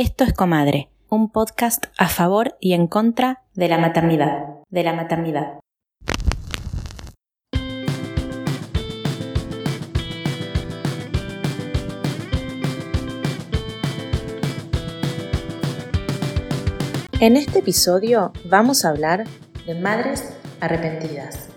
Esto 0.00 0.22
es 0.22 0.32
Comadre, 0.32 0.90
un 1.08 1.28
podcast 1.28 1.86
a 1.98 2.08
favor 2.08 2.56
y 2.60 2.74
en 2.74 2.86
contra 2.86 3.42
de 3.54 3.66
la 3.66 3.78
maternidad, 3.78 4.44
de 4.70 4.84
la 4.84 4.92
maternidad. 4.92 5.58
En 17.18 17.36
este 17.36 17.58
episodio 17.58 18.32
vamos 18.44 18.84
a 18.84 18.90
hablar 18.90 19.24
de 19.66 19.74
madres 19.74 20.32
arrepentidas, 20.60 21.47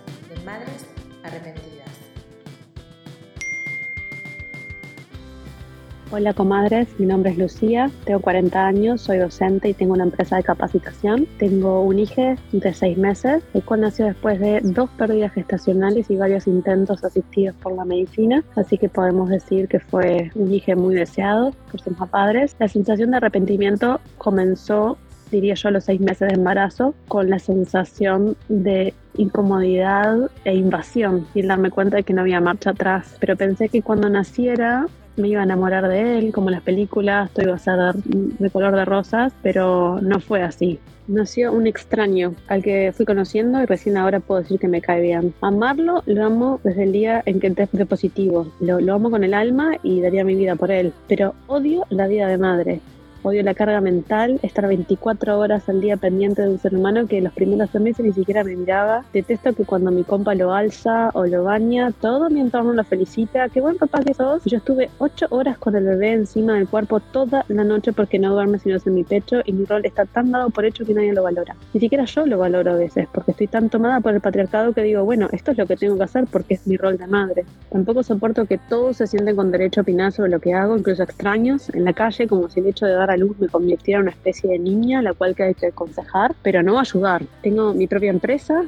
Hola 6.13 6.33
comadres, 6.33 6.89
mi 6.99 7.05
nombre 7.05 7.31
es 7.31 7.37
Lucía, 7.37 7.89
tengo 8.03 8.19
40 8.19 8.67
años, 8.67 8.99
soy 8.99 9.19
docente 9.19 9.69
y 9.69 9.73
tengo 9.73 9.93
una 9.93 10.03
empresa 10.03 10.35
de 10.35 10.43
capacitación. 10.43 11.25
Tengo 11.37 11.83
un 11.83 11.99
hijo 11.99 12.35
de 12.51 12.73
6 12.73 12.97
meses, 12.97 13.41
el 13.53 13.63
cual 13.63 13.79
nació 13.79 14.07
después 14.07 14.37
de 14.41 14.59
dos 14.61 14.89
pérdidas 14.97 15.31
gestacionales 15.31 16.09
y 16.09 16.17
varios 16.17 16.47
intentos 16.47 17.01
asistidos 17.05 17.55
por 17.63 17.71
la 17.71 17.85
medicina, 17.85 18.43
así 18.57 18.77
que 18.77 18.89
podemos 18.89 19.29
decir 19.29 19.69
que 19.69 19.79
fue 19.79 20.31
un 20.35 20.53
hijo 20.53 20.75
muy 20.75 20.95
deseado 20.95 21.53
por 21.71 21.79
sus 21.79 21.95
padres. 22.09 22.57
La 22.59 22.67
sensación 22.67 23.11
de 23.11 23.17
arrepentimiento 23.17 24.01
comenzó 24.17 24.97
diría 25.31 25.53
yo, 25.53 25.69
a 25.69 25.71
los 25.71 25.85
seis 25.85 26.01
meses 26.01 26.27
de 26.27 26.33
embarazo, 26.33 26.93
con 27.07 27.29
la 27.29 27.39
sensación 27.39 28.35
de 28.49 28.93
incomodidad 29.15 30.29
e 30.43 30.55
invasión 30.55 31.25
y 31.33 31.41
darme 31.41 31.71
cuenta 31.71 31.95
de 31.95 32.03
que 32.03 32.13
no 32.13 32.19
había 32.19 32.41
marcha 32.41 32.71
atrás. 32.71 33.15
Pero 33.21 33.37
pensé 33.37 33.69
que 33.69 33.81
cuando 33.81 34.09
naciera 34.09 34.87
me 35.15 35.29
iba 35.29 35.41
a 35.41 35.43
enamorar 35.43 35.87
de 35.87 36.17
él, 36.17 36.31
como 36.31 36.49
las 36.49 36.61
películas, 36.61 37.31
todo 37.31 37.45
iba 37.45 37.55
a 37.55 37.59
ser 37.59 37.93
de 37.95 38.49
color 38.49 38.75
de 38.75 38.85
rosas, 38.85 39.33
pero 39.41 39.99
no 40.01 40.19
fue 40.19 40.41
así. 40.41 40.79
Nació 41.07 41.51
un 41.51 41.67
extraño 41.67 42.35
al 42.47 42.63
que 42.63 42.93
fui 42.95 43.05
conociendo 43.05 43.61
y 43.61 43.65
recién 43.65 43.97
ahora 43.97 44.19
puedo 44.19 44.41
decir 44.41 44.59
que 44.59 44.67
me 44.67 44.81
cae 44.81 45.01
bien. 45.01 45.33
Amarlo 45.41 46.03
lo 46.05 46.25
amo 46.25 46.59
desde 46.63 46.83
el 46.83 46.91
día 46.91 47.23
en 47.25 47.39
que 47.39 47.47
entré 47.47 47.67
positivo. 47.85 48.51
Lo, 48.59 48.79
lo 48.79 48.93
amo 48.93 49.09
con 49.09 49.23
el 49.23 49.33
alma 49.33 49.77
y 49.83 49.99
daría 49.99 50.23
mi 50.23 50.35
vida 50.35 50.55
por 50.55 50.71
él. 50.71 50.93
Pero 51.07 51.33
odio 51.47 51.85
la 51.89 52.07
vida 52.07 52.27
de 52.27 52.37
madre. 52.37 52.81
Odio 53.23 53.43
la 53.43 53.53
carga 53.53 53.81
mental, 53.81 54.39
estar 54.41 54.67
24 54.67 55.37
horas 55.37 55.69
al 55.69 55.79
día 55.79 55.95
pendiente 55.95 56.41
de 56.41 56.49
un 56.49 56.57
ser 56.57 56.75
humano 56.75 57.05
que 57.05 57.21
los 57.21 57.31
primeros 57.33 57.69
tres 57.69 57.83
meses 57.83 58.03
ni 58.03 58.13
siquiera 58.13 58.43
me 58.43 58.55
miraba. 58.55 59.05
Detesto 59.13 59.53
que 59.53 59.63
cuando 59.63 59.91
mi 59.91 60.03
compa 60.03 60.33
lo 60.33 60.55
alza 60.55 61.11
o 61.13 61.27
lo 61.27 61.43
baña, 61.43 61.91
todo 61.91 62.31
mi 62.31 62.39
entorno 62.39 62.73
lo 62.73 62.83
felicita. 62.83 63.47
Qué 63.49 63.61
buen 63.61 63.77
papá 63.77 64.01
que 64.01 64.15
sos. 64.15 64.43
Yo 64.45 64.57
estuve 64.57 64.89
8 64.97 65.27
horas 65.29 65.59
con 65.59 65.75
el 65.75 65.85
bebé 65.85 66.13
encima 66.13 66.55
del 66.55 66.67
cuerpo 66.67 66.99
toda 66.99 67.45
la 67.47 67.63
noche 67.63 67.93
porque 67.93 68.17
no 68.17 68.33
duerme 68.33 68.57
sino 68.57 68.77
en 68.83 68.95
mi 68.95 69.03
pecho 69.03 69.41
y 69.45 69.53
mi 69.53 69.65
rol 69.65 69.85
está 69.85 70.05
tan 70.05 70.31
dado 70.31 70.49
por 70.49 70.65
hecho 70.65 70.83
que 70.83 70.95
nadie 70.95 71.13
lo 71.13 71.21
valora. 71.21 71.55
Ni 71.75 71.79
siquiera 71.79 72.05
yo 72.05 72.25
lo 72.25 72.39
valoro 72.39 72.71
a 72.71 72.75
veces 72.75 73.07
porque 73.13 73.31
estoy 73.31 73.45
tan 73.45 73.69
tomada 73.69 73.99
por 73.99 74.15
el 74.15 74.21
patriarcado 74.21 74.73
que 74.73 74.81
digo, 74.81 75.05
bueno, 75.05 75.27
esto 75.31 75.51
es 75.51 75.59
lo 75.59 75.67
que 75.67 75.77
tengo 75.77 75.95
que 75.95 76.05
hacer 76.05 76.25
porque 76.25 76.55
es 76.55 76.65
mi 76.65 76.75
rol 76.75 76.97
de 76.97 77.05
madre. 77.05 77.45
Tampoco 77.69 78.01
soporto 78.01 78.47
que 78.47 78.57
todos 78.57 78.97
se 78.97 79.05
sienten 79.05 79.35
con 79.35 79.51
derecho 79.51 79.81
a 79.81 79.83
opinar 79.83 80.11
sobre 80.11 80.31
lo 80.31 80.39
que 80.39 80.55
hago, 80.55 80.75
incluso 80.75 81.03
extraños, 81.03 81.69
en 81.69 81.85
la 81.85 81.93
calle, 81.93 82.27
como 82.27 82.49
si 82.49 82.61
el 82.61 82.65
hecho 82.65 82.87
de 82.87 82.93
dar 82.93 83.10
luz 83.17 83.37
me 83.39 83.47
convirtiera 83.47 83.99
en 83.99 84.03
una 84.03 84.11
especie 84.11 84.49
de 84.49 84.59
niña, 84.59 85.01
la 85.01 85.13
cual 85.13 85.35
hay 85.39 85.53
que 85.53 85.67
aconsejar, 85.67 86.35
pero 86.41 86.63
no 86.63 86.79
ayudar. 86.79 87.23
Tengo 87.41 87.73
mi 87.73 87.87
propia 87.87 88.09
empresa, 88.09 88.63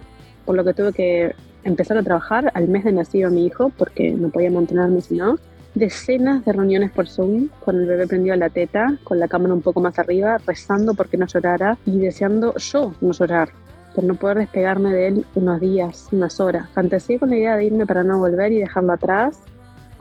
por 0.45 0.55
lo 0.55 0.63
que 0.63 0.73
tuve 0.73 0.93
que 0.93 1.35
empezar 1.63 1.97
a 1.97 2.03
trabajar 2.03 2.51
al 2.53 2.67
mes 2.67 2.83
de 2.83 2.91
nacido 2.91 3.29
mi 3.29 3.45
hijo, 3.45 3.71
porque 3.77 4.11
no 4.11 4.29
podía 4.29 4.51
mantenerme 4.51 5.01
si 5.01 5.15
no. 5.15 5.37
Decenas 5.75 6.45
de 6.45 6.53
reuniones 6.53 6.91
por 6.91 7.07
Zoom, 7.07 7.49
con 7.63 7.79
el 7.79 7.87
bebé 7.87 8.05
prendido 8.05 8.35
a 8.35 8.37
la 8.37 8.49
teta, 8.49 8.97
con 9.03 9.19
la 9.19 9.27
cámara 9.27 9.53
un 9.53 9.61
poco 9.61 9.81
más 9.81 9.97
arriba, 9.97 10.37
rezando 10.45 10.93
porque 10.93 11.17
no 11.17 11.25
llorara 11.25 11.77
y 11.85 11.97
deseando 11.97 12.55
yo 12.57 12.93
no 13.01 13.11
llorar 13.11 13.49
por 13.93 14.03
no 14.03 14.15
poder 14.15 14.39
despegarme 14.39 14.91
de 14.91 15.07
él 15.07 15.25
unos 15.35 15.59
días, 15.59 16.07
unas 16.11 16.39
horas. 16.39 16.67
Fantaseé 16.73 17.19
con 17.19 17.29
la 17.29 17.37
idea 17.37 17.55
de 17.55 17.65
irme 17.65 17.85
para 17.85 18.03
no 18.03 18.17
volver 18.17 18.51
y 18.51 18.59
dejarlo 18.59 18.93
atrás, 18.93 19.39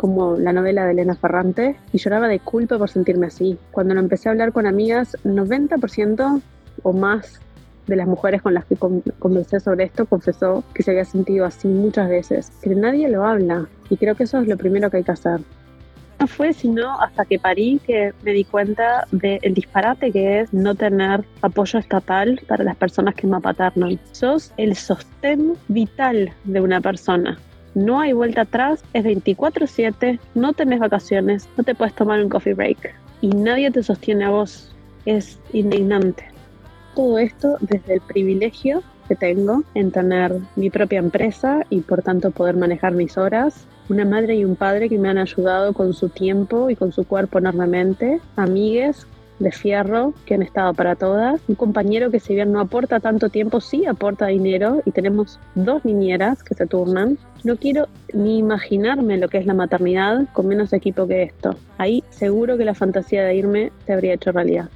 como 0.03 0.37
la 0.37 0.53
novela 0.53 0.85
de 0.85 0.91
Elena 0.91 1.15
Ferrante, 1.15 1.77
y 1.93 1.99
lloraba 1.99 2.27
de 2.27 2.41
culpa 2.41 2.77
por 2.77 2.91
sentirme 2.91 3.29
así. 3.29 3.57
Cuando 3.71 3.95
lo 3.95 4.01
empecé 4.01 4.29
a 4.29 4.33
hablar 4.33 4.53
con 4.53 4.67
amigas, 4.67 5.17
90% 5.23 6.43
o 6.83 6.93
más 6.93 7.41
de 7.87 7.95
las 7.95 8.09
mujeres 8.09 8.43
con 8.43 8.53
las 8.53 8.65
que 8.65 8.75
conversé 8.75 9.61
sobre 9.61 9.85
esto 9.85 10.07
confesó 10.07 10.65
que 10.75 10.83
se 10.83 10.91
había 10.91 11.05
sentido 11.05 11.45
así 11.45 11.69
muchas 11.69 12.09
veces, 12.09 12.51
que 12.61 12.75
nadie 12.75 13.09
lo 13.09 13.25
habla, 13.25 13.69
y 13.91 13.97
creo 13.97 14.17
que 14.17 14.25
eso 14.25 14.41
es 14.41 14.49
lo 14.49 14.57
primero 14.57 14.91
que 14.91 14.97
hay 14.97 15.05
que 15.05 15.13
hacer. 15.13 15.41
No 16.19 16.27
fue 16.27 16.53
sino 16.53 17.01
hasta 17.01 17.25
que 17.25 17.39
parí 17.39 17.81
que 17.87 18.13
me 18.25 18.33
di 18.33 18.43
cuenta 18.43 19.07
del 19.13 19.55
disparate 19.55 20.11
que 20.11 20.41
es 20.41 20.53
no 20.53 20.75
tener 20.75 21.25
apoyo 21.43 21.79
estatal 21.79 22.41
para 22.49 22.65
las 22.65 22.75
personas 22.75 23.15
que 23.15 23.29
me 23.29 23.37
apaternan. 23.37 24.01
Sos 24.11 24.53
el 24.57 24.75
sostén 24.75 25.53
vital 25.69 26.33
de 26.43 26.61
una 26.61 26.81
persona 26.81 27.39
no 27.75 28.01
hay 28.01 28.13
vuelta 28.13 28.43
atrás, 28.43 28.83
es 28.93 29.05
24/7, 29.05 30.19
no 30.35 30.53
tenés 30.53 30.81
vacaciones, 30.81 31.49
no 31.57 31.65
te 31.65 31.75
puedes 31.75 31.95
tomar 31.95 32.23
un 32.23 32.29
coffee 32.29 32.55
break 32.55 32.95
y 33.21 33.29
nadie 33.29 33.71
te 33.71 33.83
sostiene 33.83 34.25
a 34.25 34.31
vos. 34.31 34.75
Es 35.07 35.39
indignante. 35.53 36.25
Todo 36.95 37.19
esto 37.19 37.57
desde 37.61 37.95
el 37.95 38.01
privilegio 38.03 38.83
que 39.09 39.17
tengo 39.17 39.65
en 39.75 39.91
tener 39.91 40.37
mi 40.57 40.71
propia 40.71 40.99
empresa 40.99 41.65
y 41.71 41.81
por 41.81 42.03
tanto 42.03 42.31
poder 42.31 42.57
manejar 42.57 42.93
mis 42.93 43.17
horas, 43.17 43.67
una 43.89 44.05
madre 44.05 44.37
y 44.37 44.45
un 44.45 44.55
padre 44.55 44.89
que 44.89 44.99
me 44.99 45.09
han 45.09 45.19
ayudado 45.19 45.73
con 45.73 45.93
su 45.93 46.09
tiempo 46.09 46.71
y 46.71 46.77
con 46.77 46.93
su 46.93 47.05
cuerpo 47.05 47.39
enormemente, 47.39 48.21
amigues 48.37 49.07
de 49.43 49.53
fierro 49.53 50.15
que 50.27 50.35
han 50.35 50.43
estado 50.43 50.75
para 50.75 50.97
todas. 50.97 51.41
Un 51.49 51.55
compañero 51.55 52.11
que 52.11 52.21
si 52.21 52.35
bien 52.35 52.53
no 52.53 52.61
aporta 52.61 53.01
tanto 53.01 53.29
tiempo, 53.29 53.61
sí 53.61 53.87
aporta 53.87 54.27
dinero 54.27 54.83
y 54.85 54.91
tenemos 54.93 55.39
dos 55.55 55.85
niñeras 55.85 56.43
que 56.43 56.55
se 56.55 56.67
turnan. 56.67 57.19
No 57.45 57.57
quiero 57.57 57.89
ni 58.13 58.39
imaginarme 58.39 59.19
lo 59.19 59.29
que 59.29 59.39
es 59.39 59.47
la 59.47 59.55
maternidad 59.55 60.27
con 60.33 60.47
menos 60.47 60.73
equipo 60.73 61.07
que 61.07 61.23
esto. 61.23 61.57
Ahí 61.79 62.05
seguro 62.11 62.57
que 62.57 62.65
la 62.65 62.75
fantasía 62.75 63.25
de 63.25 63.35
irme 63.35 63.73
se 63.87 63.93
habría 63.93 64.15
hecho 64.15 64.33
realidad. 64.33 64.69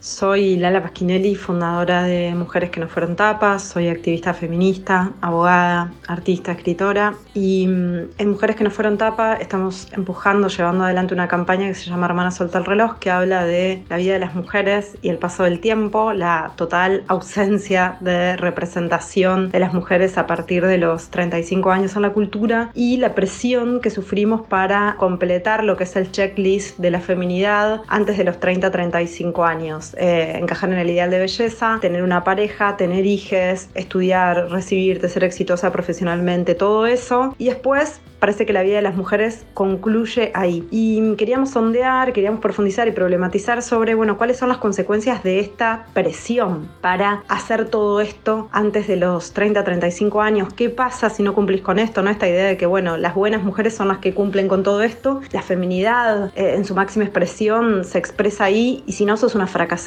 Soy 0.00 0.56
Lala 0.56 0.80
Pasquinelli, 0.80 1.34
fundadora 1.34 2.04
de 2.04 2.32
Mujeres 2.32 2.70
que 2.70 2.78
no 2.78 2.86
fueron 2.86 3.16
tapas, 3.16 3.64
soy 3.64 3.88
activista 3.88 4.32
feminista, 4.32 5.10
abogada, 5.20 5.92
artista, 6.06 6.52
escritora 6.52 7.14
y 7.34 7.66
mm, 7.66 8.10
en 8.16 8.30
Mujeres 8.30 8.54
que 8.54 8.62
no 8.62 8.70
fueron 8.70 8.96
tapas 8.96 9.40
estamos 9.40 9.88
empujando, 9.92 10.46
llevando 10.46 10.84
adelante 10.84 11.14
una 11.14 11.26
campaña 11.26 11.66
que 11.66 11.74
se 11.74 11.90
llama 11.90 12.06
Hermana 12.06 12.30
Solta 12.30 12.58
el 12.58 12.64
Reloj 12.64 13.00
que 13.00 13.10
habla 13.10 13.44
de 13.44 13.82
la 13.88 13.96
vida 13.96 14.12
de 14.12 14.20
las 14.20 14.36
mujeres 14.36 14.96
y 15.02 15.08
el 15.08 15.18
paso 15.18 15.42
del 15.42 15.58
tiempo, 15.58 16.12
la 16.12 16.52
total 16.54 17.02
ausencia 17.08 17.96
de 17.98 18.36
representación 18.36 19.50
de 19.50 19.58
las 19.58 19.74
mujeres 19.74 20.16
a 20.16 20.28
partir 20.28 20.64
de 20.64 20.78
los 20.78 21.10
35 21.10 21.72
años 21.72 21.96
en 21.96 22.02
la 22.02 22.12
cultura 22.12 22.70
y 22.72 22.98
la 22.98 23.16
presión 23.16 23.80
que 23.80 23.90
sufrimos 23.90 24.42
para 24.46 24.94
completar 24.96 25.64
lo 25.64 25.76
que 25.76 25.82
es 25.82 25.96
el 25.96 26.12
checklist 26.12 26.78
de 26.78 26.92
la 26.92 27.00
feminidad 27.00 27.82
antes 27.88 28.16
de 28.16 28.22
los 28.22 28.38
30-35 28.38 29.44
años. 29.44 29.87
Eh, 29.96 30.36
encajar 30.38 30.72
en 30.72 30.78
el 30.78 30.90
ideal 30.90 31.10
de 31.10 31.18
belleza, 31.18 31.78
tener 31.80 32.02
una 32.02 32.24
pareja, 32.24 32.76
tener 32.76 33.06
hijos, 33.06 33.68
estudiar, 33.74 34.50
recibirte, 34.50 35.08
ser 35.08 35.24
exitosa 35.24 35.72
profesionalmente, 35.72 36.54
todo 36.54 36.86
eso. 36.86 37.34
Y 37.38 37.46
después 37.46 38.00
parece 38.18 38.46
que 38.46 38.52
la 38.52 38.62
vida 38.62 38.76
de 38.76 38.82
las 38.82 38.96
mujeres 38.96 39.44
concluye 39.54 40.30
ahí. 40.34 40.66
Y 40.70 41.14
queríamos 41.16 41.50
sondear, 41.50 42.12
queríamos 42.12 42.40
profundizar 42.40 42.88
y 42.88 42.92
problematizar 42.92 43.62
sobre, 43.62 43.94
bueno, 43.94 44.18
cuáles 44.18 44.38
son 44.38 44.48
las 44.48 44.58
consecuencias 44.58 45.22
de 45.22 45.40
esta 45.40 45.86
presión 45.92 46.68
para 46.80 47.22
hacer 47.28 47.68
todo 47.68 48.00
esto 48.00 48.48
antes 48.52 48.86
de 48.88 48.96
los 48.96 49.32
30, 49.32 49.64
35 49.64 50.20
años. 50.20 50.52
¿Qué 50.54 50.68
pasa 50.70 51.10
si 51.10 51.22
no 51.22 51.34
cumplís 51.34 51.62
con 51.62 51.78
esto? 51.78 52.02
¿No? 52.02 52.10
Esta 52.10 52.28
idea 52.28 52.46
de 52.46 52.56
que, 52.56 52.66
bueno, 52.66 52.96
las 52.96 53.14
buenas 53.14 53.42
mujeres 53.42 53.74
son 53.74 53.88
las 53.88 53.98
que 53.98 54.14
cumplen 54.14 54.48
con 54.48 54.62
todo 54.62 54.82
esto. 54.82 55.20
La 55.32 55.42
feminidad 55.42 56.32
eh, 56.36 56.54
en 56.56 56.64
su 56.64 56.74
máxima 56.74 57.04
expresión 57.04 57.84
se 57.84 57.98
expresa 57.98 58.44
ahí 58.44 58.82
y 58.86 58.92
si 58.92 59.04
no, 59.04 59.16
sos 59.16 59.34
una 59.34 59.46
fracasada. 59.46 59.77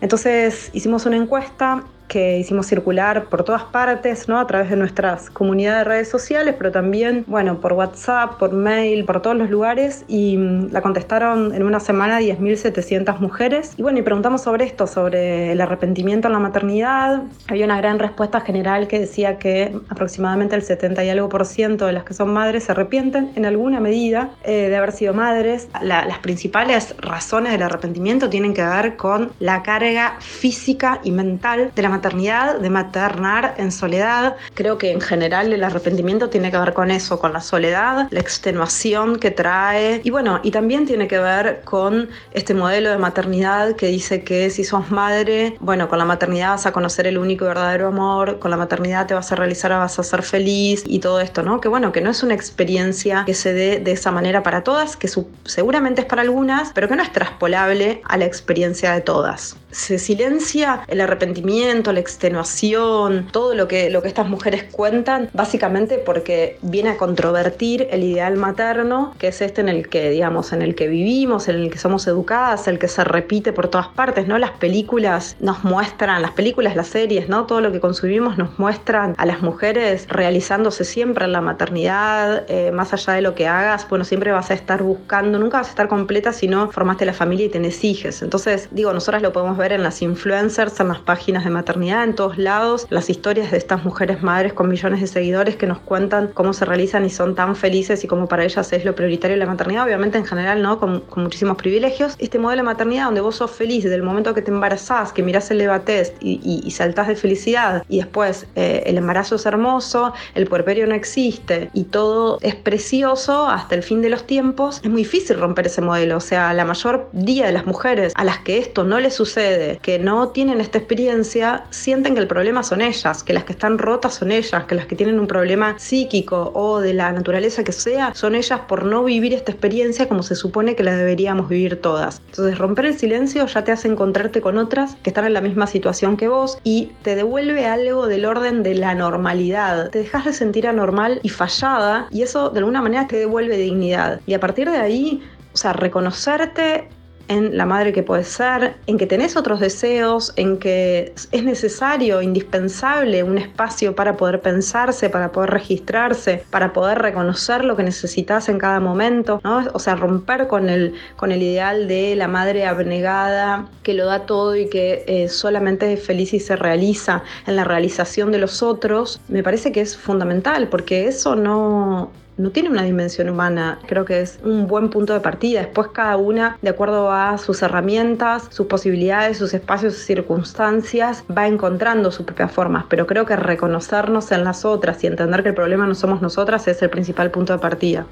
Entonces 0.00 0.70
hicimos 0.72 1.06
una 1.06 1.16
encuesta 1.16 1.84
que 2.08 2.38
hicimos 2.38 2.66
circular 2.66 3.24
por 3.24 3.44
todas 3.44 3.64
partes, 3.64 4.28
¿no? 4.28 4.38
A 4.38 4.46
través 4.46 4.70
de 4.70 4.76
nuestras 4.76 5.30
comunidades 5.30 5.78
de 5.78 5.84
redes 5.84 6.08
sociales, 6.08 6.54
pero 6.58 6.70
también, 6.70 7.24
bueno, 7.26 7.60
por 7.60 7.72
WhatsApp, 7.72 8.38
por 8.38 8.52
mail, 8.52 9.04
por 9.04 9.22
todos 9.22 9.36
los 9.36 9.50
lugares 9.50 10.04
y 10.08 10.36
mm, 10.36 10.72
la 10.72 10.82
contestaron 10.82 11.54
en 11.54 11.62
una 11.62 11.80
semana 11.80 12.20
10.700 12.20 13.18
mujeres. 13.18 13.72
Y 13.76 13.82
bueno, 13.82 13.98
y 13.98 14.02
preguntamos 14.02 14.42
sobre 14.42 14.64
esto, 14.64 14.86
sobre 14.86 15.52
el 15.52 15.60
arrepentimiento 15.60 16.28
en 16.28 16.32
la 16.32 16.38
maternidad. 16.38 17.22
Había 17.48 17.64
una 17.64 17.76
gran 17.78 17.98
respuesta 17.98 18.40
general 18.40 18.88
que 18.88 19.00
decía 19.00 19.38
que 19.38 19.74
aproximadamente 19.88 20.54
el 20.54 20.62
70 20.62 21.04
y 21.04 21.10
algo 21.10 21.28
por 21.28 21.46
ciento 21.46 21.86
de 21.86 21.92
las 21.92 22.04
que 22.04 22.14
son 22.14 22.32
madres 22.32 22.64
se 22.64 22.72
arrepienten 22.72 23.32
en 23.34 23.46
alguna 23.46 23.80
medida 23.80 24.30
eh, 24.44 24.68
de 24.68 24.76
haber 24.76 24.92
sido 24.92 25.14
madres. 25.14 25.68
las 25.82 26.18
principales 26.18 26.94
razones 26.98 27.52
del 27.52 27.62
arrepentimiento 27.62 28.28
tienen 28.28 28.54
que 28.54 28.62
ver 28.62 28.96
con 28.96 29.32
la 29.38 29.62
carga 29.62 30.16
física 30.20 31.00
y 31.04 31.10
mental 31.10 31.70
de 31.74 31.82
la 31.82 31.88
maternidad, 31.92 32.58
de 32.58 32.70
maternar 32.70 33.54
en 33.58 33.70
soledad. 33.70 34.36
Creo 34.54 34.78
que 34.78 34.90
en 34.90 35.00
general 35.00 35.52
el 35.52 35.62
arrepentimiento 35.62 36.28
tiene 36.28 36.50
que 36.50 36.58
ver 36.58 36.72
con 36.72 36.90
eso, 36.90 37.18
con 37.18 37.32
la 37.32 37.40
soledad, 37.40 38.08
la 38.10 38.20
extenuación 38.20 39.18
que 39.18 39.30
trae 39.30 40.00
y 40.04 40.10
bueno, 40.10 40.40
y 40.42 40.50
también 40.50 40.86
tiene 40.86 41.06
que 41.06 41.18
ver 41.18 41.62
con 41.64 42.08
este 42.32 42.54
modelo 42.54 42.90
de 42.90 42.98
maternidad 42.98 43.76
que 43.76 43.86
dice 43.86 44.24
que 44.24 44.50
si 44.50 44.64
sos 44.64 44.90
madre, 44.90 45.56
bueno, 45.60 45.88
con 45.88 45.98
la 45.98 46.04
maternidad 46.04 46.50
vas 46.50 46.66
a 46.66 46.72
conocer 46.72 47.06
el 47.06 47.18
único 47.18 47.44
y 47.44 47.48
verdadero 47.48 47.88
amor, 47.88 48.38
con 48.38 48.50
la 48.50 48.56
maternidad 48.56 49.06
te 49.06 49.14
vas 49.14 49.30
a 49.32 49.36
realizar, 49.36 49.70
vas 49.72 49.98
a 49.98 50.02
ser 50.02 50.22
feliz 50.22 50.84
y 50.86 50.98
todo 50.98 51.20
esto, 51.20 51.42
¿no? 51.42 51.60
Que 51.60 51.68
bueno, 51.68 51.92
que 51.92 52.00
no 52.00 52.10
es 52.10 52.22
una 52.22 52.34
experiencia 52.34 53.24
que 53.26 53.34
se 53.34 53.52
dé 53.52 53.78
de 53.78 53.92
esa 53.92 54.10
manera 54.10 54.42
para 54.42 54.64
todas, 54.64 54.96
que 54.96 55.08
seguramente 55.44 56.02
es 56.02 56.06
para 56.06 56.22
algunas, 56.22 56.72
pero 56.72 56.88
que 56.88 56.96
no 56.96 57.02
es 57.02 57.12
traspolable 57.12 58.02
a 58.04 58.16
la 58.16 58.24
experiencia 58.24 58.92
de 58.92 59.00
todas. 59.00 59.56
Se 59.72 59.98
silencia 59.98 60.84
el 60.86 61.00
arrepentimiento, 61.00 61.92
la 61.92 62.00
extenuación, 62.00 63.28
todo 63.32 63.54
lo 63.54 63.68
que, 63.68 63.88
lo 63.90 64.02
que 64.02 64.08
estas 64.08 64.28
mujeres 64.28 64.64
cuentan, 64.70 65.30
básicamente 65.32 65.98
porque 65.98 66.58
viene 66.60 66.90
a 66.90 66.96
controvertir 66.98 67.88
el 67.90 68.04
ideal 68.04 68.36
materno, 68.36 69.14
que 69.18 69.28
es 69.28 69.40
este 69.40 69.62
en 69.62 69.70
el 69.70 69.88
que, 69.88 70.10
digamos, 70.10 70.52
en 70.52 70.60
el 70.60 70.74
que 70.74 70.88
vivimos, 70.88 71.48
en 71.48 71.56
el 71.56 71.70
que 71.70 71.78
somos 71.78 72.06
educadas, 72.06 72.68
el 72.68 72.78
que 72.78 72.88
se 72.88 73.02
repite 73.02 73.52
por 73.52 73.68
todas 73.68 73.88
partes, 73.88 74.28
¿no? 74.28 74.38
Las 74.38 74.52
películas 74.52 75.36
nos 75.40 75.64
muestran, 75.64 76.20
las 76.20 76.32
películas, 76.32 76.76
las 76.76 76.88
series, 76.88 77.30
¿no? 77.30 77.46
Todo 77.46 77.62
lo 77.62 77.72
que 77.72 77.80
consumimos 77.80 78.36
nos 78.36 78.58
muestran 78.58 79.14
a 79.16 79.24
las 79.24 79.40
mujeres 79.40 80.06
realizándose 80.08 80.84
siempre 80.84 81.24
en 81.24 81.32
la 81.32 81.40
maternidad, 81.40 82.44
eh, 82.48 82.70
más 82.72 82.92
allá 82.92 83.14
de 83.14 83.22
lo 83.22 83.34
que 83.34 83.48
hagas, 83.48 83.88
bueno, 83.88 84.04
siempre 84.04 84.32
vas 84.32 84.50
a 84.50 84.54
estar 84.54 84.82
buscando, 84.82 85.38
nunca 85.38 85.58
vas 85.58 85.68
a 85.68 85.70
estar 85.70 85.88
completa 85.88 86.32
si 86.32 86.46
no 86.46 86.70
formaste 86.70 87.06
la 87.06 87.14
familia 87.14 87.46
y 87.46 87.48
tenés 87.48 87.82
hijos. 87.84 88.20
Entonces, 88.20 88.68
digo, 88.70 88.92
nosotras 88.92 89.22
lo 89.22 89.32
podemos 89.32 89.56
ver 89.56 89.61
ver 89.62 89.72
en 89.72 89.82
las 89.82 90.02
influencers, 90.02 90.80
en 90.80 90.88
las 90.88 90.98
páginas 90.98 91.44
de 91.44 91.50
maternidad, 91.50 92.04
en 92.04 92.14
todos 92.14 92.36
lados, 92.36 92.86
las 92.90 93.08
historias 93.08 93.52
de 93.52 93.58
estas 93.58 93.84
mujeres 93.84 94.22
madres 94.22 94.52
con 94.52 94.68
millones 94.68 95.00
de 95.00 95.06
seguidores 95.06 95.56
que 95.56 95.66
nos 95.66 95.78
cuentan 95.78 96.30
cómo 96.34 96.52
se 96.52 96.64
realizan 96.64 97.04
y 97.04 97.10
son 97.10 97.34
tan 97.34 97.54
felices 97.54 98.02
y 98.02 98.08
cómo 98.08 98.26
para 98.26 98.44
ellas 98.44 98.72
es 98.72 98.84
lo 98.84 98.94
prioritario 98.94 99.36
la 99.36 99.46
maternidad, 99.46 99.84
obviamente 99.84 100.18
en 100.18 100.24
general, 100.24 100.62
¿no? 100.62 100.78
Con, 100.78 101.04
muchísimos 101.16 101.56
privilegios. 101.56 102.16
Este 102.18 102.38
modelo 102.38 102.62
de 102.62 102.66
maternidad 102.66 103.04
donde 103.04 103.20
vos 103.20 103.36
sos 103.36 103.50
feliz 103.50 103.84
desde 103.84 103.96
el 103.96 104.02
momento 104.02 104.34
que 104.34 104.42
te 104.42 104.50
embarazás, 104.50 105.12
que 105.12 105.22
mirás 105.22 105.50
el 105.50 105.60
Eva 105.60 105.80
Test 105.80 106.16
y, 106.20 106.40
y, 106.42 106.70
saltás 106.72 107.06
de 107.06 107.14
felicidad 107.14 107.84
y 107.88 107.98
después 107.98 108.46
eh, 108.56 108.82
el 108.86 108.98
embarazo 108.98 109.36
es 109.36 109.46
hermoso, 109.46 110.12
el 110.34 110.46
puerperio 110.48 110.86
no 110.86 110.94
existe 110.94 111.70
y 111.72 111.84
todo 111.84 112.38
es 112.42 112.56
precioso 112.56 113.48
hasta 113.48 113.74
el 113.74 113.82
fin 113.82 114.02
de 114.02 114.08
los 114.08 114.26
tiempos, 114.26 114.80
es 114.82 114.90
muy 114.90 115.02
difícil 115.02 115.38
romper 115.38 115.66
ese 115.66 115.80
modelo. 115.80 116.16
O 116.16 116.20
sea, 116.20 116.52
la 116.52 116.64
mayor 116.64 117.08
día 117.12 117.46
de 117.46 117.52
las 117.52 117.66
mujeres 117.66 118.12
a 118.16 118.24
las 118.24 118.38
que 118.38 118.58
esto 118.58 118.84
no 118.84 118.98
les 118.98 119.14
sucede 119.14 119.51
que 119.80 119.98
no 119.98 120.28
tienen 120.28 120.60
esta 120.60 120.78
experiencia 120.78 121.64
sienten 121.70 122.14
que 122.14 122.20
el 122.20 122.26
problema 122.26 122.62
son 122.62 122.80
ellas, 122.80 123.22
que 123.22 123.32
las 123.32 123.44
que 123.44 123.52
están 123.52 123.78
rotas 123.78 124.14
son 124.14 124.32
ellas, 124.32 124.64
que 124.64 124.74
las 124.74 124.86
que 124.86 124.96
tienen 124.96 125.18
un 125.18 125.26
problema 125.26 125.78
psíquico 125.78 126.50
o 126.54 126.80
de 126.80 126.94
la 126.94 127.12
naturaleza 127.12 127.64
que 127.64 127.72
sea, 127.72 128.12
son 128.14 128.34
ellas 128.34 128.60
por 128.68 128.84
no 128.84 129.04
vivir 129.04 129.34
esta 129.34 129.52
experiencia 129.52 130.08
como 130.08 130.22
se 130.22 130.34
supone 130.34 130.76
que 130.76 130.82
la 130.82 130.96
deberíamos 130.96 131.48
vivir 131.48 131.80
todas. 131.80 132.20
Entonces 132.30 132.58
romper 132.58 132.86
el 132.86 132.98
silencio 132.98 133.46
ya 133.46 133.64
te 133.64 133.72
hace 133.72 133.88
encontrarte 133.88 134.40
con 134.40 134.58
otras 134.58 134.96
que 135.02 135.10
están 135.10 135.24
en 135.24 135.34
la 135.34 135.40
misma 135.40 135.66
situación 135.66 136.16
que 136.16 136.28
vos 136.28 136.58
y 136.64 136.92
te 137.02 137.14
devuelve 137.14 137.66
algo 137.66 138.06
del 138.06 138.24
orden 138.24 138.62
de 138.62 138.74
la 138.74 138.94
normalidad. 138.94 139.90
Te 139.90 140.00
dejas 140.00 140.24
de 140.24 140.32
sentir 140.32 140.66
anormal 140.66 141.20
y 141.22 141.28
fallada 141.28 142.08
y 142.10 142.22
eso 142.22 142.50
de 142.50 142.58
alguna 142.58 142.82
manera 142.82 143.06
te 143.06 143.16
devuelve 143.16 143.56
dignidad. 143.56 144.20
Y 144.26 144.34
a 144.34 144.40
partir 144.40 144.70
de 144.70 144.78
ahí, 144.78 145.22
o 145.52 145.56
sea, 145.56 145.72
reconocerte 145.72 146.88
en 147.32 147.56
la 147.56 147.66
madre 147.66 147.92
que 147.92 148.02
puedes 148.02 148.28
ser, 148.28 148.74
en 148.86 148.98
que 148.98 149.06
tenés 149.06 149.36
otros 149.36 149.60
deseos, 149.60 150.32
en 150.36 150.58
que 150.58 151.14
es 151.32 151.44
necesario, 151.44 152.20
indispensable 152.20 153.22
un 153.22 153.38
espacio 153.38 153.94
para 153.94 154.16
poder 154.16 154.40
pensarse, 154.40 155.08
para 155.08 155.32
poder 155.32 155.50
registrarse, 155.50 156.44
para 156.50 156.72
poder 156.72 156.98
reconocer 156.98 157.64
lo 157.64 157.76
que 157.76 157.82
necesitas 157.82 158.48
en 158.48 158.58
cada 158.58 158.80
momento, 158.80 159.40
¿no? 159.42 159.64
O 159.72 159.78
sea, 159.78 159.94
romper 159.94 160.46
con 160.46 160.68
el, 160.68 160.94
con 161.16 161.32
el 161.32 161.42
ideal 161.42 161.88
de 161.88 162.14
la 162.16 162.28
madre 162.28 162.66
abnegada 162.66 163.68
que 163.82 163.94
lo 163.94 164.06
da 164.06 164.26
todo 164.26 164.54
y 164.54 164.68
que 164.68 165.04
eh, 165.06 165.28
solamente 165.28 165.92
es 165.92 166.04
feliz 166.04 166.34
y 166.34 166.40
se 166.40 166.56
realiza 166.56 167.22
en 167.46 167.56
la 167.56 167.64
realización 167.64 168.30
de 168.32 168.38
los 168.38 168.62
otros, 168.62 169.20
me 169.28 169.42
parece 169.42 169.72
que 169.72 169.80
es 169.80 169.96
fundamental 169.96 170.68
porque 170.68 171.06
eso 171.06 171.34
no, 171.34 172.10
no 172.36 172.50
tiene 172.50 172.70
una 172.70 172.82
dimensión 172.82 173.28
humana. 173.28 173.78
Creo 173.86 174.04
que 174.04 174.20
es 174.20 174.38
un 174.42 174.66
buen 174.66 174.90
punto 174.90 175.12
de 175.12 175.20
partida. 175.20 175.60
Después 175.60 175.88
cada 175.88 176.16
una, 176.16 176.58
de 176.62 176.70
acuerdo 176.70 177.10
a 177.10 177.38
sus 177.38 177.62
herramientas, 177.62 178.48
sus 178.50 178.66
posibilidades, 178.66 179.38
sus 179.38 179.54
espacios, 179.54 179.94
sus 179.94 180.04
circunstancias, 180.04 181.24
va 181.36 181.46
encontrando 181.46 182.10
sus 182.10 182.26
propias 182.26 182.52
formas. 182.52 182.84
Pero 182.88 183.06
creo 183.06 183.26
que 183.26 183.36
reconocernos 183.36 184.32
en 184.32 184.44
las 184.44 184.64
otras 184.64 185.02
y 185.04 185.06
entender 185.06 185.42
que 185.42 185.50
el 185.50 185.54
problema 185.54 185.86
no 185.86 185.94
somos 185.94 186.22
nosotras 186.22 186.66
es 186.68 186.82
el 186.82 186.90
principal 186.90 187.30
punto 187.30 187.52
de 187.52 187.58
partida. 187.58 188.06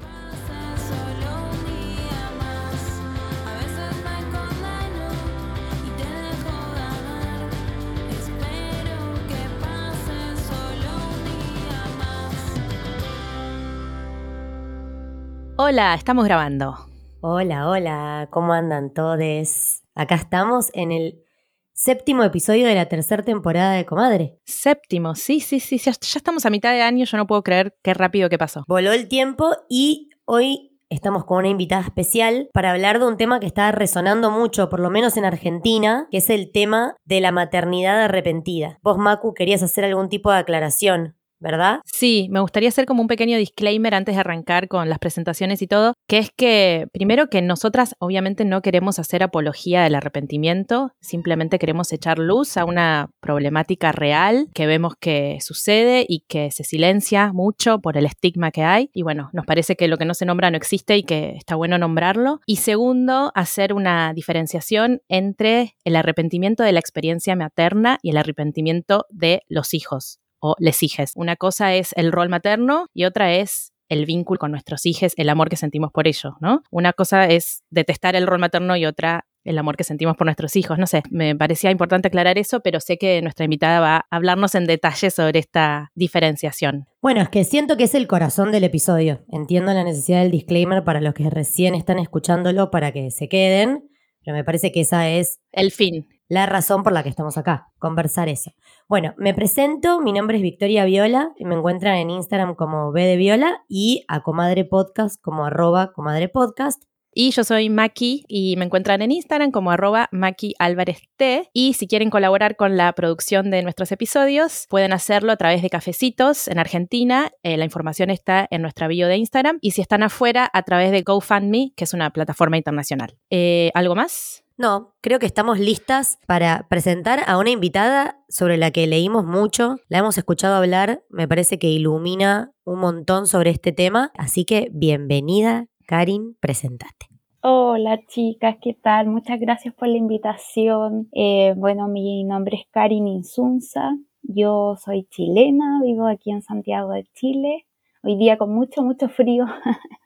Hola, 15.63 15.93
estamos 15.93 16.25
grabando. 16.25 16.75
Hola, 17.21 17.69
hola, 17.69 18.27
¿cómo 18.31 18.51
andan 18.51 18.91
todos? 18.95 19.83
Acá 19.93 20.15
estamos 20.15 20.71
en 20.73 20.91
el 20.91 21.23
séptimo 21.71 22.23
episodio 22.23 22.65
de 22.65 22.73
la 22.73 22.87
tercera 22.87 23.21
temporada 23.21 23.73
de 23.73 23.85
Comadre. 23.85 24.39
Séptimo, 24.43 25.13
sí, 25.13 25.39
sí, 25.39 25.59
sí, 25.59 25.77
ya, 25.77 25.91
ya 25.91 26.17
estamos 26.17 26.47
a 26.47 26.49
mitad 26.49 26.71
de 26.71 26.81
año, 26.81 27.05
yo 27.05 27.15
no 27.15 27.27
puedo 27.27 27.43
creer 27.43 27.77
qué 27.83 27.93
rápido 27.93 28.27
que 28.27 28.39
pasó. 28.39 28.63
Voló 28.67 28.91
el 28.91 29.07
tiempo 29.07 29.51
y 29.69 30.09
hoy 30.25 30.79
estamos 30.89 31.25
con 31.25 31.37
una 31.37 31.49
invitada 31.49 31.83
especial 31.83 32.49
para 32.53 32.71
hablar 32.71 32.97
de 32.97 33.05
un 33.05 33.17
tema 33.17 33.39
que 33.39 33.45
está 33.45 33.71
resonando 33.71 34.31
mucho, 34.31 34.67
por 34.67 34.79
lo 34.79 34.89
menos 34.89 35.15
en 35.15 35.25
Argentina, 35.25 36.07
que 36.09 36.17
es 36.17 36.31
el 36.31 36.51
tema 36.51 36.95
de 37.05 37.21
la 37.21 37.31
maternidad 37.31 38.01
arrepentida. 38.01 38.79
Vos, 38.81 38.97
Macu, 38.97 39.35
querías 39.35 39.61
hacer 39.61 39.85
algún 39.85 40.09
tipo 40.09 40.31
de 40.31 40.39
aclaración 40.39 41.20
¿verdad? 41.41 41.79
Sí, 41.85 42.27
me 42.31 42.39
gustaría 42.39 42.69
hacer 42.69 42.85
como 42.85 43.01
un 43.01 43.07
pequeño 43.07 43.37
disclaimer 43.37 43.95
antes 43.95 44.15
de 44.15 44.21
arrancar 44.21 44.67
con 44.67 44.89
las 44.89 44.99
presentaciones 44.99 45.61
y 45.61 45.67
todo, 45.67 45.95
que 46.07 46.19
es 46.19 46.29
que 46.31 46.87
primero 46.93 47.27
que 47.27 47.41
nosotras 47.41 47.95
obviamente 47.99 48.45
no 48.45 48.61
queremos 48.61 48.99
hacer 48.99 49.23
apología 49.23 49.83
del 49.83 49.95
arrepentimiento, 49.95 50.91
simplemente 51.01 51.59
queremos 51.59 51.91
echar 51.91 52.19
luz 52.19 52.57
a 52.57 52.65
una 52.65 53.09
problemática 53.19 53.91
real 53.91 54.47
que 54.53 54.67
vemos 54.67 54.93
que 54.99 55.39
sucede 55.41 56.05
y 56.07 56.23
que 56.27 56.51
se 56.51 56.63
silencia 56.63 57.33
mucho 57.33 57.79
por 57.79 57.97
el 57.97 58.05
estigma 58.05 58.51
que 58.51 58.63
hay. 58.63 58.89
Y 58.93 59.01
bueno, 59.01 59.29
nos 59.33 59.45
parece 59.45 59.75
que 59.75 59.87
lo 59.87 59.97
que 59.97 60.05
no 60.05 60.13
se 60.13 60.25
nombra 60.25 60.51
no 60.51 60.57
existe 60.57 60.97
y 60.97 61.03
que 61.03 61.31
está 61.35 61.55
bueno 61.55 61.77
nombrarlo. 61.77 62.39
Y 62.45 62.57
segundo, 62.57 63.31
hacer 63.33 63.73
una 63.73 64.13
diferenciación 64.13 65.01
entre 65.09 65.75
el 65.83 65.95
arrepentimiento 65.95 66.63
de 66.63 66.71
la 66.71 66.79
experiencia 66.79 67.35
materna 67.35 67.97
y 68.03 68.11
el 68.11 68.17
arrepentimiento 68.17 69.05
de 69.09 69.41
los 69.47 69.73
hijos 69.73 70.19
o 70.41 70.55
les 70.59 70.83
hijes. 70.83 71.13
Una 71.15 71.37
cosa 71.37 71.73
es 71.73 71.93
el 71.95 72.11
rol 72.11 72.27
materno 72.27 72.87
y 72.93 73.05
otra 73.05 73.33
es 73.33 73.71
el 73.87 74.05
vínculo 74.05 74.39
con 74.39 74.51
nuestros 74.51 74.85
hijos, 74.85 75.13
el 75.17 75.29
amor 75.29 75.49
que 75.49 75.57
sentimos 75.57 75.91
por 75.91 76.07
ellos, 76.07 76.33
¿no? 76.39 76.63
Una 76.71 76.93
cosa 76.93 77.27
es 77.27 77.63
detestar 77.69 78.15
el 78.15 78.25
rol 78.25 78.39
materno 78.39 78.75
y 78.77 78.85
otra 78.85 79.25
el 79.43 79.57
amor 79.57 79.75
que 79.75 79.83
sentimos 79.83 80.15
por 80.15 80.25
nuestros 80.25 80.55
hijos. 80.55 80.77
No 80.77 80.87
sé, 80.87 81.03
me 81.09 81.35
parecía 81.35 81.71
importante 81.71 82.07
aclarar 82.07 82.37
eso, 82.37 82.61
pero 82.61 82.79
sé 82.79 82.97
que 82.97 83.21
nuestra 83.21 83.45
invitada 83.45 83.79
va 83.79 83.95
a 83.97 84.05
hablarnos 84.09 84.55
en 84.55 84.65
detalle 84.65 85.09
sobre 85.11 85.39
esta 85.39 85.91
diferenciación. 85.95 86.85
Bueno, 87.01 87.21
es 87.21 87.29
que 87.29 87.43
siento 87.43 87.75
que 87.75 87.85
es 87.85 87.95
el 87.95 88.07
corazón 88.07 88.51
del 88.51 88.63
episodio. 88.63 89.25
Entiendo 89.29 89.73
la 89.73 89.83
necesidad 89.83 90.21
del 90.21 90.31
disclaimer 90.31 90.83
para 90.83 91.01
los 91.01 91.13
que 91.13 91.29
recién 91.29 91.75
están 91.75 91.99
escuchándolo 91.99 92.71
para 92.71 92.91
que 92.91 93.11
se 93.11 93.27
queden, 93.27 93.89
pero 94.23 94.35
me 94.37 94.43
parece 94.43 94.71
que 94.71 94.81
esa 94.81 95.09
es... 95.09 95.39
El 95.51 95.71
fin 95.71 96.07
la 96.31 96.45
razón 96.45 96.81
por 96.81 96.93
la 96.93 97.03
que 97.03 97.09
estamos 97.09 97.37
acá, 97.37 97.73
conversar 97.77 98.29
eso. 98.29 98.53
Bueno, 98.87 99.13
me 99.17 99.33
presento, 99.33 99.99
mi 99.99 100.13
nombre 100.13 100.37
es 100.37 100.43
Victoria 100.43 100.85
Viola, 100.85 101.33
y 101.35 101.43
me 101.43 101.55
encuentran 101.55 101.97
en 101.97 102.09
Instagram 102.09 102.55
como 102.55 102.93
B 102.93 103.03
de 103.03 103.17
Viola 103.17 103.65
y 103.67 104.05
a 104.07 104.23
Comadre 104.23 104.63
Podcast 104.63 105.21
como 105.21 105.43
arroba 105.43 105.91
Comadre 105.91 106.29
Podcast. 106.29 106.83
Y 107.13 107.31
yo 107.31 107.43
soy 107.43 107.69
Maki 107.69 108.23
y 108.29 108.55
me 108.55 108.63
encuentran 108.63 109.01
en 109.01 109.11
Instagram 109.11 109.51
como 109.51 109.71
arroba 109.71 110.07
Maki 110.13 110.55
Álvarez 110.57 111.01
T. 111.17 111.49
Y 111.51 111.73
si 111.73 111.85
quieren 111.85 112.09
colaborar 112.09 112.55
con 112.55 112.77
la 112.77 112.93
producción 112.93 113.51
de 113.51 113.61
nuestros 113.63 113.91
episodios, 113.91 114.67
pueden 114.69 114.93
hacerlo 114.93 115.33
a 115.33 115.35
través 115.35 115.61
de 115.61 115.69
cafecitos 115.69 116.47
en 116.47 116.59
Argentina. 116.59 117.29
Eh, 117.43 117.57
la 117.57 117.65
información 117.65 118.09
está 118.09 118.47
en 118.49 118.61
nuestra 118.61 118.87
bio 118.87 119.09
de 119.09 119.17
Instagram. 119.17 119.57
Y 119.59 119.71
si 119.71 119.81
están 119.81 120.01
afuera, 120.01 120.49
a 120.53 120.63
través 120.63 120.91
de 120.91 121.01
GoFundMe, 121.01 121.73
que 121.75 121.83
es 121.83 121.93
una 121.93 122.11
plataforma 122.11 122.55
internacional. 122.55 123.17
Eh, 123.29 123.71
¿Algo 123.73 123.95
más? 123.95 124.45
No, 124.61 124.93
creo 125.01 125.17
que 125.17 125.25
estamos 125.25 125.57
listas 125.57 126.19
para 126.27 126.67
presentar 126.69 127.21
a 127.25 127.39
una 127.39 127.49
invitada 127.49 128.19
sobre 128.29 128.57
la 128.57 128.69
que 128.69 128.85
leímos 128.85 129.25
mucho, 129.25 129.77
la 129.89 129.97
hemos 129.97 130.19
escuchado 130.19 130.53
hablar, 130.53 131.01
me 131.09 131.27
parece 131.27 131.57
que 131.57 131.65
ilumina 131.65 132.51
un 132.63 132.79
montón 132.79 133.25
sobre 133.25 133.49
este 133.49 133.71
tema, 133.71 134.11
así 134.19 134.45
que 134.45 134.69
bienvenida, 134.71 135.65
Karin, 135.87 136.37
presentate. 136.39 137.07
Hola 137.41 138.01
chicas, 138.07 138.57
¿qué 138.61 138.75
tal? 138.75 139.07
Muchas 139.07 139.39
gracias 139.39 139.73
por 139.73 139.87
la 139.87 139.97
invitación. 139.97 141.09
Eh, 141.11 141.55
bueno, 141.57 141.87
mi 141.87 142.23
nombre 142.23 142.57
es 142.57 142.67
Karin 142.69 143.07
Insunza, 143.07 143.97
yo 144.21 144.75
soy 144.75 145.07
chilena, 145.09 145.81
vivo 145.83 146.05
aquí 146.05 146.29
en 146.29 146.43
Santiago 146.43 146.91
de 146.91 147.05
Chile, 147.15 147.65
hoy 148.03 148.17
día 148.17 148.37
con 148.37 148.53
mucho, 148.53 148.83
mucho 148.83 149.09
frío. 149.09 149.45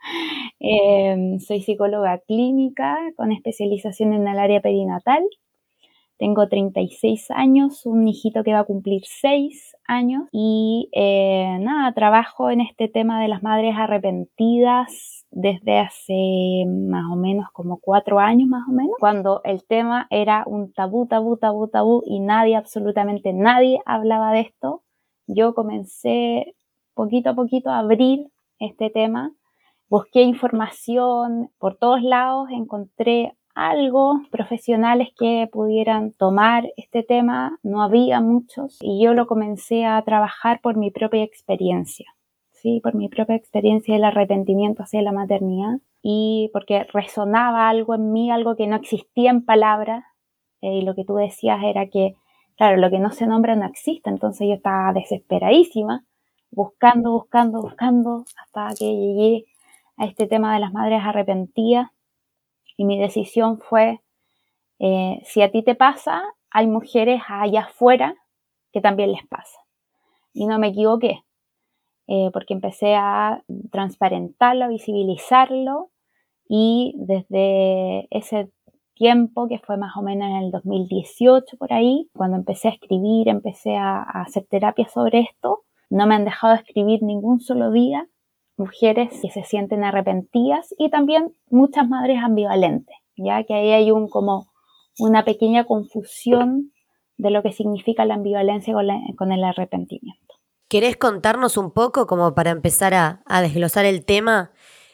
Em, 0.59 1.39
soy 1.39 1.61
psicóloga 1.61 2.19
clínica 2.19 2.97
con 3.17 3.31
especialización 3.31 4.13
en 4.13 4.27
el 4.27 4.39
área 4.39 4.61
perinatal. 4.61 5.23
Tengo 6.17 6.47
36 6.47 7.29
años, 7.31 7.85
un 7.85 8.07
hijito 8.07 8.43
que 8.43 8.53
va 8.53 8.59
a 8.59 8.63
cumplir 8.63 9.01
6 9.03 9.75
años 9.85 10.23
y 10.31 10.89
eh, 10.93 11.57
nada, 11.59 11.93
trabajo 11.93 12.49
en 12.49 12.61
este 12.61 12.87
tema 12.87 13.21
de 13.21 13.27
las 13.27 13.43
madres 13.43 13.75
arrepentidas 13.77 15.25
desde 15.29 15.79
hace 15.79 16.65
más 16.67 17.11
o 17.11 17.15
menos 17.15 17.47
como 17.51 17.79
4 17.79 18.19
años 18.19 18.47
más 18.47 18.67
o 18.67 18.71
menos, 18.71 18.95
cuando 18.99 19.41
el 19.43 19.65
tema 19.65 20.07
era 20.09 20.45
un 20.47 20.71
tabú, 20.71 21.05
tabú, 21.05 21.37
tabú, 21.37 21.67
tabú 21.67 22.01
y 22.05 22.21
nadie, 22.21 22.55
absolutamente 22.55 23.33
nadie 23.33 23.79
hablaba 23.85 24.31
de 24.31 24.41
esto. 24.41 24.83
Yo 25.27 25.53
comencé 25.53 26.55
poquito 26.95 27.29
a 27.29 27.35
poquito 27.35 27.69
abrir 27.69 28.27
este 28.59 28.89
tema. 28.89 29.31
Busqué 29.87 30.23
información 30.23 31.51
por 31.59 31.77
todos 31.77 32.01
lados, 32.01 32.49
encontré 32.51 33.33
algo, 33.53 34.19
profesionales 34.31 35.09
que 35.17 35.47
pudieran 35.51 36.11
tomar 36.11 36.65
este 36.75 37.03
tema, 37.03 37.57
no 37.63 37.81
había 37.81 38.19
muchos 38.19 38.77
y 38.81 39.03
yo 39.03 39.13
lo 39.13 39.27
comencé 39.27 39.85
a 39.85 40.01
trabajar 40.01 40.59
por 40.61 40.75
mi 40.75 40.91
propia 40.91 41.23
experiencia, 41.23 42.05
¿sí? 42.51 42.81
Por 42.83 42.95
mi 42.95 43.07
propia 43.07 43.35
experiencia 43.35 43.93
del 43.93 44.03
arrepentimiento 44.03 44.83
hacia 44.83 45.01
la 45.01 45.13
maternidad 45.13 45.79
y 46.01 46.49
porque 46.51 46.85
resonaba 46.91 47.69
algo 47.69 47.95
en 47.95 48.11
mí, 48.11 48.29
algo 48.29 48.57
que 48.57 48.67
no 48.67 48.75
existía 48.75 49.31
en 49.31 49.45
palabras 49.45 50.03
eh, 50.61 50.79
y 50.79 50.81
lo 50.81 50.93
que 50.93 51.05
tú 51.05 51.15
decías 51.15 51.63
era 51.63 51.87
que, 51.87 52.15
claro, 52.57 52.75
lo 52.75 52.89
que 52.89 52.99
no 52.99 53.11
se 53.11 53.25
nombra 53.25 53.55
no 53.55 53.65
existe, 53.65 54.09
entonces 54.09 54.47
yo 54.49 54.55
estaba 54.55 54.91
desesperadísima 54.91 56.03
buscando, 56.51 57.11
buscando, 57.11 57.61
buscando 57.61 58.25
hasta 58.37 58.69
que 58.77 58.85
llegué 58.85 59.45
a 59.97 60.05
este 60.05 60.27
tema 60.27 60.53
de 60.53 60.59
las 60.59 60.73
madres 60.73 61.01
arrepentidas 61.03 61.89
y 62.77 62.85
mi 62.85 62.99
decisión 62.99 63.59
fue, 63.59 64.01
eh, 64.79 65.21
si 65.25 65.41
a 65.41 65.51
ti 65.51 65.63
te 65.63 65.75
pasa, 65.75 66.23
hay 66.49 66.67
mujeres 66.67 67.21
allá 67.27 67.61
afuera 67.61 68.15
que 68.71 68.81
también 68.81 69.11
les 69.11 69.25
pasa. 69.27 69.59
Y 70.33 70.47
no 70.47 70.59
me 70.59 70.67
equivoqué, 70.67 71.23
eh, 72.07 72.29
porque 72.33 72.53
empecé 72.53 72.95
a 72.95 73.43
transparentarlo, 73.71 74.65
a 74.65 74.69
visibilizarlo 74.69 75.91
y 76.47 76.93
desde 76.97 78.07
ese 78.11 78.51
tiempo, 78.95 79.47
que 79.47 79.59
fue 79.59 79.77
más 79.77 79.95
o 79.97 80.01
menos 80.01 80.29
en 80.29 80.37
el 80.37 80.51
2018 80.51 81.57
por 81.57 81.73
ahí, 81.73 82.09
cuando 82.13 82.37
empecé 82.37 82.69
a 82.69 82.71
escribir, 82.71 83.29
empecé 83.29 83.75
a 83.75 84.01
hacer 84.01 84.45
terapia 84.45 84.87
sobre 84.87 85.21
esto, 85.21 85.63
no 85.95 86.07
me 86.07 86.15
han 86.15 86.25
dejado 86.25 86.55
escribir 86.55 87.01
ningún 87.03 87.39
solo 87.39 87.71
día 87.71 88.05
mujeres 88.57 89.09
que 89.21 89.29
se 89.29 89.43
sienten 89.43 89.85
arrepentidas 89.85 90.75
y 90.77 90.89
también 90.89 91.33
muchas 91.49 91.87
madres 91.87 92.17
ambivalentes, 92.21 92.97
ya 93.15 93.45
que 93.45 93.53
ahí 93.53 93.71
hay 93.71 93.91
un 93.91 94.09
como 94.09 94.51
una 94.99 95.23
pequeña 95.23 95.63
confusión 95.63 96.73
de 97.15 97.29
lo 97.29 97.41
que 97.41 97.53
significa 97.53 98.03
la 98.03 98.15
ambivalencia 98.15 98.73
con, 98.73 99.31
el 99.31 99.43
arrepentimiento. 99.43 100.35
¿Querés 100.67 100.97
contarnos 100.97 101.55
un 101.55 101.71
poco 101.71 102.07
como 102.07 102.35
para 102.35 102.51
empezar 102.51 102.93
a, 102.93 103.23
a 103.25 103.41
desglosar 103.41 103.85
el 103.85 104.03
tema? 104.03 104.51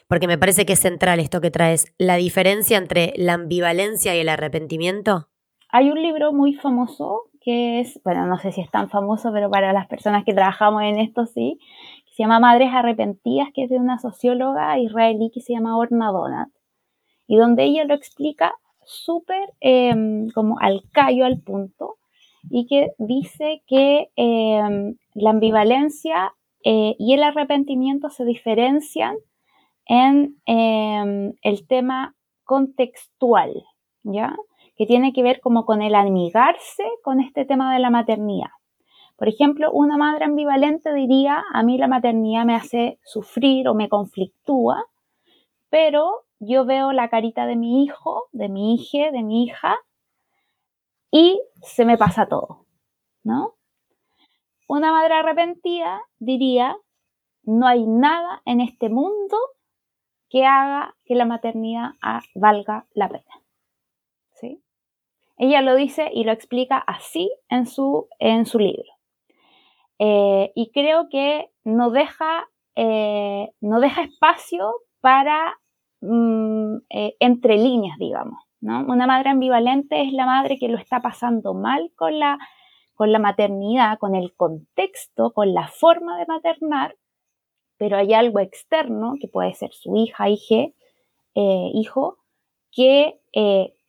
Porque 0.07 0.27
me 0.27 0.37
parece 0.37 0.67
que 0.67 0.73
es 0.73 0.79
central 0.79 1.19
esto 1.19 1.41
que 1.41 1.49
traes, 1.49 1.95
la 1.97 2.15
diferencia 2.15 2.77
entre 2.77 3.13
la 3.15 3.33
ambivalencia 3.33 4.15
y 4.15 4.19
el 4.19 4.29
arrepentimiento. 4.29 5.29
Hay 5.69 5.89
un 5.89 5.99
libro 5.99 6.31
muy 6.31 6.53
famoso 6.53 7.30
que 7.41 7.79
es, 7.79 7.99
bueno, 8.03 8.25
no 8.27 8.37
sé 8.37 8.51
si 8.51 8.61
es 8.61 8.69
tan 8.69 8.89
famoso, 8.89 9.31
pero 9.33 9.49
para 9.49 9.73
las 9.73 9.87
personas 9.87 10.23
que 10.23 10.33
trabajamos 10.33 10.83
en 10.83 10.99
esto 10.99 11.25
sí, 11.25 11.59
se 12.11 12.23
llama 12.23 12.39
Madres 12.39 12.69
Arrepentidas, 12.71 13.49
que 13.53 13.63
es 13.63 13.69
de 13.69 13.77
una 13.77 13.97
socióloga 13.97 14.77
israelí 14.77 15.31
que 15.33 15.41
se 15.41 15.53
llama 15.53 15.77
Orna 15.77 16.11
Donat, 16.11 16.49
y 17.27 17.37
donde 17.37 17.63
ella 17.63 17.85
lo 17.85 17.95
explica 17.95 18.53
súper 18.83 19.53
em, 19.59 20.29
como 20.31 20.59
al 20.59 20.83
callo, 20.91 21.25
al 21.25 21.39
punto, 21.39 21.97
y 22.49 22.67
que 22.67 22.91
dice 22.97 23.63
que 23.67 24.09
em, 24.15 24.95
la 25.13 25.29
ambivalencia 25.31 26.33
eh, 26.63 26.95
y 26.99 27.13
el 27.13 27.23
arrepentimiento 27.23 28.09
se 28.09 28.25
diferencian 28.25 29.15
en 29.85 30.35
em, 30.45 31.33
el 31.41 31.67
tema 31.67 32.15
contextual, 32.43 33.63
¿ya? 34.03 34.35
Que 34.81 34.87
tiene 34.87 35.13
que 35.13 35.21
ver 35.21 35.41
como 35.41 35.63
con 35.63 35.83
el 35.83 35.93
amigarse 35.93 36.83
con 37.03 37.19
este 37.19 37.45
tema 37.45 37.71
de 37.71 37.77
la 37.77 37.91
maternidad. 37.91 38.49
Por 39.15 39.29
ejemplo, 39.29 39.71
una 39.71 39.95
madre 39.95 40.25
ambivalente 40.25 40.91
diría, 40.91 41.43
a 41.53 41.61
mí 41.61 41.77
la 41.77 41.87
maternidad 41.87 42.45
me 42.45 42.55
hace 42.55 42.97
sufrir 43.03 43.67
o 43.67 43.75
me 43.75 43.89
conflictúa, 43.89 44.87
pero 45.69 46.23
yo 46.39 46.65
veo 46.65 46.93
la 46.93 47.09
carita 47.09 47.45
de 47.45 47.57
mi 47.57 47.83
hijo, 47.83 48.23
de 48.31 48.49
mi 48.49 48.73
hija, 48.73 49.11
de 49.11 49.21
mi 49.21 49.43
hija, 49.43 49.77
y 51.11 51.39
se 51.61 51.85
me 51.85 51.95
pasa 51.95 52.25
todo, 52.25 52.65
¿no? 53.23 53.53
Una 54.67 54.91
madre 54.91 55.13
arrepentida 55.13 56.01
diría, 56.17 56.75
no 57.43 57.67
hay 57.67 57.85
nada 57.85 58.41
en 58.45 58.61
este 58.61 58.89
mundo 58.89 59.37
que 60.27 60.43
haga 60.47 60.95
que 61.05 61.13
la 61.13 61.25
maternidad 61.25 61.91
valga 62.33 62.87
la 62.95 63.09
pena. 63.09 63.40
Ella 65.41 65.63
lo 65.63 65.73
dice 65.73 66.11
y 66.13 66.23
lo 66.23 66.31
explica 66.31 66.77
así 66.77 67.31
en 67.49 67.65
su, 67.65 68.07
en 68.19 68.45
su 68.45 68.59
libro. 68.59 68.91
Eh, 69.97 70.51
y 70.53 70.69
creo 70.69 71.09
que 71.09 71.49
no 71.63 71.89
deja, 71.89 72.47
eh, 72.75 73.49
no 73.59 73.79
deja 73.79 74.03
espacio 74.03 74.71
para 74.99 75.59
mm, 76.01 76.75
eh, 76.91 77.15
entre 77.19 77.57
líneas, 77.57 77.97
digamos. 77.97 78.39
¿no? 78.59 78.81
Una 78.81 79.07
madre 79.07 79.31
ambivalente 79.31 80.03
es 80.03 80.13
la 80.13 80.27
madre 80.27 80.59
que 80.59 80.67
lo 80.67 80.77
está 80.77 81.01
pasando 81.01 81.55
mal 81.55 81.91
con 81.95 82.19
la, 82.19 82.37
con 82.93 83.11
la 83.11 83.17
maternidad, 83.17 83.97
con 83.97 84.13
el 84.13 84.35
contexto, 84.35 85.33
con 85.33 85.55
la 85.55 85.67
forma 85.69 86.19
de 86.19 86.27
maternar, 86.27 86.97
pero 87.77 87.97
hay 87.97 88.13
algo 88.13 88.39
externo, 88.39 89.15
que 89.19 89.27
puede 89.27 89.55
ser 89.55 89.73
su 89.73 89.95
hija, 89.95 90.29
hijo, 91.33 92.17
que 92.71 93.19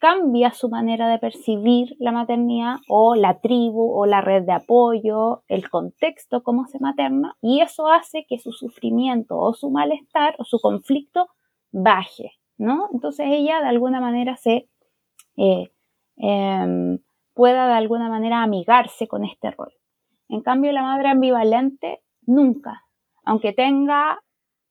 cambia 0.03 0.51
su 0.51 0.69
manera 0.69 1.07
de 1.07 1.21
percibir 1.21 1.95
la 2.01 2.11
maternidad 2.11 2.79
o 2.89 3.15
la 3.15 3.39
tribu 3.39 3.93
o 3.95 4.05
la 4.05 4.21
red 4.21 4.43
de 4.43 4.51
apoyo, 4.51 5.45
el 5.47 5.71
contexto, 5.71 6.43
cómo 6.43 6.67
se 6.67 6.81
materna, 6.81 7.37
y 7.41 7.61
eso 7.61 7.87
hace 7.87 8.27
que 8.29 8.41
su 8.41 8.51
sufrimiento 8.51 9.39
o 9.39 9.55
su 9.55 9.71
malestar 9.71 10.35
o 10.39 10.45
su 10.45 10.59
conflicto 10.59 11.29
baje, 11.71 12.33
¿no? 12.59 12.89
Entonces 12.93 13.29
ella 13.31 13.61
de 13.61 13.69
alguna 13.69 14.01
manera 14.01 14.37
se 14.37 14.69
eh, 15.37 15.71
em, 16.17 16.99
pueda 17.33 17.69
de 17.69 17.75
alguna 17.75 18.09
manera 18.09 18.43
amigarse 18.43 19.07
con 19.07 19.25
este 19.25 19.53
rol. 19.53 19.73
En 20.29 20.41
cambio, 20.41 20.73
la 20.73 20.83
madre 20.83 21.11
ambivalente 21.11 22.03
nunca, 22.27 22.87
aunque 23.25 23.53
tenga 23.53 24.19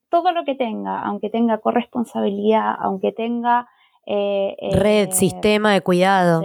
todo 0.10 0.34
lo 0.34 0.44
que 0.44 0.56
tenga, 0.56 1.00
aunque 1.04 1.30
tenga 1.30 1.60
corresponsabilidad, 1.60 2.76
aunque 2.80 3.14
tenga 3.14 3.70
eh, 4.06 4.56
red, 4.74 5.10
eh, 5.10 5.12
sistema 5.12 5.74
de 5.74 5.82
cuidado. 5.82 6.42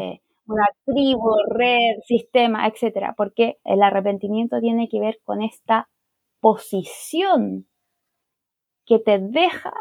una 0.46 0.66
tribu, 0.84 1.34
red, 1.48 2.00
sistema, 2.04 2.66
etcétera, 2.66 3.14
porque 3.16 3.58
el 3.64 3.82
arrepentimiento 3.82 4.60
tiene 4.60 4.88
que 4.88 5.00
ver 5.00 5.18
con 5.24 5.42
esta 5.42 5.88
posición 6.40 7.66
que 8.84 8.98
te 8.98 9.18
deja 9.18 9.72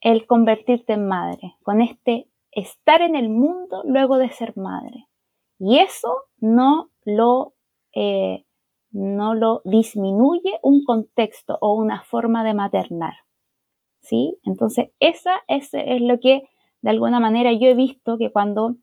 el 0.00 0.26
convertirte 0.26 0.92
en 0.92 1.06
madre, 1.06 1.56
con 1.62 1.80
este 1.80 2.28
estar 2.52 3.02
en 3.02 3.16
el 3.16 3.28
mundo 3.28 3.82
luego 3.84 4.18
de 4.18 4.30
ser 4.30 4.56
madre. 4.56 5.08
Y 5.58 5.78
eso 5.78 6.24
no 6.38 6.90
lo, 7.04 7.54
eh, 7.94 8.44
no 8.90 9.34
lo 9.34 9.60
disminuye 9.64 10.58
un 10.62 10.84
contexto 10.84 11.58
o 11.60 11.74
una 11.74 12.02
forma 12.04 12.44
de 12.44 12.54
maternar. 12.54 13.14
¿Sí? 14.00 14.38
Entonces, 14.44 14.90
esa 15.00 15.42
es, 15.48 15.70
es 15.74 16.00
lo 16.00 16.20
que 16.20 16.48
de 16.80 16.90
alguna 16.90 17.20
manera 17.20 17.52
yo 17.52 17.68
he 17.68 17.74
visto 17.74 18.18
que 18.18 18.30
cuando 18.30 18.76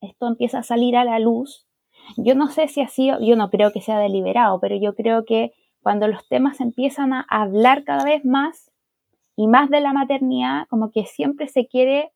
esto 0.00 0.26
empieza 0.26 0.58
a 0.58 0.62
salir 0.62 0.96
a 0.96 1.04
la 1.04 1.18
luz, 1.18 1.66
yo 2.16 2.34
no 2.34 2.48
sé 2.48 2.68
si 2.68 2.80
ha 2.80 2.88
sido, 2.88 3.18
yo 3.20 3.36
no 3.36 3.50
creo 3.50 3.72
que 3.72 3.80
sea 3.80 3.98
deliberado, 3.98 4.60
pero 4.60 4.76
yo 4.76 4.94
creo 4.94 5.24
que 5.24 5.52
cuando 5.82 6.08
los 6.08 6.26
temas 6.28 6.60
empiezan 6.60 7.12
a 7.12 7.26
hablar 7.28 7.84
cada 7.84 8.04
vez 8.04 8.24
más 8.24 8.70
y 9.36 9.46
más 9.46 9.70
de 9.70 9.80
la 9.80 9.92
maternidad, 9.92 10.66
como 10.68 10.90
que 10.90 11.04
siempre 11.04 11.48
se 11.48 11.66
quiere 11.66 12.12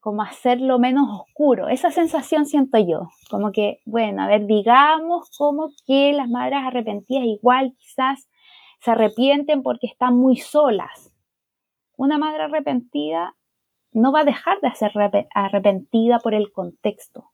como 0.00 0.22
hacerlo 0.22 0.80
menos 0.80 1.08
oscuro. 1.08 1.68
Esa 1.68 1.92
sensación 1.92 2.44
siento 2.44 2.78
yo, 2.78 3.08
como 3.30 3.52
que, 3.52 3.80
bueno, 3.86 4.22
a 4.22 4.26
ver, 4.26 4.46
digamos 4.46 5.30
como 5.38 5.70
que 5.86 6.12
las 6.12 6.28
madres 6.28 6.58
arrepentidas 6.64 7.24
igual 7.24 7.76
quizás 7.78 8.28
se 8.80 8.90
arrepienten 8.90 9.62
porque 9.62 9.86
están 9.86 10.16
muy 10.16 10.36
solas. 10.36 11.12
Una 11.96 12.18
madre 12.18 12.42
arrepentida 12.42 13.36
no 13.92 14.12
va 14.12 14.20
a 14.20 14.24
dejar 14.24 14.60
de 14.60 14.74
ser 14.74 14.92
arrepentida 15.34 16.18
por 16.18 16.34
el 16.34 16.52
contexto, 16.52 17.30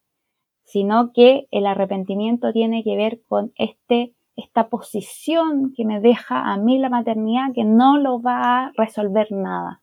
sino 0.64 1.12
que 1.12 1.46
el 1.50 1.66
arrepentimiento 1.66 2.52
tiene 2.52 2.82
que 2.84 2.96
ver 2.96 3.20
con 3.26 3.52
este, 3.56 4.14
esta 4.36 4.68
posición 4.68 5.72
que 5.76 5.84
me 5.84 6.00
deja 6.00 6.52
a 6.52 6.56
mí 6.56 6.78
la 6.78 6.90
maternidad 6.90 7.52
que 7.54 7.64
no 7.64 7.98
lo 7.98 8.20
va 8.20 8.66
a 8.66 8.72
resolver 8.76 9.28
nada, 9.30 9.82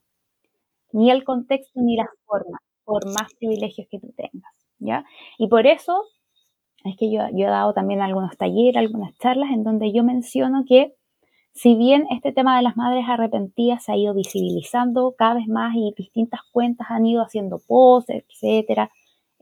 ni 0.92 1.10
el 1.10 1.24
contexto 1.24 1.80
ni 1.80 1.96
la 1.96 2.08
forma, 2.24 2.58
por 2.84 3.04
más 3.06 3.34
privilegios 3.38 3.88
que 3.90 3.98
tú 3.98 4.12
tengas, 4.16 4.52
¿ya? 4.78 5.04
Y 5.38 5.48
por 5.48 5.66
eso 5.66 6.04
es 6.84 6.96
que 6.96 7.10
yo, 7.10 7.22
yo 7.32 7.46
he 7.46 7.50
dado 7.50 7.72
también 7.72 8.00
algunos 8.00 8.36
talleres, 8.36 8.76
algunas 8.76 9.16
charlas 9.18 9.50
en 9.50 9.64
donde 9.64 9.92
yo 9.92 10.04
menciono 10.04 10.64
que 10.68 10.94
si 11.56 11.74
bien 11.74 12.06
este 12.10 12.32
tema 12.32 12.54
de 12.58 12.62
las 12.62 12.76
madres 12.76 13.06
arrepentidas 13.08 13.82
se 13.82 13.90
ha 13.90 13.96
ido 13.96 14.12
visibilizando 14.12 15.14
cada 15.16 15.36
vez 15.36 15.48
más 15.48 15.74
y 15.74 15.94
distintas 15.96 16.40
cuentas 16.52 16.88
han 16.90 17.06
ido 17.06 17.22
haciendo 17.22 17.58
posts, 17.66 18.10
etcétera, 18.10 18.90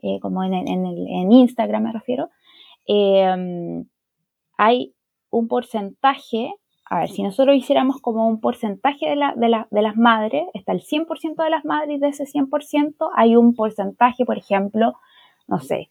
eh, 0.00 0.20
como 0.20 0.44
en, 0.44 0.54
en, 0.54 1.32
Instagram 1.32 1.82
me 1.82 1.92
refiero, 1.92 2.30
em, 2.86 3.86
hay 4.56 4.94
un 5.30 5.48
porcentaje, 5.48 6.54
a 6.88 7.00
ver, 7.00 7.08
si 7.08 7.22
nosotros 7.24 7.56
hiciéramos 7.56 8.00
como 8.00 8.28
un 8.28 8.40
porcentaje 8.40 9.08
de, 9.08 9.16
la, 9.16 9.34
de, 9.34 9.64
de 9.68 9.82
las 9.82 9.96
madres, 9.96 10.44
está 10.54 10.70
el 10.70 10.82
100% 10.82 11.42
de 11.42 11.50
las 11.50 11.64
madres 11.64 11.96
y 11.96 11.98
de 11.98 12.08
ese 12.08 12.26
100% 12.26 13.10
hay 13.16 13.34
un 13.34 13.56
porcentaje, 13.56 14.24
por 14.24 14.38
ejemplo, 14.38 14.94
no 15.48 15.58
sé, 15.58 15.90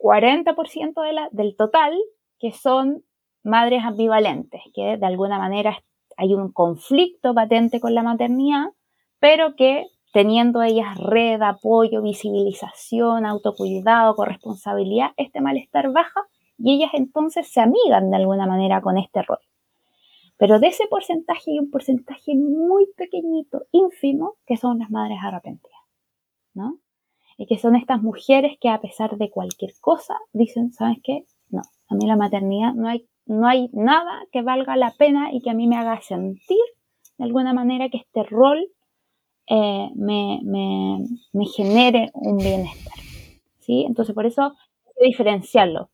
40% 0.00 1.02
de 1.02 1.12
la, 1.12 1.28
del 1.30 1.54
total 1.54 1.96
que 2.40 2.50
son 2.50 3.04
madres 3.42 3.84
ambivalentes, 3.84 4.62
que 4.74 4.96
de 4.96 5.06
alguna 5.06 5.38
manera 5.38 5.78
hay 6.16 6.34
un 6.34 6.52
conflicto 6.52 7.34
patente 7.34 7.80
con 7.80 7.94
la 7.94 8.02
maternidad, 8.02 8.66
pero 9.18 9.56
que 9.56 9.86
teniendo 10.12 10.62
ellas 10.62 10.98
red, 10.98 11.40
apoyo, 11.42 12.02
visibilización, 12.02 13.26
autocuidado, 13.26 14.14
corresponsabilidad, 14.14 15.10
este 15.16 15.40
malestar 15.40 15.92
baja 15.92 16.26
y 16.58 16.74
ellas 16.74 16.90
entonces 16.94 17.50
se 17.50 17.60
amigan 17.60 18.10
de 18.10 18.16
alguna 18.16 18.46
manera 18.46 18.80
con 18.80 18.98
este 18.98 19.22
rol. 19.22 19.38
Pero 20.36 20.58
de 20.58 20.68
ese 20.68 20.86
porcentaje 20.88 21.52
hay 21.52 21.58
un 21.58 21.70
porcentaje 21.70 22.34
muy 22.34 22.86
pequeñito, 22.96 23.66
ínfimo, 23.72 24.36
que 24.46 24.56
son 24.56 24.78
las 24.78 24.90
madres 24.90 25.18
arrepentidas, 25.22 25.80
¿no? 26.54 26.78
Y 27.36 27.46
que 27.46 27.58
son 27.58 27.76
estas 27.76 28.02
mujeres 28.02 28.58
que 28.60 28.68
a 28.68 28.80
pesar 28.80 29.16
de 29.16 29.30
cualquier 29.30 29.72
cosa 29.80 30.16
dicen, 30.32 30.72
¿sabes 30.72 30.98
qué? 31.02 31.24
No, 31.48 31.62
a 31.88 31.94
mí 31.94 32.06
la 32.06 32.16
maternidad 32.16 32.74
no 32.74 32.88
hay 32.88 33.06
no 33.30 33.46
hay 33.46 33.70
nada 33.72 34.24
que 34.32 34.42
valga 34.42 34.76
la 34.76 34.90
pena 34.90 35.32
y 35.32 35.40
que 35.40 35.50
a 35.50 35.54
mí 35.54 35.68
me 35.68 35.76
haga 35.76 36.00
sentir 36.02 36.58
de 37.16 37.24
alguna 37.24 37.52
manera 37.52 37.88
que 37.88 37.98
este 37.98 38.24
rol 38.24 38.58
eh, 39.46 39.88
me, 39.94 41.06
genere 41.54 42.10
un 42.14 42.38
bienestar. 42.38 42.98
¿sí? 43.60 43.84
Entonces, 43.86 44.14
por 44.14 44.26
eso 44.26 44.42
hay 44.42 44.92
que 44.98 45.06
diferenciarlo. 45.06 45.90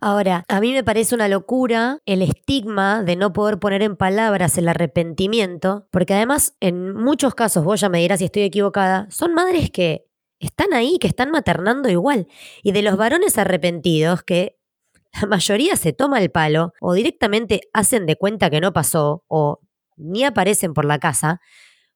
Ahora, 0.00 0.44
a 0.48 0.60
mí 0.60 0.72
me 0.72 0.82
parece 0.82 1.14
una 1.14 1.28
locura 1.28 1.98
el 2.06 2.22
estigma 2.22 3.02
de 3.02 3.16
no 3.16 3.32
poder 3.32 3.58
poner 3.58 3.82
en 3.82 3.96
palabras 3.96 4.56
el 4.56 4.68
arrepentimiento, 4.68 5.88
porque 5.90 6.14
además 6.14 6.56
en 6.60 6.94
muchos 6.94 7.34
casos, 7.34 7.64
vos 7.64 7.80
ya 7.80 7.88
me 7.90 7.98
dirás 7.98 8.18
si 8.18 8.26
estoy 8.26 8.42
equivocada, 8.42 9.10
son 9.10 9.34
madres 9.34 9.70
que 9.70 10.06
están 10.38 10.72
ahí, 10.72 10.98
que 10.98 11.06
están 11.06 11.30
maternando 11.30 11.90
igual. 11.90 12.28
Y 12.62 12.72
de 12.72 12.82
los 12.82 12.96
varones 12.96 13.36
arrepentidos, 13.36 14.22
que 14.22 14.58
la 15.20 15.26
mayoría 15.26 15.76
se 15.76 15.92
toma 15.92 16.20
el 16.20 16.30
palo 16.30 16.72
o 16.80 16.94
directamente 16.94 17.60
hacen 17.72 18.06
de 18.06 18.16
cuenta 18.16 18.50
que 18.50 18.60
no 18.60 18.72
pasó 18.72 19.24
o 19.28 19.60
ni 19.96 20.24
aparecen 20.24 20.74
por 20.74 20.84
la 20.84 20.98
casa, 20.98 21.40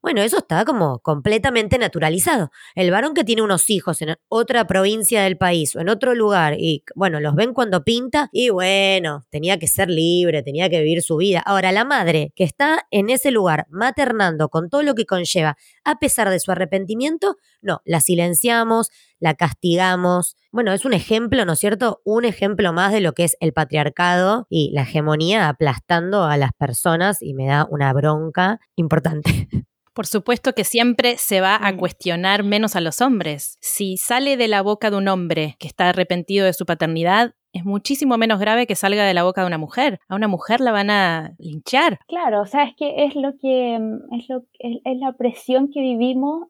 bueno, 0.06 0.22
eso 0.22 0.38
está 0.38 0.64
como 0.64 1.00
completamente 1.00 1.78
naturalizado. 1.78 2.52
El 2.76 2.92
varón 2.92 3.12
que 3.12 3.24
tiene 3.24 3.42
unos 3.42 3.68
hijos 3.70 4.00
en 4.02 4.14
otra 4.28 4.64
provincia 4.64 5.20
del 5.20 5.36
país 5.36 5.74
o 5.74 5.80
en 5.80 5.88
otro 5.88 6.14
lugar 6.14 6.54
y, 6.60 6.84
bueno, 6.94 7.18
los 7.18 7.34
ven 7.34 7.52
cuando 7.52 7.82
pinta 7.82 8.28
y, 8.30 8.50
bueno, 8.50 9.26
tenía 9.30 9.58
que 9.58 9.66
ser 9.66 9.90
libre, 9.90 10.44
tenía 10.44 10.70
que 10.70 10.78
vivir 10.78 11.02
su 11.02 11.16
vida. 11.16 11.42
Ahora, 11.44 11.72
la 11.72 11.84
madre 11.84 12.32
que 12.36 12.44
está 12.44 12.86
en 12.92 13.10
ese 13.10 13.32
lugar 13.32 13.66
maternando 13.68 14.48
con 14.48 14.70
todo 14.70 14.84
lo 14.84 14.94
que 14.94 15.06
conlleva, 15.06 15.56
a 15.82 15.98
pesar 15.98 16.30
de 16.30 16.38
su 16.38 16.52
arrepentimiento, 16.52 17.34
no, 17.60 17.82
la 17.84 17.98
silenciamos, 18.00 18.92
la 19.18 19.34
castigamos. 19.34 20.36
Bueno, 20.52 20.72
es 20.72 20.84
un 20.84 20.92
ejemplo, 20.92 21.44
¿no 21.44 21.54
es 21.54 21.58
cierto? 21.58 22.00
Un 22.04 22.24
ejemplo 22.24 22.72
más 22.72 22.92
de 22.92 23.00
lo 23.00 23.12
que 23.12 23.24
es 23.24 23.36
el 23.40 23.52
patriarcado 23.52 24.46
y 24.50 24.70
la 24.72 24.82
hegemonía 24.82 25.48
aplastando 25.48 26.22
a 26.22 26.36
las 26.36 26.52
personas 26.52 27.22
y 27.22 27.34
me 27.34 27.46
da 27.46 27.66
una 27.68 27.92
bronca 27.92 28.60
importante. 28.76 29.48
Por 29.96 30.04
supuesto 30.04 30.52
que 30.52 30.64
siempre 30.64 31.16
se 31.16 31.40
va 31.40 31.56
a 31.56 31.72
mm. 31.72 31.78
cuestionar 31.78 32.44
menos 32.44 32.76
a 32.76 32.82
los 32.82 33.00
hombres. 33.00 33.56
Si 33.62 33.96
sale 33.96 34.36
de 34.36 34.46
la 34.46 34.60
boca 34.60 34.90
de 34.90 34.98
un 34.98 35.08
hombre 35.08 35.56
que 35.58 35.66
está 35.66 35.88
arrepentido 35.88 36.44
de 36.44 36.52
su 36.52 36.66
paternidad, 36.66 37.34
es 37.54 37.64
muchísimo 37.64 38.18
menos 38.18 38.38
grave 38.38 38.66
que 38.66 38.74
salga 38.74 39.06
de 39.06 39.14
la 39.14 39.24
boca 39.24 39.40
de 39.40 39.46
una 39.46 39.56
mujer. 39.56 39.98
A 40.08 40.14
una 40.14 40.28
mujer 40.28 40.60
la 40.60 40.72
van 40.72 40.90
a 40.90 41.34
linchar. 41.38 42.00
Claro, 42.08 42.42
o 42.42 42.44
sea, 42.44 42.64
es 42.64 42.76
que 42.76 43.06
es 43.06 43.16
lo 43.16 43.38
que 43.38 43.76
es, 44.12 44.28
lo, 44.28 44.44
es, 44.58 44.98
la 44.98 45.14
presión 45.14 45.70
que 45.72 45.80
vivimos 45.80 46.48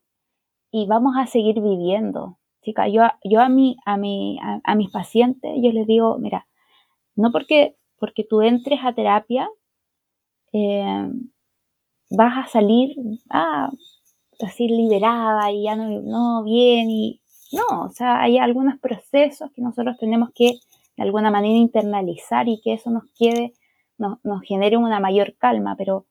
y 0.73 0.89
vamos 0.89 1.15
a 1.17 1.29
seguir 1.29 1.61
viviendo. 1.61 2.41
Chica, 2.63 2.89
yo, 2.89 3.03
yo 3.23 3.41
a, 3.43 3.49
mi, 3.49 3.77
a, 3.87 3.95
a, 4.65 4.75
mis 4.75 4.91
pacientes, 4.91 5.53
yo 5.63 5.71
les 5.71 5.87
digo, 5.87 6.19
mira, 6.19 6.49
no 7.15 7.31
porque, 7.31 7.77
porque 7.97 8.25
tú 8.29 8.43
entres 8.43 8.81
a 8.83 8.93
terapia, 8.93 9.49
eh, 10.53 11.09
vas 12.11 12.47
a 12.47 12.49
salir 12.49 12.97
ah, 13.31 13.71
así 14.41 14.69
liberada 14.69 15.51
y 15.51 15.65
ya 15.65 15.77
no, 15.77 15.89
no 16.03 16.45
bien 16.45 16.91
y 16.91 17.21
no, 17.53 17.85
o 17.85 17.91
sea, 17.91 18.21
hay 18.21 18.39
algunos 18.39 18.79
procesos 18.79 19.51
que 19.53 19.63
nosotros 19.63 19.97
tenemos 19.99 20.31
que 20.35 20.59
de 20.97 21.03
alguna 21.03 21.31
manera 21.31 21.55
internalizar 21.55 22.49
y 22.49 22.61
que 22.61 22.75
eso 22.75 22.91
nos 22.91 23.05
quede, 23.19 23.53
nos, 23.99 24.19
genere 24.43 24.77
una 24.77 24.99
mayor 24.99 25.37
calma, 25.39 25.75
pero, 25.77 26.07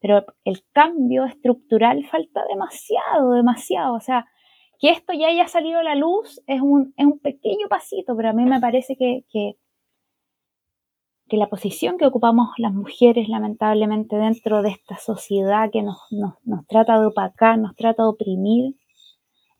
pero 0.00 0.24
el 0.44 0.62
cambio 0.72 1.24
estructural 1.24 2.04
falta 2.06 2.42
demasiado, 2.48 3.32
demasiado, 3.32 3.94
o 3.94 4.00
sea, 4.00 4.26
que 4.78 4.90
esto 4.90 5.12
ya 5.12 5.28
haya 5.28 5.46
salido 5.46 5.78
a 5.80 5.84
la 5.84 5.94
luz 5.94 6.42
es 6.46 6.60
un, 6.62 6.94
es 6.96 7.06
un 7.06 7.18
pequeño 7.18 7.68
pasito, 7.68 8.16
pero 8.16 8.30
a 8.30 8.32
mí 8.32 8.44
me 8.44 8.60
parece 8.60 8.96
que 8.96 9.24
que 11.30 11.36
la 11.36 11.48
posición 11.48 11.96
que 11.96 12.06
ocupamos 12.06 12.48
las 12.58 12.74
mujeres 12.74 13.28
lamentablemente 13.28 14.16
dentro 14.16 14.62
de 14.62 14.70
esta 14.70 14.96
sociedad 14.96 15.70
que 15.70 15.82
nos, 15.82 15.96
trata 16.68 17.00
de 17.00 17.06
opacar, 17.06 17.56
nos 17.56 17.76
trata 17.76 18.02
de 18.02 18.08
oprimir, 18.08 18.74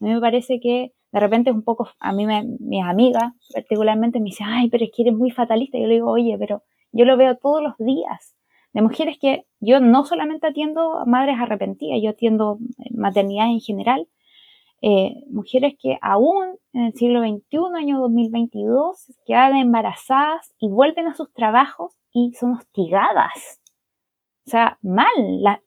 a 0.00 0.04
mí 0.04 0.12
me 0.12 0.20
parece 0.20 0.59
que 0.61 0.92
de 1.12 1.20
repente 1.20 1.50
es 1.50 1.56
un 1.56 1.62
poco, 1.62 1.88
a 2.00 2.12
mí 2.12 2.26
me, 2.26 2.44
mis 2.59 2.85
amigas 2.85 3.33
particularmente 3.54 4.18
me 4.18 4.26
dicen, 4.26 4.48
ay, 4.48 4.68
pero 4.68 4.85
es 4.85 4.90
que 4.94 5.02
eres 5.02 5.14
muy 5.14 5.30
fatalista. 5.30 5.78
yo 5.78 5.87
le 5.87 5.94
digo, 5.94 6.11
oye, 6.11 6.37
pero 6.38 6.62
yo 6.92 7.04
lo 7.04 7.16
veo 7.16 7.37
todos 7.37 7.62
los 7.62 7.76
días 7.78 8.37
de 8.72 8.83
mujeres 8.83 9.16
que 9.20 9.46
yo 9.61 9.80
no 9.80 10.04
solamente 10.04 10.48
atiendo 10.48 10.98
a 10.98 11.04
madres 11.04 11.37
arrepentidas, 11.38 12.00
yo 12.02 12.11
atiendo 12.11 12.59
maternidad 12.90 13.46
en 13.46 13.61
general, 13.61 14.09
eh, 14.83 15.14
mujeres 15.31 15.75
que 15.79 15.99
aún 16.01 16.57
en 16.73 16.85
el 16.87 16.93
siglo 16.95 17.21
XXI, 17.21 17.59
año 17.77 18.01
2022, 18.01 19.12
quedan 19.27 19.57
embarazadas 19.57 20.55
y 20.59 20.69
vuelven 20.69 21.07
a 21.07 21.14
sus 21.14 21.33
trabajos 21.33 21.95
y 22.12 22.33
son 22.33 22.55
hostigadas. 22.55 23.61
O 24.47 24.51
sea, 24.51 24.79
mal. 24.83 25.61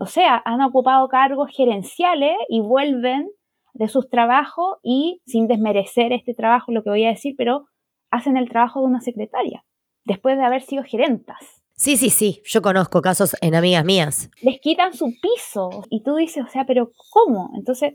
o 0.00 0.06
sea, 0.06 0.42
han 0.44 0.60
ocupado 0.62 1.08
cargos 1.08 1.50
gerenciales 1.54 2.36
y 2.48 2.60
vuelven 2.60 3.30
de 3.74 3.88
sus 3.88 4.08
trabajos 4.10 4.78
y 4.82 5.22
sin 5.26 5.46
desmerecer 5.46 6.12
este 6.12 6.34
trabajo, 6.34 6.72
lo 6.72 6.82
que 6.82 6.90
voy 6.90 7.04
a 7.04 7.10
decir, 7.10 7.34
pero 7.38 7.66
hacen 8.10 8.36
el 8.36 8.48
trabajo 8.48 8.80
de 8.80 8.86
una 8.86 9.00
secretaria, 9.00 9.64
después 10.04 10.36
de 10.36 10.44
haber 10.44 10.62
sido 10.62 10.82
gerentas. 10.82 11.59
Sí, 11.80 11.96
sí, 11.96 12.10
sí, 12.10 12.42
yo 12.44 12.60
conozco 12.60 13.00
casos 13.00 13.34
en 13.40 13.54
amigas 13.54 13.86
mías. 13.86 14.30
Les 14.42 14.60
quitan 14.60 14.92
su 14.92 15.14
piso 15.18 15.82
y 15.88 16.02
tú 16.02 16.16
dices, 16.16 16.44
o 16.46 16.50
sea, 16.50 16.66
pero 16.66 16.90
¿cómo? 17.08 17.52
Entonces, 17.56 17.94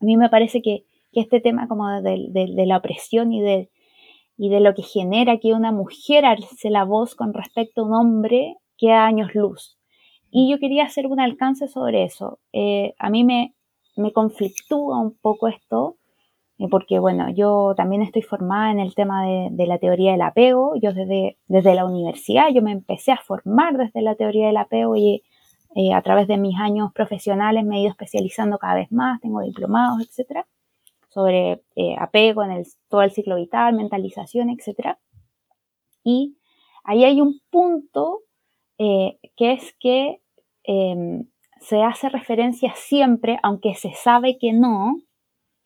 a 0.00 0.04
mí 0.04 0.16
me 0.16 0.28
parece 0.28 0.62
que, 0.62 0.84
este 1.12 1.40
tema 1.40 1.68
como 1.68 1.88
de, 2.02 2.32
la 2.66 2.76
opresión 2.76 3.32
y 3.32 3.40
de, 3.40 3.70
y 4.36 4.48
de 4.48 4.58
lo 4.58 4.74
que 4.74 4.82
genera 4.82 5.38
que 5.38 5.54
una 5.54 5.70
mujer 5.70 6.24
alce 6.24 6.70
la 6.70 6.82
voz 6.82 7.14
con 7.14 7.32
respecto 7.32 7.82
a 7.82 7.84
un 7.84 7.94
hombre 7.94 8.56
queda 8.76 9.06
años 9.06 9.32
luz. 9.32 9.78
Y 10.32 10.50
yo 10.50 10.58
quería 10.58 10.82
hacer 10.82 11.06
un 11.06 11.20
alcance 11.20 11.68
sobre 11.68 12.02
eso. 12.02 12.40
Eh, 12.52 12.94
a 12.98 13.10
mí 13.10 13.22
me, 13.22 13.54
me 13.94 14.12
conflictúa 14.12 14.98
un 14.98 15.16
poco 15.16 15.46
esto 15.46 15.98
porque 16.70 16.98
bueno, 16.98 17.30
yo 17.30 17.74
también 17.76 18.02
estoy 18.02 18.22
formada 18.22 18.70
en 18.70 18.78
el 18.78 18.94
tema 18.94 19.24
de, 19.24 19.66
la 19.66 19.78
teoría 19.78 20.12
del 20.12 20.22
apego, 20.22 20.74
yo 20.80 20.92
desde, 20.92 21.36
desde 21.48 21.74
la 21.74 21.84
universidad, 21.84 22.48
yo 22.54 22.62
me 22.62 22.72
empecé 22.72 23.12
a 23.12 23.18
formar 23.18 23.76
desde 23.76 24.02
la 24.02 24.14
teoría 24.14 24.46
del 24.46 24.56
apego 24.56 24.96
y 24.96 25.22
eh, 25.74 25.92
a 25.92 26.02
través 26.02 26.28
de 26.28 26.36
mis 26.36 26.58
años 26.60 26.92
profesionales 26.92 27.64
me 27.64 27.78
he 27.78 27.80
ido 27.80 27.90
especializando 27.90 28.58
cada 28.58 28.76
vez 28.76 28.92
más, 28.92 29.20
tengo 29.20 29.40
diplomados, 29.40 30.00
etcétera, 30.00 30.46
sobre 31.08 31.64
eh, 31.74 31.96
apego 31.98 32.44
en 32.44 32.52
el, 32.52 32.66
todo 32.88 33.02
el 33.02 33.10
ciclo 33.10 33.36
vital, 33.36 33.74
mentalización, 33.74 34.50
etcétera. 34.50 35.00
Y 36.04 36.36
ahí 36.84 37.04
hay 37.04 37.20
un 37.20 37.40
punto 37.50 38.20
que 38.76 39.52
es 39.52 39.74
que 39.78 40.20
em, 40.64 41.26
se 41.60 41.82
hace 41.82 42.08
referencia 42.08 42.74
siempre, 42.76 43.38
aunque 43.42 43.74
se 43.74 43.92
sabe 43.94 44.36
que 44.38 44.52
no 44.52 44.96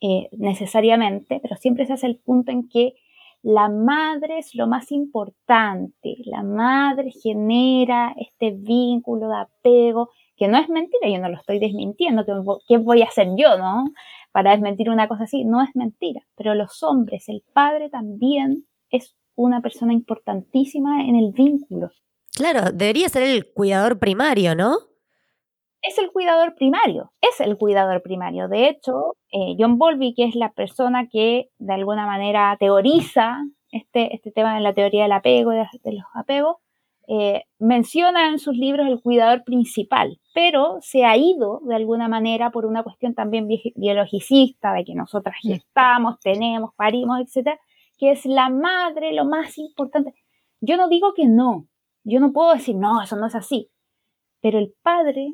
eh, 0.00 0.28
necesariamente, 0.32 1.40
pero 1.42 1.56
siempre 1.56 1.86
se 1.86 1.94
hace 1.94 2.06
el 2.06 2.18
punto 2.18 2.52
en 2.52 2.68
que 2.68 2.94
la 3.42 3.68
madre 3.68 4.38
es 4.38 4.54
lo 4.54 4.66
más 4.66 4.90
importante, 4.90 6.16
la 6.24 6.42
madre 6.42 7.10
genera 7.10 8.14
este 8.16 8.50
vínculo 8.50 9.28
de 9.28 9.36
apego, 9.36 10.10
que 10.36 10.48
no 10.48 10.58
es 10.58 10.68
mentira, 10.68 11.08
yo 11.08 11.18
no 11.18 11.28
lo 11.28 11.36
estoy 11.36 11.58
desmintiendo, 11.58 12.24
¿qué 12.66 12.78
voy 12.78 13.02
a 13.02 13.06
hacer 13.06 13.28
yo, 13.36 13.56
no? 13.56 13.92
Para 14.32 14.52
desmentir 14.52 14.90
una 14.90 15.08
cosa 15.08 15.24
así, 15.24 15.44
no 15.44 15.62
es 15.62 15.70
mentira, 15.74 16.20
pero 16.36 16.54
los 16.54 16.82
hombres, 16.82 17.28
el 17.28 17.42
padre 17.52 17.90
también 17.90 18.66
es 18.90 19.16
una 19.34 19.60
persona 19.60 19.92
importantísima 19.92 21.02
en 21.04 21.14
el 21.16 21.32
vínculo. 21.32 21.90
Claro, 22.36 22.72
debería 22.72 23.08
ser 23.08 23.22
el 23.22 23.52
cuidador 23.52 23.98
primario, 23.98 24.54
¿no? 24.54 24.76
Es 25.82 25.98
el 25.98 26.10
cuidador 26.10 26.54
primario, 26.54 27.12
es 27.20 27.40
el 27.40 27.56
cuidador 27.56 28.02
primario. 28.02 28.48
De 28.48 28.68
hecho, 28.68 29.16
eh, 29.32 29.54
John 29.58 29.78
Bowlby, 29.78 30.14
que 30.14 30.24
es 30.24 30.34
la 30.34 30.52
persona 30.52 31.08
que 31.08 31.50
de 31.58 31.74
alguna 31.74 32.06
manera 32.06 32.56
teoriza 32.58 33.38
este, 33.70 34.14
este 34.14 34.32
tema 34.32 34.54
de 34.54 34.60
la 34.60 34.74
teoría 34.74 35.04
del 35.04 35.12
apego, 35.12 35.50
de, 35.50 35.66
de 35.84 35.92
los 35.92 36.04
apegos, 36.14 36.56
eh, 37.10 37.44
menciona 37.58 38.28
en 38.28 38.38
sus 38.38 38.54
libros 38.54 38.86
el 38.86 39.00
cuidador 39.00 39.42
principal, 39.42 40.20
pero 40.34 40.76
se 40.82 41.06
ha 41.06 41.16
ido 41.16 41.60
de 41.64 41.74
alguna 41.74 42.06
manera 42.06 42.50
por 42.50 42.66
una 42.66 42.82
cuestión 42.82 43.14
también 43.14 43.48
biologicista, 43.76 44.74
de 44.74 44.84
que 44.84 44.94
nosotras 44.94 45.36
gestamos, 45.40 46.20
tenemos, 46.20 46.74
parimos, 46.76 47.18
etcétera, 47.20 47.58
que 47.96 48.10
es 48.10 48.26
la 48.26 48.50
madre 48.50 49.14
lo 49.14 49.24
más 49.24 49.56
importante. 49.56 50.12
Yo 50.60 50.76
no 50.76 50.88
digo 50.88 51.14
que 51.14 51.26
no, 51.26 51.66
yo 52.04 52.20
no 52.20 52.30
puedo 52.32 52.52
decir, 52.52 52.76
no, 52.76 53.00
eso 53.00 53.16
no 53.16 53.26
es 53.26 53.34
así, 53.34 53.70
pero 54.42 54.58
el 54.58 54.74
padre 54.82 55.32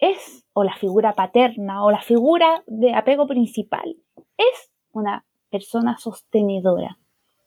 es, 0.00 0.44
o 0.52 0.64
la 0.64 0.74
figura 0.74 1.12
paterna, 1.14 1.84
o 1.84 1.90
la 1.90 2.00
figura 2.00 2.62
de 2.66 2.94
apego 2.94 3.26
principal, 3.26 3.96
es 4.36 4.70
una 4.92 5.24
persona 5.50 5.98
sostenedora, 5.98 6.98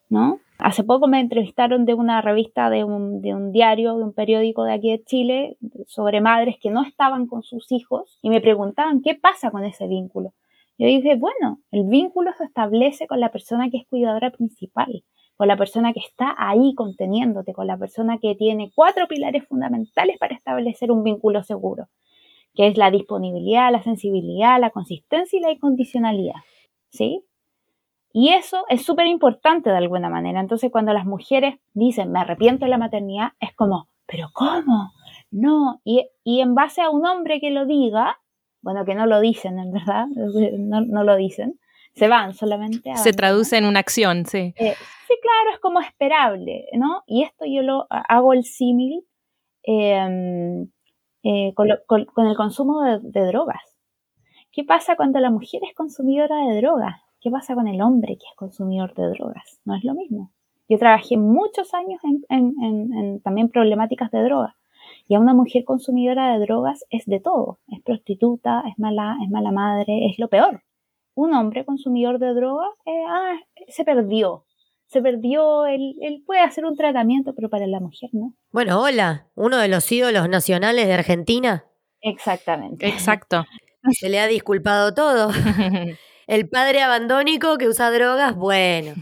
¿no? 0.08 0.38
Hace 0.58 0.84
poco 0.84 1.08
me 1.08 1.18
entrevistaron 1.18 1.84
de 1.84 1.94
una 1.94 2.22
revista, 2.22 2.70
de 2.70 2.84
un, 2.84 3.20
de 3.20 3.34
un, 3.34 3.50
diario, 3.50 3.96
de 3.96 4.04
un 4.04 4.12
periódico 4.12 4.62
de 4.62 4.72
aquí 4.72 4.90
de 4.90 5.02
Chile, 5.02 5.56
sobre 5.86 6.20
madres 6.20 6.56
que 6.60 6.70
no 6.70 6.84
estaban 6.84 7.26
con 7.26 7.42
sus 7.42 7.72
hijos 7.72 8.18
y 8.22 8.30
me 8.30 8.40
preguntaban 8.40 9.02
qué 9.02 9.16
pasa 9.16 9.50
con 9.50 9.64
ese 9.64 9.88
vínculo. 9.88 10.32
Yo 10.78 10.86
dije, 10.86 11.16
bueno, 11.16 11.60
el 11.72 11.84
vínculo 11.84 12.32
se 12.38 12.44
establece 12.44 13.06
con 13.06 13.20
la 13.20 13.32
persona 13.32 13.68
que 13.70 13.78
es 13.78 13.86
cuidadora 13.88 14.30
principal, 14.30 15.04
con 15.36 15.48
la 15.48 15.56
persona 15.56 15.92
que 15.92 16.00
está 16.00 16.34
ahí 16.38 16.74
conteniéndote, 16.74 17.52
con 17.52 17.66
la 17.66 17.76
persona 17.76 18.18
que 18.18 18.36
tiene 18.36 18.70
cuatro 18.74 19.08
pilares 19.08 19.46
fundamentales 19.48 20.18
para 20.18 20.34
establecer 20.34 20.92
un 20.92 21.02
vínculo 21.02 21.42
seguro 21.42 21.88
que 22.54 22.68
es 22.68 22.76
la 22.78 22.90
disponibilidad, 22.90 23.72
la 23.72 23.82
sensibilidad, 23.82 24.60
la 24.60 24.70
consistencia 24.70 25.38
y 25.38 25.42
la 25.42 25.52
incondicionalidad. 25.52 26.40
¿Sí? 26.90 27.24
Y 28.16 28.28
eso 28.28 28.64
es 28.68 28.84
súper 28.84 29.08
importante 29.08 29.70
de 29.70 29.76
alguna 29.76 30.08
manera. 30.08 30.38
Entonces, 30.38 30.70
cuando 30.70 30.92
las 30.92 31.04
mujeres 31.04 31.56
dicen, 31.72 32.12
me 32.12 32.20
arrepiento 32.20 32.64
de 32.64 32.70
la 32.70 32.78
maternidad, 32.78 33.32
es 33.40 33.52
como, 33.56 33.88
¿pero 34.06 34.28
cómo? 34.32 34.92
No. 35.32 35.80
Y, 35.84 36.06
en 36.24 36.54
base 36.54 36.80
a 36.80 36.90
un 36.90 37.04
hombre 37.04 37.40
que 37.40 37.50
lo 37.50 37.66
diga, 37.66 38.20
bueno, 38.62 38.84
que 38.84 38.94
no 38.94 39.06
lo 39.06 39.20
dicen, 39.20 39.58
en 39.58 39.72
verdad, 39.72 40.06
no, 40.14 41.02
lo 41.02 41.16
dicen, 41.16 41.58
se 41.94 42.06
van 42.06 42.34
solamente 42.34 42.92
a... 42.92 42.96
Se 42.96 43.12
traduce 43.12 43.56
en 43.58 43.64
una 43.64 43.80
acción, 43.80 44.26
sí. 44.26 44.54
Eh, 44.56 44.76
sí, 45.08 45.14
claro, 45.20 45.50
es 45.52 45.58
como 45.58 45.80
esperable, 45.80 46.66
¿no? 46.74 47.02
Y 47.08 47.24
esto 47.24 47.46
yo 47.46 47.62
lo 47.62 47.88
hago 47.90 48.32
el 48.32 48.44
símil 48.44 49.04
em, 49.64 50.68
eh, 51.24 51.54
con, 51.54 51.70
el 51.70 52.36
consumo 52.36 52.82
de, 52.82 53.26
drogas. 53.26 53.62
¿Qué 54.52 54.62
pasa 54.62 54.94
cuando 54.94 55.20
la 55.20 55.30
mujer 55.30 55.62
es 55.66 55.74
consumidora 55.74 56.36
de 56.46 56.58
drogas? 56.60 57.00
¿Qué 57.18 57.30
pasa 57.30 57.54
con 57.54 57.66
el 57.66 57.80
hombre 57.80 58.18
que 58.18 58.26
es 58.30 58.36
consumidor 58.36 58.92
de 58.94 59.08
drogas? 59.08 59.58
No 59.64 59.74
es 59.74 59.84
lo 59.84 59.94
mismo. 59.94 60.30
Yo 60.68 60.78
trabajé 60.78 61.16
muchos 61.16 61.72
años 61.72 61.98
en, 62.28 63.20
también 63.22 63.48
problemáticas 63.48 64.10
de 64.10 64.22
drogas. 64.22 64.54
Y 65.08 65.14
a 65.14 65.20
una 65.20 65.32
mujer 65.32 65.64
consumidora 65.64 66.34
de 66.34 66.44
drogas 66.44 66.84
es 66.90 67.06
de 67.06 67.20
todo. 67.20 67.58
Es 67.68 67.82
prostituta, 67.82 68.62
es 68.68 68.78
mala, 68.78 69.16
es 69.24 69.30
mala 69.30 69.50
madre, 69.50 70.06
es 70.06 70.18
lo 70.18 70.28
peor. 70.28 70.62
Un 71.14 71.32
hombre 71.32 71.64
consumidor 71.64 72.18
de 72.18 72.34
drogas, 72.34 72.72
eh, 72.84 73.04
ah, 73.08 73.36
se 73.68 73.84
perdió 73.84 74.44
se 74.86 75.02
perdió, 75.02 75.66
él, 75.66 75.96
él 76.00 76.22
puede 76.24 76.40
hacer 76.40 76.64
un 76.64 76.76
tratamiento, 76.76 77.34
pero 77.34 77.48
para 77.48 77.66
la 77.66 77.80
mujer 77.80 78.10
no. 78.12 78.34
Bueno, 78.52 78.80
hola, 78.80 79.26
uno 79.34 79.58
de 79.58 79.68
los 79.68 79.90
ídolos 79.90 80.28
nacionales 80.28 80.86
de 80.86 80.94
Argentina. 80.94 81.64
Exactamente. 82.00 82.86
Exacto. 82.86 83.44
Se 83.98 84.08
le 84.08 84.20
ha 84.20 84.26
disculpado 84.26 84.94
todo. 84.94 85.30
El 86.26 86.48
padre 86.48 86.80
abandónico 86.80 87.58
que 87.58 87.68
usa 87.68 87.90
drogas, 87.90 88.34
bueno, 88.34 88.94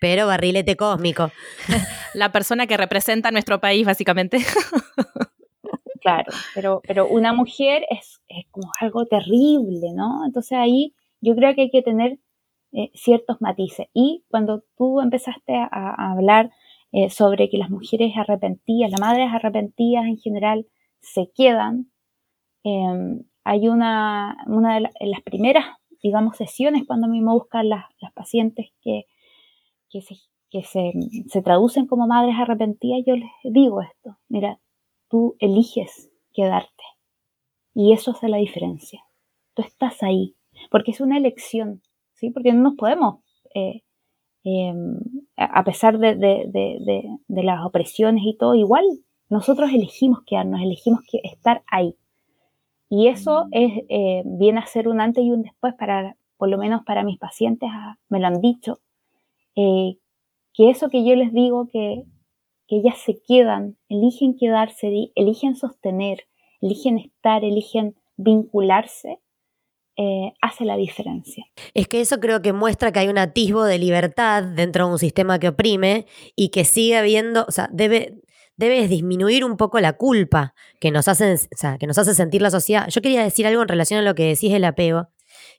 pero 0.00 0.26
barrilete 0.26 0.76
cósmico. 0.76 1.30
La 2.14 2.32
persona 2.32 2.66
que 2.66 2.76
representa 2.76 3.28
a 3.28 3.32
nuestro 3.32 3.60
país, 3.60 3.84
básicamente. 3.84 4.38
Claro, 6.00 6.32
pero, 6.54 6.80
pero 6.86 7.06
una 7.06 7.32
mujer 7.32 7.84
es, 7.90 8.20
es 8.28 8.46
como 8.50 8.72
algo 8.80 9.06
terrible, 9.06 9.92
¿no? 9.94 10.24
Entonces 10.26 10.58
ahí 10.58 10.94
yo 11.20 11.34
creo 11.36 11.54
que 11.54 11.62
hay 11.62 11.70
que 11.70 11.82
tener 11.82 12.18
eh, 12.72 12.90
ciertos 12.94 13.40
matices. 13.40 13.88
Y 13.92 14.24
cuando 14.28 14.64
tú 14.76 15.00
empezaste 15.00 15.54
a, 15.54 16.12
hablar 16.12 16.50
eh, 16.92 17.10
sobre 17.10 17.48
que 17.50 17.58
las 17.58 17.70
mujeres 17.70 18.12
arrepentidas, 18.16 18.90
las 18.90 19.00
madres 19.00 19.28
arrepentidas 19.32 20.06
en 20.06 20.18
general, 20.18 20.66
se 21.00 21.30
quedan, 21.34 21.90
em, 22.64 23.24
hay 23.44 23.68
una, 23.68 24.36
una 24.46 24.76
de 24.76 24.90
las 25.00 25.22
primeras, 25.22 25.64
digamos, 26.02 26.36
sesiones 26.36 26.84
cuando 26.86 27.06
a 27.06 27.10
mí 27.10 27.20
me 27.20 27.32
buscan 27.32 27.68
las, 27.68 27.84
las 28.00 28.12
pacientes 28.12 28.70
que, 28.82 29.06
que, 29.90 30.00
se, 30.02 30.16
que 30.50 30.62
se, 30.62 30.92
se 31.28 31.42
traducen 31.42 31.86
como 31.86 32.06
madres 32.06 32.36
arrepentidas, 32.38 33.02
yo 33.06 33.16
les 33.16 33.30
digo 33.44 33.82
esto, 33.82 34.18
mira, 34.28 34.60
tú 35.08 35.36
eliges 35.40 36.10
quedarte. 36.32 36.84
Y 37.74 37.92
eso 37.92 38.12
hace 38.12 38.28
la 38.28 38.38
diferencia. 38.38 39.04
Tú 39.54 39.62
estás 39.62 40.02
ahí, 40.02 40.36
porque 40.70 40.90
es 40.90 41.00
una 41.00 41.18
elección. 41.18 41.82
Porque 42.30 42.52
no 42.52 42.62
nos 42.62 42.74
podemos, 42.74 43.20
eh, 43.54 43.82
em, 44.44 44.98
a 45.36 45.64
pesar 45.64 45.98
de, 45.98 46.16
las 47.28 47.64
opresiones 47.64 48.22
y 48.24 48.36
todo, 48.36 48.54
igual 48.54 48.84
nosotros 49.28 49.70
elegimos 49.72 50.20
quedarnos, 50.26 50.60
elegimos 50.60 51.00
que 51.10 51.20
estar 51.24 51.62
ahí. 51.66 51.96
Y 52.88 53.08
eso 53.08 53.46
mm. 53.46 53.48
es, 53.52 53.72
eh, 53.88 54.22
viene 54.24 54.60
a 54.60 54.66
ser 54.66 54.88
un 54.88 55.00
antes 55.00 55.24
y 55.24 55.30
un 55.30 55.42
después 55.42 55.74
para, 55.74 56.16
por 56.36 56.48
lo 56.48 56.58
menos 56.58 56.82
para 56.84 57.04
mis 57.04 57.18
pacientes, 57.18 57.68
ah, 57.72 57.98
me 58.08 58.20
lo 58.20 58.26
han 58.26 58.40
dicho, 58.40 58.80
eh, 59.56 59.96
que 60.52 60.70
eso 60.70 60.90
que 60.90 61.04
yo 61.04 61.14
les 61.16 61.32
digo, 61.32 61.68
que, 61.68 62.04
que 62.68 62.76
ellas 62.76 62.98
se 62.98 63.20
quedan, 63.26 63.76
eligen 63.88 64.36
quedarse, 64.36 65.10
eligen 65.14 65.56
sostener, 65.56 66.24
eligen 66.60 66.98
estar, 66.98 67.44
eligen 67.44 67.96
vincularse, 68.16 69.20
eh, 70.02 70.34
hace 70.40 70.64
la 70.64 70.76
diferencia. 70.76 71.44
Es 71.74 71.86
que 71.86 72.00
eso 72.00 72.18
creo 72.18 72.42
que 72.42 72.52
muestra 72.52 72.90
que 72.90 72.98
hay 72.98 73.08
un 73.08 73.18
atisbo 73.18 73.64
de 73.64 73.78
libertad 73.78 74.42
dentro 74.42 74.86
de 74.86 74.92
un 74.92 74.98
sistema 74.98 75.38
que 75.38 75.48
oprime 75.48 76.06
y 76.34 76.48
que 76.48 76.64
sigue 76.64 76.96
habiendo, 76.96 77.44
o 77.46 77.52
sea, 77.52 77.68
debe, 77.72 78.20
debe 78.56 78.88
disminuir 78.88 79.44
un 79.44 79.56
poco 79.56 79.78
la 79.78 79.92
culpa 79.92 80.54
que 80.80 80.90
nos, 80.90 81.06
hace, 81.06 81.36
que 81.78 81.86
nos 81.86 81.98
hace 81.98 82.14
sentir 82.14 82.42
la 82.42 82.50
sociedad. 82.50 82.88
Yo 82.88 83.00
quería 83.00 83.22
decir 83.22 83.46
algo 83.46 83.62
en 83.62 83.68
relación 83.68 84.00
a 84.00 84.02
lo 84.02 84.16
que 84.16 84.26
decís 84.26 84.52
del 84.52 84.64
apego, 84.64 85.08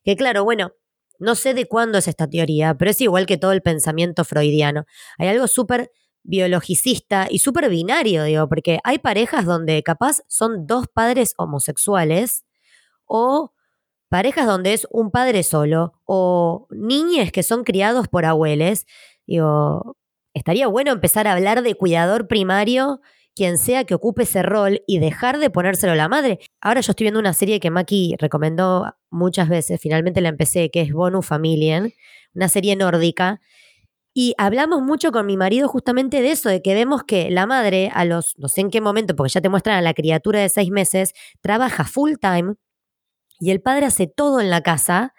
que 0.03 0.17
claro, 0.17 0.43
bueno, 0.43 0.73
no 1.19 1.35
sé 1.35 1.53
de 1.53 1.65
cuándo 1.65 1.99
es 1.99 2.09
esta 2.09 2.27
teoría, 2.27 2.75
pero 2.75 2.91
es 2.91 2.99
igual 2.99 3.25
que 3.25 3.37
todo 3.37 3.53
el 3.53 3.61
pensamiento 3.61 4.25
freudiano. 4.25 4.85
Hay 5.17 5.29
algo 5.29 5.47
súper 5.47 5.89
biologicista 6.23 7.27
y 7.29 7.39
súper 7.39 7.69
binario, 7.69 8.25
digo, 8.25 8.49
porque 8.49 8.79
hay 8.83 8.99
parejas 8.99 9.45
donde 9.45 9.81
capaz 9.83 10.21
son 10.27 10.67
dos 10.67 10.87
padres 10.87 11.33
homosexuales 11.37 12.43
o 13.05 13.52
parejas 14.13 14.45
donde 14.45 14.73
es 14.73 14.87
un 14.91 15.09
padre 15.09 15.41
solo 15.41 15.93
o 16.05 16.67
niñes 16.69 17.31
que 17.31 17.41
son 17.41 17.63
criados 17.63 18.07
por 18.07 18.25
abuelos, 18.25 18.85
digo, 19.25 19.97
estaría 20.35 20.67
bueno 20.67 20.91
empezar 20.91 21.27
a 21.27 21.33
hablar 21.33 21.63
de 21.63 21.73
cuidador 21.73 22.27
primario, 22.27 23.01
quien 23.35 23.57
sea 23.57 23.85
que 23.85 23.95
ocupe 23.95 24.21
ese 24.21 24.43
rol 24.43 24.83
y 24.85 24.99
dejar 24.99 25.39
de 25.39 25.49
ponérselo 25.49 25.93
a 25.93 25.95
la 25.95 26.09
madre. 26.09 26.37
Ahora 26.61 26.81
yo 26.81 26.91
estoy 26.91 27.05
viendo 27.05 27.19
una 27.19 27.33
serie 27.33 27.59
que 27.59 27.71
Maki 27.71 28.15
recomendó 28.19 28.93
muchas 29.09 29.49
veces, 29.49 29.81
finalmente 29.81 30.21
la 30.21 30.29
empecé, 30.29 30.69
que 30.69 30.81
es 30.81 30.93
Bonu 30.93 31.23
Familien, 31.23 31.91
una 32.35 32.49
serie 32.49 32.75
nórdica. 32.75 33.41
Y 34.13 34.35
hablamos 34.37 34.83
mucho 34.83 35.11
con 35.11 35.25
mi 35.25 35.37
marido 35.37 35.67
justamente 35.67 36.21
de 36.21 36.29
eso, 36.29 36.49
de 36.49 36.61
que 36.61 36.75
vemos 36.75 37.01
que 37.01 37.31
la 37.31 37.47
madre 37.47 37.89
a 37.91 38.05
los, 38.05 38.35
no 38.37 38.47
sé 38.47 38.61
en 38.61 38.69
qué 38.69 38.79
momento, 38.79 39.15
porque 39.15 39.33
ya 39.33 39.41
te 39.41 39.49
muestran 39.49 39.75
a 39.75 39.81
la 39.81 39.95
criatura 39.95 40.39
de 40.39 40.49
seis 40.49 40.69
meses, 40.69 41.13
trabaja 41.41 41.83
full 41.83 42.11
time, 42.21 42.53
y 43.43 43.51
el 43.51 43.61
padre 43.61 43.87
hace 43.87 44.07
todo 44.07 44.39
en 44.39 44.49
la 44.49 44.61
casa. 44.61 45.13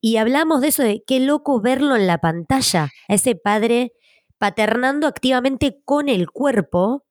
Y 0.00 0.16
hablamos 0.16 0.60
de 0.60 0.68
eso 0.68 0.82
de 0.82 1.02
qué 1.06 1.20
loco 1.20 1.60
verlo 1.60 1.96
en 1.96 2.06
la 2.06 2.18
pantalla, 2.18 2.88
a 3.08 3.14
ese 3.14 3.34
padre 3.34 3.92
paternando 4.38 5.06
activamente 5.06 5.80
con 5.84 6.08
el 6.08 6.30
cuerpo 6.30 7.05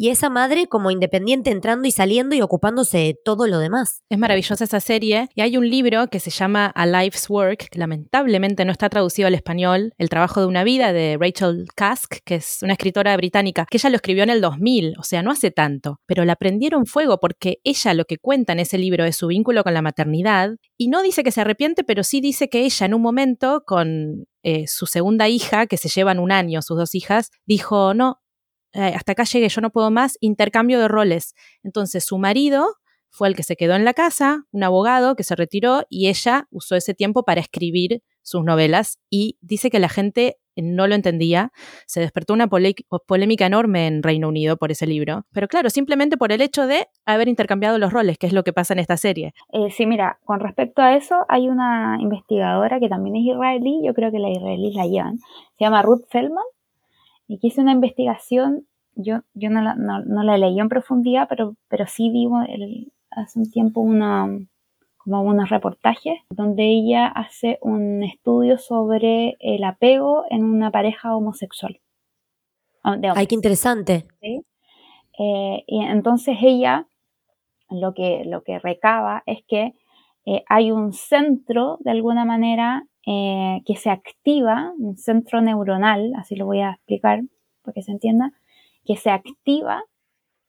y 0.00 0.08
esa 0.08 0.30
madre 0.30 0.66
como 0.66 0.90
independiente 0.90 1.50
entrando 1.50 1.86
y 1.86 1.90
saliendo 1.90 2.34
y 2.34 2.40
ocupándose 2.40 2.96
de 2.96 3.14
todo 3.22 3.46
lo 3.46 3.58
demás. 3.58 4.02
Es 4.08 4.18
maravillosa 4.18 4.64
esa 4.64 4.80
serie 4.80 5.28
y 5.34 5.42
hay 5.42 5.58
un 5.58 5.68
libro 5.68 6.06
que 6.06 6.20
se 6.20 6.30
llama 6.30 6.68
A 6.68 6.86
Life's 6.86 7.28
Work, 7.28 7.68
que 7.68 7.78
lamentablemente 7.78 8.64
no 8.64 8.72
está 8.72 8.88
traducido 8.88 9.28
al 9.28 9.34
español, 9.34 9.92
El 9.98 10.08
trabajo 10.08 10.40
de 10.40 10.46
una 10.46 10.64
vida 10.64 10.94
de 10.94 11.18
Rachel 11.20 11.66
Kask, 11.76 12.14
que 12.24 12.36
es 12.36 12.60
una 12.62 12.72
escritora 12.72 13.14
británica, 13.18 13.66
que 13.70 13.76
ella 13.76 13.90
lo 13.90 13.96
escribió 13.96 14.22
en 14.22 14.30
el 14.30 14.40
2000, 14.40 14.94
o 14.98 15.02
sea, 15.02 15.22
no 15.22 15.32
hace 15.32 15.50
tanto, 15.50 16.00
pero 16.06 16.24
la 16.24 16.36
prendieron 16.36 16.86
fuego 16.86 17.20
porque 17.20 17.58
ella 17.62 17.92
lo 17.92 18.06
que 18.06 18.16
cuenta 18.16 18.54
en 18.54 18.60
ese 18.60 18.78
libro 18.78 19.04
es 19.04 19.16
su 19.16 19.26
vínculo 19.26 19.62
con 19.64 19.74
la 19.74 19.82
maternidad 19.82 20.56
y 20.78 20.88
no 20.88 21.02
dice 21.02 21.22
que 21.22 21.30
se 21.30 21.42
arrepiente, 21.42 21.84
pero 21.84 22.04
sí 22.04 22.22
dice 22.22 22.48
que 22.48 22.64
ella 22.64 22.86
en 22.86 22.94
un 22.94 23.02
momento 23.02 23.64
con 23.66 24.24
eh, 24.42 24.66
su 24.66 24.86
segunda 24.86 25.28
hija, 25.28 25.66
que 25.66 25.76
se 25.76 25.90
llevan 25.90 26.18
un 26.18 26.32
año, 26.32 26.62
sus 26.62 26.78
dos 26.78 26.94
hijas, 26.94 27.30
dijo, 27.44 27.92
no, 27.92 28.20
eh, 28.72 28.92
hasta 28.94 29.12
acá 29.12 29.24
llegué, 29.24 29.48
yo 29.48 29.60
no 29.60 29.70
puedo 29.70 29.90
más, 29.90 30.16
intercambio 30.20 30.78
de 30.80 30.88
roles. 30.88 31.34
Entonces 31.62 32.04
su 32.04 32.18
marido 32.18 32.76
fue 33.10 33.28
el 33.28 33.34
que 33.34 33.42
se 33.42 33.56
quedó 33.56 33.74
en 33.74 33.84
la 33.84 33.94
casa, 33.94 34.44
un 34.52 34.62
abogado 34.62 35.16
que 35.16 35.24
se 35.24 35.34
retiró 35.34 35.84
y 35.88 36.08
ella 36.08 36.46
usó 36.50 36.76
ese 36.76 36.94
tiempo 36.94 37.24
para 37.24 37.40
escribir 37.40 38.02
sus 38.22 38.44
novelas 38.44 39.00
y 39.10 39.36
dice 39.40 39.70
que 39.70 39.80
la 39.80 39.88
gente 39.88 40.36
no 40.56 40.86
lo 40.86 40.94
entendía. 40.94 41.52
Se 41.86 42.00
despertó 42.00 42.34
una 42.34 42.48
polémica 42.48 43.46
enorme 43.46 43.86
en 43.86 44.02
Reino 44.02 44.28
Unido 44.28 44.56
por 44.56 44.70
ese 44.70 44.86
libro. 44.86 45.22
Pero 45.32 45.48
claro, 45.48 45.70
simplemente 45.70 46.16
por 46.16 46.32
el 46.32 46.40
hecho 46.40 46.66
de 46.66 46.86
haber 47.06 47.28
intercambiado 47.28 47.78
los 47.78 47.92
roles, 47.92 48.18
que 48.18 48.26
es 48.26 48.32
lo 48.32 48.44
que 48.44 48.52
pasa 48.52 48.74
en 48.74 48.80
esta 48.80 48.96
serie. 48.96 49.32
Eh, 49.52 49.70
sí, 49.70 49.86
mira, 49.86 50.18
con 50.24 50.40
respecto 50.40 50.82
a 50.82 50.96
eso, 50.96 51.24
hay 51.28 51.48
una 51.48 51.96
investigadora 52.00 52.78
que 52.78 52.88
también 52.88 53.16
es 53.16 53.34
israelí, 53.34 53.80
yo 53.84 53.94
creo 53.94 54.10
que 54.10 54.18
la 54.18 54.30
israelí 54.30 54.72
la 54.72 54.86
llevan, 54.86 55.18
se 55.18 55.64
llama 55.64 55.82
Ruth 55.82 56.04
Feldman, 56.10 56.44
y 57.30 57.38
que 57.38 57.46
hizo 57.46 57.62
una 57.62 57.70
investigación, 57.70 58.66
yo, 58.96 59.20
yo 59.34 59.50
no, 59.50 59.62
la, 59.62 59.76
no, 59.76 60.24
la 60.24 60.36
leí 60.36 60.58
en 60.58 60.68
profundidad, 60.68 61.28
pero, 61.28 61.54
pero 61.68 61.86
sí 61.86 62.10
vi 62.10 62.28
hace 63.12 63.38
un 63.38 63.48
tiempo 63.48 63.80
una, 63.80 64.26
como 64.98 65.22
unos 65.22 65.48
reportajes 65.48 66.18
donde 66.28 66.64
ella 66.64 67.06
hace 67.06 67.60
un 67.62 68.02
estudio 68.02 68.58
sobre 68.58 69.36
el 69.38 69.62
apego 69.62 70.24
en 70.28 70.42
una 70.42 70.72
pareja 70.72 71.14
homosexual. 71.14 71.80
Ah, 72.82 72.96
Ay, 73.14 73.28
qué 73.28 73.36
interesante. 73.36 74.08
Eh, 74.20 75.64
y 75.68 75.84
entonces 75.84 76.36
ella 76.42 76.88
lo 77.70 77.94
que, 77.94 78.24
lo 78.24 78.42
que 78.42 78.58
recaba 78.58 79.22
es 79.26 79.44
que 79.46 79.74
eh, 80.26 80.42
hay 80.48 80.72
un 80.72 80.92
centro, 80.92 81.78
de 81.78 81.92
alguna 81.92 82.24
manera, 82.24 82.88
eh, 83.12 83.62
que 83.66 83.74
se 83.74 83.90
activa, 83.90 84.72
un 84.78 84.96
centro 84.96 85.40
neuronal, 85.40 86.12
así 86.16 86.36
lo 86.36 86.46
voy 86.46 86.60
a 86.60 86.70
explicar 86.70 87.22
para 87.62 87.74
que 87.74 87.82
se 87.82 87.90
entienda, 87.90 88.32
que 88.84 88.96
se 88.96 89.10
activa 89.10 89.82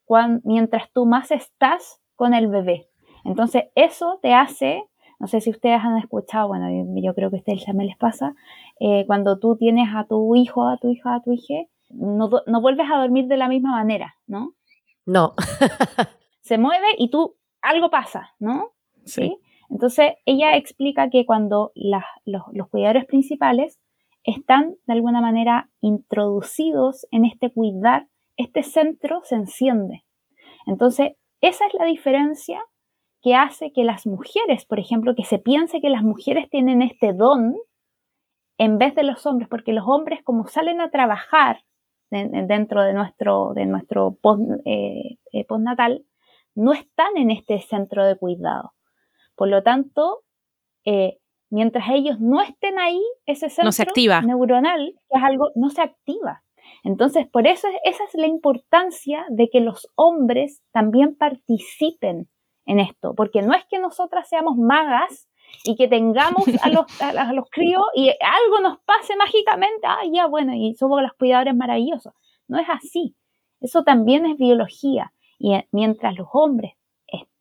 cuando, 0.06 0.42
mientras 0.44 0.92
tú 0.92 1.08
más 1.08 1.32
estás 1.32 2.04
con 2.16 2.36
el 2.36 2.48
bebé. 2.50 2.88
Entonces, 3.26 3.64
eso 3.74 4.20
te 4.22 4.36
hace, 4.36 4.84
no 5.18 5.26
sé 5.26 5.42
si 5.42 5.50
ustedes 5.50 5.82
han 5.82 5.98
escuchado, 5.98 6.50
bueno, 6.50 6.68
yo, 7.02 7.16
creo 7.16 7.32
que 7.32 7.38
a 7.38 7.40
ustedes 7.40 7.66
ya 7.66 7.74
me 7.74 7.84
les 7.84 7.98
pasa, 7.98 8.36
eh, 8.80 9.06
cuando 9.08 9.40
tú 9.40 9.56
tienes 9.56 9.90
a 9.96 10.04
tu 10.04 10.36
hijo, 10.36 10.68
a 10.68 10.78
tu 10.78 10.92
hija, 10.92 11.16
a 11.16 11.22
tu 11.24 11.32
hija, 11.32 11.66
no, 11.90 12.30
no 12.46 12.62
vuelves 12.62 12.86
a 12.92 13.00
dormir 13.00 13.26
de 13.26 13.38
la 13.38 13.48
misma 13.48 13.72
manera, 13.72 14.18
¿no? 14.28 14.54
No. 15.08 15.34
se 16.42 16.60
mueve 16.60 16.90
y 17.00 17.10
tú, 17.10 17.38
algo 17.64 17.90
pasa, 17.90 18.36
¿no? 18.38 18.74
Sí. 19.06 19.40
Entonces, 19.72 20.14
ella 20.26 20.58
explica 20.58 21.10
que 21.10 21.26
cuando 21.26 21.72
los, 21.76 22.68
cuidadores 22.70 23.06
principales 23.06 23.80
están 24.24 24.76
de 24.86 24.94
alguna 24.94 25.22
manera 25.22 25.70
introducidos 25.80 27.08
en 27.10 27.26
este 27.26 27.52
cuidar, 27.52 28.08
este 28.36 28.64
centro 28.64 29.22
se 29.24 29.36
enciende. 29.36 30.04
Entonces, 30.68 31.14
esa 31.40 31.66
es 31.66 31.74
la 31.74 31.86
diferencia 31.86 32.62
que 33.22 33.34
hace 33.34 33.72
que 33.72 33.84
las 33.84 34.06
mujeres, 34.06 34.66
por 34.66 34.80
ejemplo, 34.80 35.16
que 35.16 35.24
se 35.24 35.40
piense 35.40 35.80
que 35.80 35.90
las 35.90 36.04
mujeres 36.04 36.50
tienen 36.50 36.82
este 36.82 37.14
don 37.14 37.56
en 38.58 38.78
vez 38.78 38.94
de 38.94 39.04
los 39.04 39.26
hombres, 39.26 39.48
porque 39.48 39.74
los 39.74 39.88
hombres 39.88 40.22
como 40.24 40.48
salen 40.48 40.82
a 40.82 40.92
trabajar 40.92 41.64
dentro 42.10 42.84
de 42.84 42.94
nuestro, 42.94 43.54
de 43.54 43.66
nuestro 43.66 44.18
eh, 44.66 45.18
eh, 45.32 45.46
postnatal, 45.46 46.04
no 46.56 46.74
están 46.74 47.16
en 47.16 47.32
este 47.32 47.62
centro 47.62 48.06
de 48.06 48.18
cuidado. 48.18 48.74
Por 49.42 49.50
lo 49.50 49.64
tanto, 49.64 50.20
eh, 50.86 51.18
mientras 51.50 51.90
ellos 51.90 52.20
no 52.20 52.44
estén 52.44 52.78
ahí, 52.78 53.02
ese 53.26 53.50
centro 53.50 54.22
neuronal, 54.22 54.94
que 55.10 55.18
es 55.18 55.24
algo, 55.24 55.50
no 55.56 55.72
se 55.72 55.82
activa. 55.82 56.44
Entonces, 56.84 57.26
por 57.26 57.48
eso 57.48 57.68
esa 57.84 58.04
es 58.04 58.14
la 58.14 58.28
importancia 58.28 59.26
de 59.30 59.50
que 59.50 59.60
los 59.60 59.88
hombres 59.96 60.62
también 60.72 61.16
participen 61.16 62.30
en 62.68 62.80
esto, 62.80 63.16
porque 63.16 63.42
no 63.42 63.56
es 63.56 63.66
que 63.66 63.80
nosotras 63.80 64.30
seamos 64.30 64.58
magas 64.58 65.28
y 65.64 65.76
que 65.76 65.88
tengamos 65.88 66.44
a 66.62 66.70
los, 66.70 67.02
a, 67.02 67.34
los 67.34 67.50
críos 67.50 67.86
y 67.96 68.10
algo 68.10 68.60
nos 68.62 68.78
pase 68.82 69.16
mágicamente, 69.16 69.88
ah, 69.88 70.04
ya 70.14 70.28
bueno, 70.28 70.54
y 70.54 70.76
somos 70.76 71.02
los 71.02 71.14
cuidadores 71.14 71.56
maravillosos. 71.56 72.14
No 72.48 72.60
es 72.60 72.68
así. 72.70 73.16
Eso 73.60 73.84
también 73.84 74.28
es 74.28 74.38
biología. 74.38 75.14
Y 75.40 75.60
mientras 75.72 76.16
los 76.16 76.28
hombres 76.32 76.74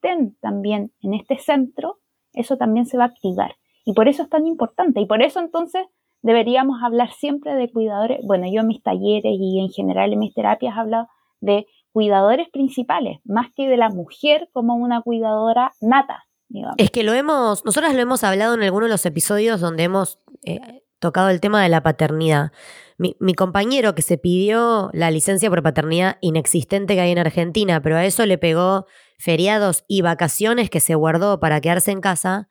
estén 0.01 0.37
también 0.41 0.93
en 1.03 1.15
este 1.15 1.39
centro, 1.39 1.99
eso 2.33 2.57
también 2.57 2.87
se 2.87 2.97
va 2.97 3.05
a 3.05 3.09
activar. 3.09 3.57
Y 3.85 3.93
por 3.93 4.09
eso 4.09 4.23
es 4.23 4.29
tan 4.29 4.47
importante. 4.47 5.01
Y 5.01 5.07
por 5.07 5.23
eso 5.23 5.41
entonces 5.41 5.87
deberíamos 6.23 6.83
hablar 6.83 7.13
siempre 7.13 7.55
de 7.55 7.71
cuidadores. 7.71 8.21
Bueno, 8.25 8.47
yo 8.53 8.61
en 8.61 8.69
mis 8.69 8.83
talleres 8.83 9.33
y 9.39 9.61
en 9.61 9.71
general 9.71 10.13
en 10.13 10.19
mis 10.19 10.35
terapias 10.35 10.77
he 10.77 10.81
hablado 10.81 11.09
de 11.41 11.67
cuidadores 11.93 12.49
principales, 12.51 13.19
más 13.25 13.49
que 13.57 13.67
de 13.69 13.77
la 13.77 13.89
mujer 13.89 14.49
como 14.53 14.77
una 14.77 15.03
cuidadora 15.03 15.73
nata. 15.81 16.27
Es 16.77 16.91
que 16.91 17.05
lo 17.05 17.13
hemos, 17.13 17.65
nosotras 17.65 17.95
lo 17.95 18.01
hemos 18.01 18.25
hablado 18.25 18.55
en 18.55 18.63
algunos 18.63 18.89
de 18.89 18.93
los 18.93 19.07
episodios 19.07 19.61
donde 19.61 19.85
hemos 19.85 20.21
eh, 20.45 20.83
tocado 20.99 21.31
el 21.31 21.41
tema 21.41 21.63
de 21.63 21.69
la 21.69 21.83
paternidad. 21.83 22.51
Mi, 22.99 23.17
mi, 23.21 23.35
compañero 23.35 23.95
que 23.95 24.03
se 24.03 24.19
pidió 24.19 24.91
la 24.93 25.11
licencia 25.11 25.49
por 25.49 25.63
paternidad 25.63 26.19
inexistente 26.21 26.95
que 26.95 27.01
hay 27.01 27.13
en 27.13 27.19
Argentina, 27.19 27.81
pero 27.81 27.97
a 27.97 28.05
eso 28.05 28.27
le 28.27 28.37
pegó 28.37 28.87
feriados 29.21 29.85
y 29.87 30.03
vacaciones 30.03 30.71
que 30.71 30.81
se 30.81 30.95
guardó 30.95 31.39
para 31.41 31.61
quedarse 31.61 31.91
en 31.91 32.01
casa, 32.01 32.49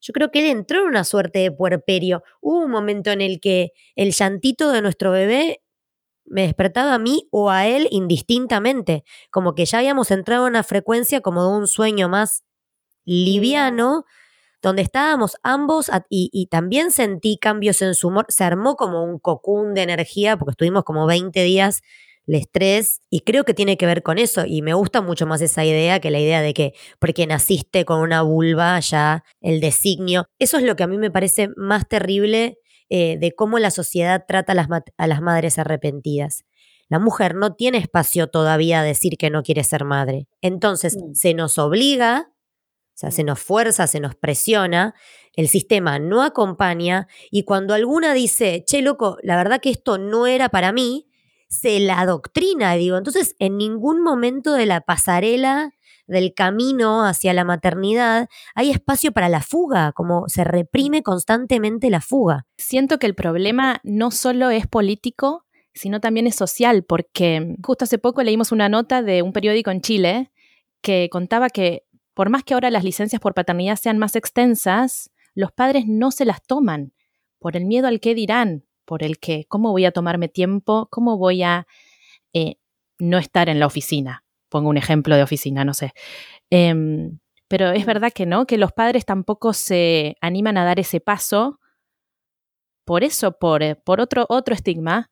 yo 0.00 0.12
creo 0.12 0.30
que 0.30 0.40
él 0.40 0.46
entró 0.46 0.82
en 0.82 0.88
una 0.88 1.04
suerte 1.04 1.40
de 1.40 1.50
puerperio. 1.50 2.22
Hubo 2.40 2.64
un 2.64 2.70
momento 2.70 3.10
en 3.10 3.20
el 3.20 3.40
que 3.40 3.72
el 3.94 4.12
llantito 4.12 4.70
de 4.70 4.82
nuestro 4.82 5.10
bebé 5.10 5.62
me 6.24 6.42
despertaba 6.42 6.94
a 6.94 6.98
mí 6.98 7.28
o 7.30 7.50
a 7.50 7.66
él 7.66 7.88
indistintamente, 7.90 9.04
como 9.30 9.54
que 9.54 9.64
ya 9.64 9.78
habíamos 9.78 10.10
entrado 10.10 10.46
en 10.46 10.52
una 10.52 10.62
frecuencia 10.62 11.20
como 11.20 11.42
de 11.42 11.56
un 11.56 11.66
sueño 11.66 12.08
más 12.08 12.44
liviano, 13.04 14.04
donde 14.62 14.82
estábamos 14.82 15.36
ambos 15.42 15.90
y, 16.10 16.30
y, 16.32 16.46
también 16.46 16.90
sentí 16.90 17.38
cambios 17.38 17.82
en 17.82 17.94
su 17.94 18.08
humor, 18.08 18.26
se 18.28 18.42
armó 18.42 18.74
como 18.74 19.04
un 19.04 19.18
cocún 19.20 19.74
de 19.74 19.82
energía, 19.82 20.36
porque 20.36 20.52
estuvimos 20.52 20.82
como 20.82 21.06
20 21.06 21.40
días 21.42 21.82
el 22.26 22.34
estrés 22.34 23.00
y 23.10 23.20
creo 23.20 23.44
que 23.44 23.54
tiene 23.54 23.76
que 23.76 23.86
ver 23.86 24.02
con 24.02 24.18
eso 24.18 24.44
y 24.46 24.62
me 24.62 24.74
gusta 24.74 25.00
mucho 25.00 25.26
más 25.26 25.40
esa 25.40 25.64
idea 25.64 26.00
que 26.00 26.10
la 26.10 26.20
idea 26.20 26.42
de 26.42 26.54
que 26.54 26.74
porque 26.98 27.26
naciste 27.26 27.84
con 27.84 28.00
una 28.00 28.22
vulva 28.22 28.78
ya 28.80 29.24
el 29.40 29.60
designio, 29.60 30.26
eso 30.38 30.58
es 30.58 30.64
lo 30.64 30.76
que 30.76 30.82
a 30.82 30.88
mí 30.88 30.98
me 30.98 31.10
parece 31.10 31.48
más 31.56 31.88
terrible 31.88 32.58
eh, 32.88 33.16
de 33.18 33.34
cómo 33.34 33.58
la 33.58 33.70
sociedad 33.70 34.24
trata 34.26 34.52
a 34.52 34.54
las, 34.54 34.68
a 34.96 35.06
las 35.06 35.20
madres 35.20 35.58
arrepentidas. 35.58 36.44
La 36.88 37.00
mujer 37.00 37.34
no 37.34 37.54
tiene 37.54 37.78
espacio 37.78 38.28
todavía 38.28 38.80
a 38.80 38.84
decir 38.84 39.16
que 39.18 39.30
no 39.30 39.42
quiere 39.42 39.64
ser 39.64 39.84
madre. 39.84 40.28
Entonces 40.40 40.96
mm. 40.96 41.14
se 41.14 41.34
nos 41.34 41.58
obliga, 41.58 42.30
o 42.30 42.98
sea, 42.98 43.10
se 43.10 43.24
nos 43.24 43.40
fuerza, 43.40 43.86
se 43.88 44.00
nos 44.00 44.14
presiona, 44.14 44.94
el 45.34 45.48
sistema 45.48 45.98
no 45.98 46.22
acompaña 46.22 47.08
y 47.30 47.44
cuando 47.44 47.74
alguna 47.74 48.14
dice, 48.14 48.64
che, 48.66 48.82
loco, 48.82 49.18
la 49.22 49.36
verdad 49.36 49.60
que 49.60 49.70
esto 49.70 49.98
no 49.98 50.26
era 50.26 50.48
para 50.48 50.72
mí, 50.72 51.05
se 51.48 51.80
la 51.80 52.04
doctrina, 52.06 52.74
digo. 52.74 52.96
Entonces, 52.96 53.34
en 53.38 53.56
ningún 53.58 54.02
momento 54.02 54.52
de 54.52 54.66
la 54.66 54.80
pasarela 54.80 55.72
del 56.06 56.34
camino 56.34 57.04
hacia 57.04 57.32
la 57.32 57.44
maternidad 57.44 58.28
hay 58.54 58.70
espacio 58.70 59.12
para 59.12 59.28
la 59.28 59.42
fuga, 59.42 59.92
como 59.92 60.28
se 60.28 60.44
reprime 60.44 61.02
constantemente 61.02 61.90
la 61.90 62.00
fuga. 62.00 62.46
Siento 62.56 62.98
que 62.98 63.06
el 63.06 63.14
problema 63.14 63.80
no 63.82 64.10
solo 64.10 64.50
es 64.50 64.66
político, 64.66 65.44
sino 65.74 66.00
también 66.00 66.26
es 66.26 66.36
social, 66.36 66.84
porque 66.84 67.56
justo 67.62 67.84
hace 67.84 67.98
poco 67.98 68.22
leímos 68.22 68.52
una 68.52 68.68
nota 68.68 69.02
de 69.02 69.22
un 69.22 69.32
periódico 69.32 69.70
en 69.70 69.82
Chile 69.82 70.32
que 70.80 71.08
contaba 71.10 71.50
que 71.50 71.84
por 72.14 72.30
más 72.30 72.44
que 72.44 72.54
ahora 72.54 72.70
las 72.70 72.84
licencias 72.84 73.20
por 73.20 73.34
paternidad 73.34 73.76
sean 73.76 73.98
más 73.98 74.16
extensas, 74.16 75.10
los 75.34 75.52
padres 75.52 75.84
no 75.86 76.10
se 76.10 76.24
las 76.24 76.42
toman 76.42 76.94
por 77.38 77.56
el 77.56 77.66
miedo 77.66 77.88
al 77.88 78.00
qué 78.00 78.14
dirán, 78.14 78.64
por 78.86 79.02
el 79.02 79.18
que, 79.18 79.44
¿cómo 79.48 79.72
voy 79.72 79.84
a 79.84 79.92
tomarme 79.92 80.28
tiempo? 80.28 80.88
¿Cómo 80.90 81.18
voy 81.18 81.42
a 81.42 81.66
eh, 82.32 82.56
no 82.98 83.18
estar 83.18 83.48
en 83.48 83.60
la 83.60 83.66
oficina? 83.66 84.24
Pongo 84.48 84.70
un 84.70 84.78
ejemplo 84.78 85.16
de 85.16 85.22
oficina, 85.22 85.64
no 85.64 85.74
sé. 85.74 85.92
Em, 86.50 87.18
pero 87.48 87.70
es 87.72 87.84
verdad 87.84 88.12
que 88.12 88.26
no, 88.26 88.46
que 88.46 88.58
los 88.58 88.72
padres 88.72 89.04
tampoco 89.04 89.52
se 89.52 90.16
animan 90.20 90.56
a 90.56 90.64
dar 90.64 90.80
ese 90.80 91.00
paso 91.00 91.60
por 92.86 93.02
eso, 93.02 93.32
por, 93.32 93.62
eh, 93.62 93.74
por 93.74 94.00
otro, 94.00 94.26
otro 94.28 94.54
estigma, 94.54 95.10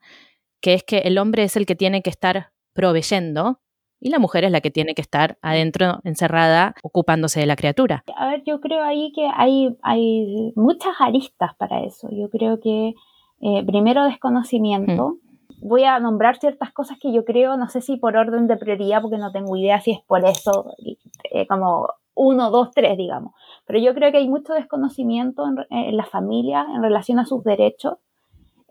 que 0.62 0.74
es 0.74 0.84
que 0.84 0.98
el 0.98 1.18
hombre 1.18 1.42
es 1.42 1.56
el 1.56 1.66
que 1.66 1.74
tiene 1.74 2.02
que 2.02 2.10
estar 2.10 2.52
proveyendo 2.72 3.60
y 4.00 4.10
la 4.10 4.18
mujer 4.18 4.44
es 4.44 4.52
la 4.52 4.60
que 4.60 4.70
tiene 4.70 4.94
que 4.94 5.02
estar 5.02 5.38
adentro, 5.42 5.98
encerrada, 6.04 6.74
ocupándose 6.82 7.40
de 7.40 7.46
la 7.46 7.56
criatura. 7.56 8.04
A 8.16 8.28
ver, 8.28 8.42
yo 8.46 8.60
creo 8.60 8.82
ahí 8.84 9.12
que 9.12 9.28
hay, 9.34 9.76
hay 9.82 10.52
muchas 10.54 10.94
aristas 11.00 11.54
para 11.56 11.84
eso. 11.84 12.08
Yo 12.12 12.28
creo 12.30 12.60
que 12.60 12.94
eh, 13.44 13.62
primero 13.64 14.04
desconocimiento. 14.04 15.11
Mm. 15.11 15.68
Voy 15.68 15.85
a 15.85 16.00
nombrar 16.00 16.38
ciertas 16.38 16.72
cosas 16.72 16.98
que 16.98 17.12
yo 17.12 17.24
creo, 17.24 17.59
no 17.59 17.68
sé 17.68 17.83
si 17.83 17.98
por 17.98 18.16
orden 18.16 18.46
de 18.46 18.57
prioridad, 18.57 19.02
porque 19.02 19.18
no 19.18 19.33
tengo 19.33 19.54
idea 19.57 19.80
si 19.80 19.92
es 19.92 20.00
por 20.07 20.24
eso, 20.24 20.74
eh, 21.30 21.46
como 21.46 21.88
uno, 22.14 22.50
dos, 22.50 22.70
tres, 22.70 22.96
digamos. 22.96 23.35
Pero 23.66 23.78
yo 23.78 23.94
creo 23.94 24.11
que 24.11 24.18
hay 24.18 24.28
mucho 24.28 24.54
desconocimiento 24.54 25.44
en, 25.68 25.96
la 25.96 26.04
familia 26.04 26.66
en 26.74 26.83
relación 26.83 27.18
a 27.18 27.26
sus 27.26 27.44
derechos 27.44 27.98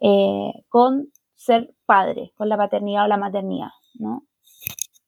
eh, 0.01 0.51
con 0.69 1.09
ser 1.35 1.73
padre, 1.85 2.31
con 2.35 2.49
la 2.49 2.57
paternidad 2.57 3.05
o 3.05 3.07
la 3.07 3.17
maternidad, 3.17 3.69
¿no? 3.99 4.23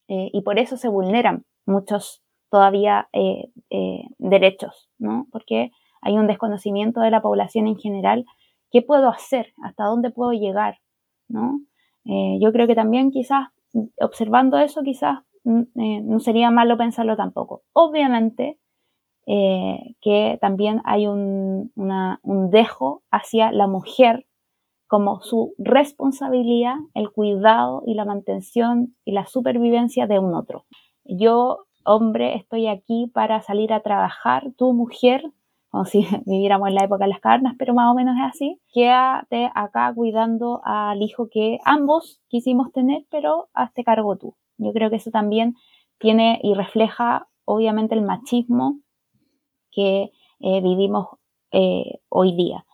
Eh, 0.07 0.29
y 0.31 0.41
por 0.41 0.59
eso 0.59 0.77
se 0.77 0.89
vulneran 0.89 1.43
muchos 1.65 2.21
todavía 2.51 3.09
eh, 3.13 3.49
derechos, 4.19 4.89
¿no? 4.99 5.25
Porque 5.31 5.71
hay 6.01 6.17
un 6.19 6.27
desconocimiento 6.27 6.99
de 7.01 7.09
la 7.09 7.23
población 7.23 7.65
en 7.65 7.77
general. 7.77 8.25
¿Qué 8.71 8.81
puedo 8.81 9.09
hacer? 9.09 9.53
¿Hasta 9.63 9.85
dónde 9.85 10.11
puedo 10.11 10.31
llegar? 10.31 10.79
¿no? 11.27 11.61
yo 12.05 12.51
creo 12.51 12.67
que 12.67 12.75
también 12.75 13.09
quizás, 13.09 13.47
observando 13.99 14.59
eso, 14.59 14.83
quizás 14.83 15.21
mm, 15.43 15.63
no 16.07 16.19
sería 16.19 16.51
malo 16.51 16.77
pensarlo 16.77 17.15
tampoco. 17.15 17.63
Obviamente 17.73 18.59
que 19.25 20.37
también 20.39 20.81
hay 20.85 21.07
un, 21.07 21.71
un 21.75 22.49
dejo 22.51 23.01
hacia 23.09 23.51
la 23.51 23.65
mujer 23.65 24.27
como 24.87 25.21
su 25.21 25.53
responsabilidad 25.57 26.75
el 26.93 27.11
cuidado 27.11 27.83
y 27.85 27.95
la 27.95 28.05
mantención 28.05 28.95
y 29.03 29.13
la 29.13 29.25
supervivencia 29.25 30.07
de 30.07 30.19
un 30.19 30.35
otro. 30.35 30.65
Yo, 31.03 31.65
hombre, 31.83 32.35
estoy 32.35 32.67
aquí 32.67 33.11
para 33.13 33.41
salir 33.41 33.73
a 33.73 33.81
trabajar, 33.81 34.51
tu 34.57 34.73
mujer, 34.73 35.23
como 35.75 35.83
si 35.83 35.99
viviéramos 36.25 36.69
en 36.69 36.75
la 36.75 36.85
época 36.85 37.03
de 37.03 37.09
las 37.09 37.19
carnas, 37.19 37.53
pero 37.59 37.73
más 37.73 37.91
o 37.91 37.95
menos 37.95 38.15
es 38.15 38.23
así, 38.23 38.61
quédate 38.71 39.51
acá 39.53 39.91
cuidando 39.93 40.61
al 40.63 41.01
hijo 41.01 41.27
que 41.29 41.59
ambos 41.65 42.21
quisimos 42.29 42.71
tener, 42.71 43.05
pero 43.11 43.49
hazte 43.53 43.83
cargo 43.83 44.15
tú. 44.15 44.37
Yo 44.57 44.71
creo 44.71 44.89
que 44.89 44.95
eso 44.95 45.11
también 45.11 45.55
tiene 45.99 46.39
y 46.43 46.53
refleja 46.53 47.27
obviamente 47.43 47.93
el 47.93 48.03
machismo 48.03 48.79
que 49.69 50.11
eh, 50.39 50.61
vivimos 50.61 51.07
eh, 51.51 51.99
hoy 52.07 52.37
día. 52.37 52.65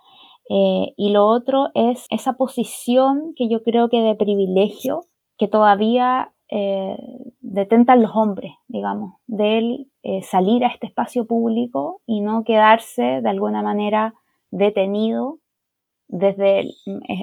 Eh, 0.52 0.94
y 0.96 1.10
lo 1.10 1.26
otro 1.26 1.70
es 1.74 2.06
esa 2.12 2.34
posición 2.34 3.34
que 3.36 3.50
yo 3.50 3.64
creo 3.64 3.90
que 3.90 4.02
de 4.02 4.14
privilegio 4.14 5.06
que 5.40 5.48
todavía 5.48 6.34
eh, 6.52 6.98
los 7.42 8.12
hombres, 8.16 8.54
digamos, 8.68 9.16
de 9.28 9.88
eh, 10.04 10.22
salir 10.22 10.64
a 10.64 10.70
este 10.70 10.88
espacio 10.88 11.26
público 11.26 12.02
y 12.06 12.22
no 12.22 12.44
quedarse 12.44 13.22
de 13.22 13.30
alguna 13.30 13.64
manera 13.64 14.14
detenido 14.52 15.38
desde, 16.08 16.66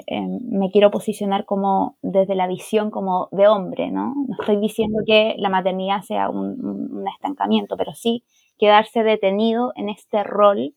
me 0.09 0.71
quiero 0.71 0.91
posicionar 0.91 1.45
como 1.45 1.99
desde 2.01 2.35
la 2.35 2.47
visión 2.47 2.91
como 2.91 3.29
de 3.33 3.47
hombre, 3.47 3.91
¿no? 3.91 4.15
No 4.15 4.37
estoy 4.41 4.57
diciendo 4.57 5.01
que 5.07 5.35
la 5.37 5.51
maternidad 5.51 6.01
sea 6.01 6.31
un 6.31 7.05
estancamiento, 7.15 7.77
pero 7.77 7.93
sí 7.93 8.25
quedarse 8.59 9.03
detenido 9.03 9.73
en 9.77 9.91
este 9.91 10.25
rol 10.25 10.75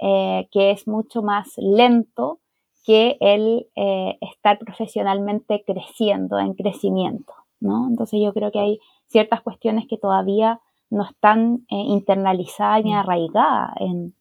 eh, 0.00 0.48
que 0.52 0.70
es 0.70 0.86
mucho 0.86 1.22
más 1.22 1.54
lento 1.56 2.38
que 2.84 3.16
el 3.20 3.66
eh, 3.74 4.16
estar 4.20 4.58
profesionalmente 4.60 5.64
creciendo, 5.66 6.38
en 6.38 6.54
crecimiento, 6.54 7.34
¿no? 7.60 7.88
Entonces 7.88 8.20
yo 8.22 8.32
creo 8.32 8.50
que 8.50 8.60
hay 8.60 8.80
ciertas 9.06 9.42
cuestiones 9.42 9.86
que 9.88 9.98
todavía 9.98 10.60
no 10.90 11.04
están 11.04 11.66
eh, 11.70 11.76
internalizadas 11.76 12.84
ni 12.84 12.92
mm. 12.92 12.96
arraigadas 12.96 13.74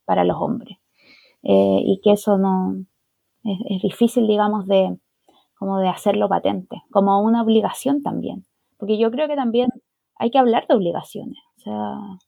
para 0.05 0.23
los 0.23 0.37
hombres 0.39 0.77
y 1.49 2.01
que 2.03 2.11
eso 2.11 2.37
no 2.37 2.75
es, 3.45 3.81
difícil, 3.81 4.27
digamos, 4.27 4.67
de 4.67 4.97
como 5.55 5.79
de 5.79 5.87
hacerlo 5.87 6.27
patente, 6.27 6.83
como 6.91 7.21
una 7.21 7.41
obligación 7.41 8.03
también, 8.03 8.45
porque 8.77 8.97
yo 8.97 9.09
creo 9.11 9.29
que 9.29 9.35
también 9.35 9.69
hay 10.15 10.29
que 10.29 10.39
hablar 10.39 10.67
de 10.67 10.75
obligaciones, 10.75 11.37
o 11.57 11.61
sea, 11.61 12.19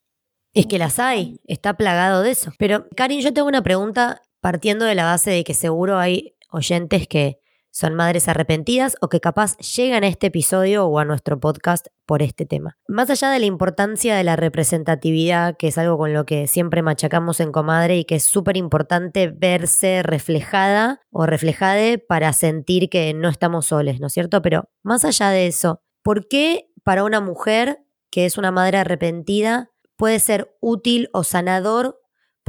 es 0.53 0.65
que 0.65 0.79
las 0.79 0.99
hay, 0.99 1.39
está 1.45 1.75
plagado 1.75 2.23
de 2.23 2.31
eso. 2.31 2.51
Pero, 2.57 2.87
Karin, 2.95 3.21
yo 3.21 3.33
tengo 3.33 3.47
una 3.47 3.61
pregunta 3.61 4.21
partiendo 4.41 4.85
de 4.85 4.95
la 4.95 5.05
base 5.05 5.29
de 5.29 5.43
que 5.43 5.53
seguro 5.53 5.99
hay 5.99 6.33
oyentes 6.51 7.07
que 7.07 7.39
son 7.79 7.95
madres 7.95 8.27
arrepentidas 8.27 8.97
o 8.99 9.07
que 9.07 9.21
capaz 9.21 9.55
llegan 9.59 10.03
a 10.03 10.07
este 10.07 10.27
episodio 10.27 10.85
o 10.85 10.99
a 10.99 11.05
nuestro 11.05 11.39
podcast 11.39 11.87
por 12.05 12.21
este 12.21 12.45
tema. 12.45 12.77
Más 12.89 13.09
allá 13.09 13.29
de 13.29 13.39
la 13.39 13.45
importancia 13.45 14.17
de 14.17 14.25
la 14.25 14.35
representatividad, 14.35 15.55
que 15.55 15.69
es 15.69 15.77
algo 15.77 15.97
con 15.97 16.11
lo 16.11 16.25
que 16.25 16.47
siempre 16.47 16.81
machacamos 16.81 17.39
en 17.39 17.53
Comadre 17.53 17.97
y 17.97 18.03
que 18.03 18.15
es 18.15 18.23
súper 18.23 18.57
importante 18.57 19.29
verse 19.33 20.03
reflejada 20.03 20.99
o 21.09 21.25
reflejada 21.25 21.97
para 22.05 22.33
sentir 22.33 22.89
que 22.89 23.13
no 23.13 23.29
estamos 23.29 23.67
soles, 23.67 24.01
¿no 24.01 24.07
es 24.07 24.13
cierto? 24.13 24.41
Pero 24.41 24.67
más 24.83 25.05
allá 25.05 25.29
de 25.29 25.47
eso, 25.47 25.81
¿por 26.03 26.27
qué 26.27 26.73
para 26.83 27.05
una 27.05 27.21
mujer 27.21 27.85
que 28.11 28.25
es 28.25 28.37
una 28.37 28.51
madre 28.51 28.79
arrepentida 28.79 29.71
puede 29.95 30.19
ser 30.19 30.53
útil 30.59 31.09
o 31.13 31.23
sanador 31.23 31.98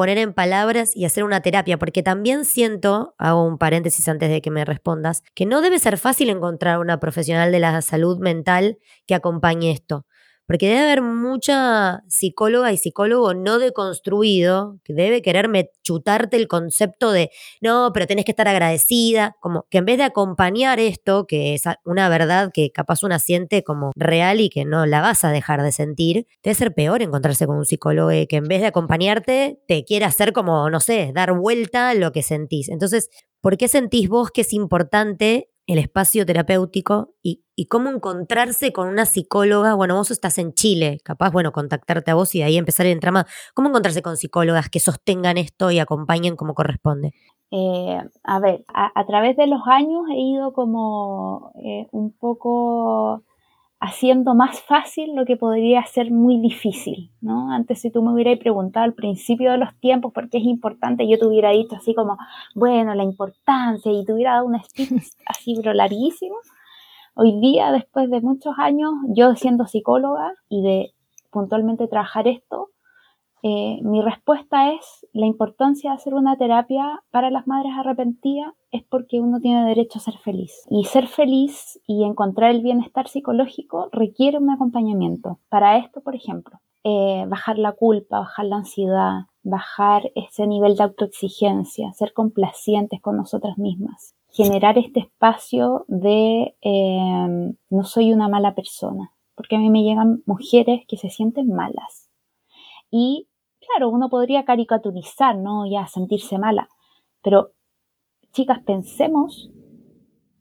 poner 0.00 0.16
en 0.16 0.32
palabras 0.32 0.96
y 0.96 1.04
hacer 1.04 1.24
una 1.24 1.42
terapia, 1.42 1.76
porque 1.76 2.02
también 2.02 2.46
siento, 2.46 3.14
hago 3.18 3.44
un 3.44 3.58
paréntesis 3.58 4.08
antes 4.08 4.30
de 4.30 4.40
que 4.40 4.50
me 4.50 4.64
respondas, 4.64 5.22
que 5.34 5.44
no 5.44 5.60
debe 5.60 5.78
ser 5.78 5.98
fácil 5.98 6.30
encontrar 6.30 6.78
una 6.78 6.98
profesional 6.98 7.52
de 7.52 7.58
la 7.58 7.82
salud 7.82 8.18
mental 8.18 8.78
que 9.06 9.14
acompañe 9.14 9.72
esto. 9.72 10.06
Porque 10.50 10.66
debe 10.66 10.80
haber 10.80 11.00
mucha 11.00 12.02
psicóloga 12.08 12.72
y 12.72 12.76
psicólogo 12.76 13.34
no 13.34 13.60
deconstruido 13.60 14.80
que 14.82 14.94
debe 14.94 15.22
quererme 15.22 15.70
chutarte 15.84 16.36
el 16.36 16.48
concepto 16.48 17.12
de 17.12 17.30
no, 17.60 17.92
pero 17.94 18.08
tenés 18.08 18.24
que 18.24 18.32
estar 18.32 18.48
agradecida, 18.48 19.36
como 19.38 19.68
que 19.70 19.78
en 19.78 19.84
vez 19.84 19.98
de 19.98 20.02
acompañar 20.02 20.80
esto, 20.80 21.28
que 21.28 21.54
es 21.54 21.62
una 21.84 22.08
verdad 22.08 22.50
que 22.52 22.72
capaz 22.72 23.04
una 23.04 23.20
siente 23.20 23.62
como 23.62 23.92
real 23.94 24.40
y 24.40 24.50
que 24.50 24.64
no 24.64 24.86
la 24.86 25.00
vas 25.00 25.22
a 25.22 25.30
dejar 25.30 25.62
de 25.62 25.70
sentir, 25.70 26.26
debe 26.42 26.56
ser 26.56 26.74
peor 26.74 27.00
encontrarse 27.00 27.46
con 27.46 27.56
un 27.56 27.64
psicólogo 27.64 28.10
que 28.28 28.36
en 28.36 28.48
vez 28.48 28.60
de 28.60 28.66
acompañarte 28.66 29.60
te 29.68 29.84
quiere 29.84 30.04
hacer 30.04 30.32
como, 30.32 30.68
no 30.68 30.80
sé, 30.80 31.12
dar 31.14 31.32
vuelta 31.32 31.90
a 31.90 31.94
lo 31.94 32.10
que 32.10 32.24
sentís. 32.24 32.70
Entonces, 32.70 33.08
¿por 33.40 33.56
qué 33.56 33.68
sentís 33.68 34.08
vos 34.08 34.32
que 34.32 34.40
es 34.40 34.52
importante 34.52 35.49
el 35.72 35.78
espacio 35.78 36.26
terapéutico 36.26 37.14
y, 37.22 37.44
cómo 37.68 37.90
encontrarse 37.90 38.72
con 38.72 38.88
una 38.88 39.04
psicóloga. 39.04 39.74
Bueno, 39.74 39.94
vos 39.94 40.10
estás 40.10 40.38
en 40.38 40.54
Chile, 40.54 40.98
capaz, 41.04 41.30
bueno, 41.30 41.52
contactarte 41.52 42.10
a 42.10 42.14
vos 42.14 42.34
y 42.34 42.38
de 42.38 42.44
ahí 42.44 42.56
empezar 42.56 42.86
el 42.86 42.98
trama. 42.98 43.26
¿Cómo 43.54 43.68
encontrarse 43.68 44.02
con 44.02 44.16
psicólogas 44.16 44.70
que 44.70 44.80
sostengan 44.80 45.36
esto 45.36 45.70
y 45.70 45.78
acompañen 45.78 46.36
como 46.36 46.54
corresponde? 46.54 47.12
Eh, 47.52 48.00
a 48.24 48.40
ver, 48.40 48.64
a, 48.68 49.06
través 49.06 49.36
de 49.36 49.46
los 49.46 49.60
años 49.66 50.06
he 50.10 50.18
ido 50.18 50.52
como 50.52 51.52
eh, 51.62 51.86
un 51.92 52.12
poco 52.12 53.22
haciendo 53.80 54.34
más 54.34 54.60
fácil 54.60 55.14
lo 55.16 55.24
que 55.24 55.36
podría 55.36 55.84
ser 55.86 56.10
muy 56.10 56.38
difícil, 56.38 57.10
¿no? 57.22 57.50
Antes 57.50 57.80
si 57.80 57.90
tú 57.90 58.02
me 58.02 58.12
hubieras 58.12 58.38
preguntado 58.38 58.84
al 58.84 58.92
principio 58.92 59.50
de 59.50 59.58
los 59.58 59.74
tiempos 59.80 60.12
por 60.12 60.28
qué 60.28 60.36
es 60.38 60.44
importante, 60.44 61.08
yo 61.08 61.18
te 61.18 61.26
hubiera 61.26 61.50
dicho 61.50 61.76
así 61.76 61.94
como, 61.94 62.18
bueno, 62.54 62.94
la 62.94 63.02
importancia 63.02 63.90
y 63.90 64.04
te 64.04 64.12
hubiera 64.12 64.34
dado 64.34 64.46
un 64.46 64.62
speech 64.62 64.90
así 65.26 65.54
pero 65.56 65.72
larguísimo. 65.72 66.36
Hoy 67.14 67.40
día, 67.40 67.72
después 67.72 68.10
de 68.10 68.20
muchos 68.20 68.54
años, 68.58 68.92
yo 69.08 69.34
siendo 69.34 69.66
psicóloga 69.66 70.34
y 70.48 70.62
de 70.62 70.94
puntualmente 71.30 71.88
trabajar 71.88 72.28
esto, 72.28 72.68
eh, 73.42 73.80
mi 73.82 74.02
respuesta 74.02 74.72
es 74.72 75.06
la 75.12 75.26
importancia 75.26 75.90
de 75.90 75.96
hacer 75.96 76.14
una 76.14 76.36
terapia 76.36 77.02
para 77.10 77.30
las 77.30 77.46
madres 77.46 77.72
arrepentidas 77.76 78.52
es 78.70 78.82
porque 78.84 79.20
uno 79.20 79.40
tiene 79.40 79.64
derecho 79.64 79.98
a 79.98 80.02
ser 80.02 80.18
feliz. 80.18 80.66
Y 80.68 80.84
ser 80.84 81.06
feliz 81.08 81.80
y 81.86 82.04
encontrar 82.04 82.50
el 82.50 82.62
bienestar 82.62 83.08
psicológico 83.08 83.88
requiere 83.92 84.38
un 84.38 84.50
acompañamiento. 84.50 85.38
Para 85.48 85.78
esto, 85.78 86.02
por 86.02 86.14
ejemplo, 86.14 86.60
eh, 86.84 87.24
bajar 87.28 87.58
la 87.58 87.72
culpa, 87.72 88.20
bajar 88.20 88.46
la 88.46 88.56
ansiedad, 88.56 89.26
bajar 89.42 90.12
ese 90.14 90.46
nivel 90.46 90.76
de 90.76 90.84
autoexigencia, 90.84 91.92
ser 91.92 92.12
complacientes 92.12 93.00
con 93.00 93.16
nosotras 93.16 93.58
mismas, 93.58 94.14
generar 94.30 94.78
este 94.78 95.00
espacio 95.00 95.84
de 95.88 96.56
eh, 96.60 97.54
no 97.70 97.84
soy 97.84 98.12
una 98.12 98.28
mala 98.28 98.54
persona, 98.54 99.12
porque 99.34 99.56
a 99.56 99.58
mí 99.58 99.70
me 99.70 99.82
llegan 99.82 100.22
mujeres 100.26 100.82
que 100.86 100.96
se 100.96 101.10
sienten 101.10 101.48
malas. 101.48 102.08
Y 102.90 103.28
claro, 103.70 103.90
uno 103.90 104.08
podría 104.08 104.44
caricaturizar, 104.44 105.36
¿no? 105.36 105.66
Ya 105.70 105.86
sentirse 105.86 106.38
mala, 106.38 106.68
pero 107.22 107.52
chicas, 108.32 108.60
pensemos 108.64 109.50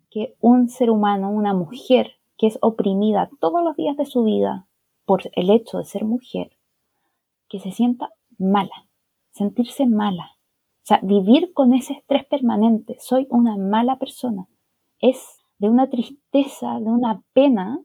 que 0.09 0.35
un 0.39 0.69
ser 0.69 0.89
humano, 0.89 1.31
una 1.31 1.53
mujer 1.53 2.13
que 2.37 2.47
es 2.47 2.57
oprimida 2.61 3.29
todos 3.39 3.63
los 3.63 3.75
días 3.75 3.97
de 3.97 4.05
su 4.05 4.23
vida 4.23 4.67
por 5.05 5.23
el 5.33 5.49
hecho 5.49 5.77
de 5.77 5.85
ser 5.85 6.05
mujer, 6.05 6.51
que 7.47 7.59
se 7.59 7.71
sienta 7.71 8.11
mala, 8.37 8.87
sentirse 9.31 9.85
mala, 9.85 10.37
o 10.77 10.85
sea, 10.89 10.99
vivir 11.03 11.53
con 11.53 11.73
ese 11.73 11.93
estrés 11.93 12.25
permanente, 12.25 12.97
soy 12.99 13.27
una 13.29 13.57
mala 13.57 13.97
persona, 13.99 14.47
es 14.99 15.39
de 15.57 15.69
una 15.69 15.89
tristeza, 15.89 16.79
de 16.79 16.89
una 16.89 17.21
pena 17.33 17.79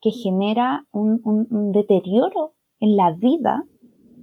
que 0.00 0.10
genera 0.10 0.86
un, 0.92 1.20
un 1.24 1.72
deterioro 1.72 2.54
en 2.78 2.96
la 2.96 3.12
vida 3.12 3.64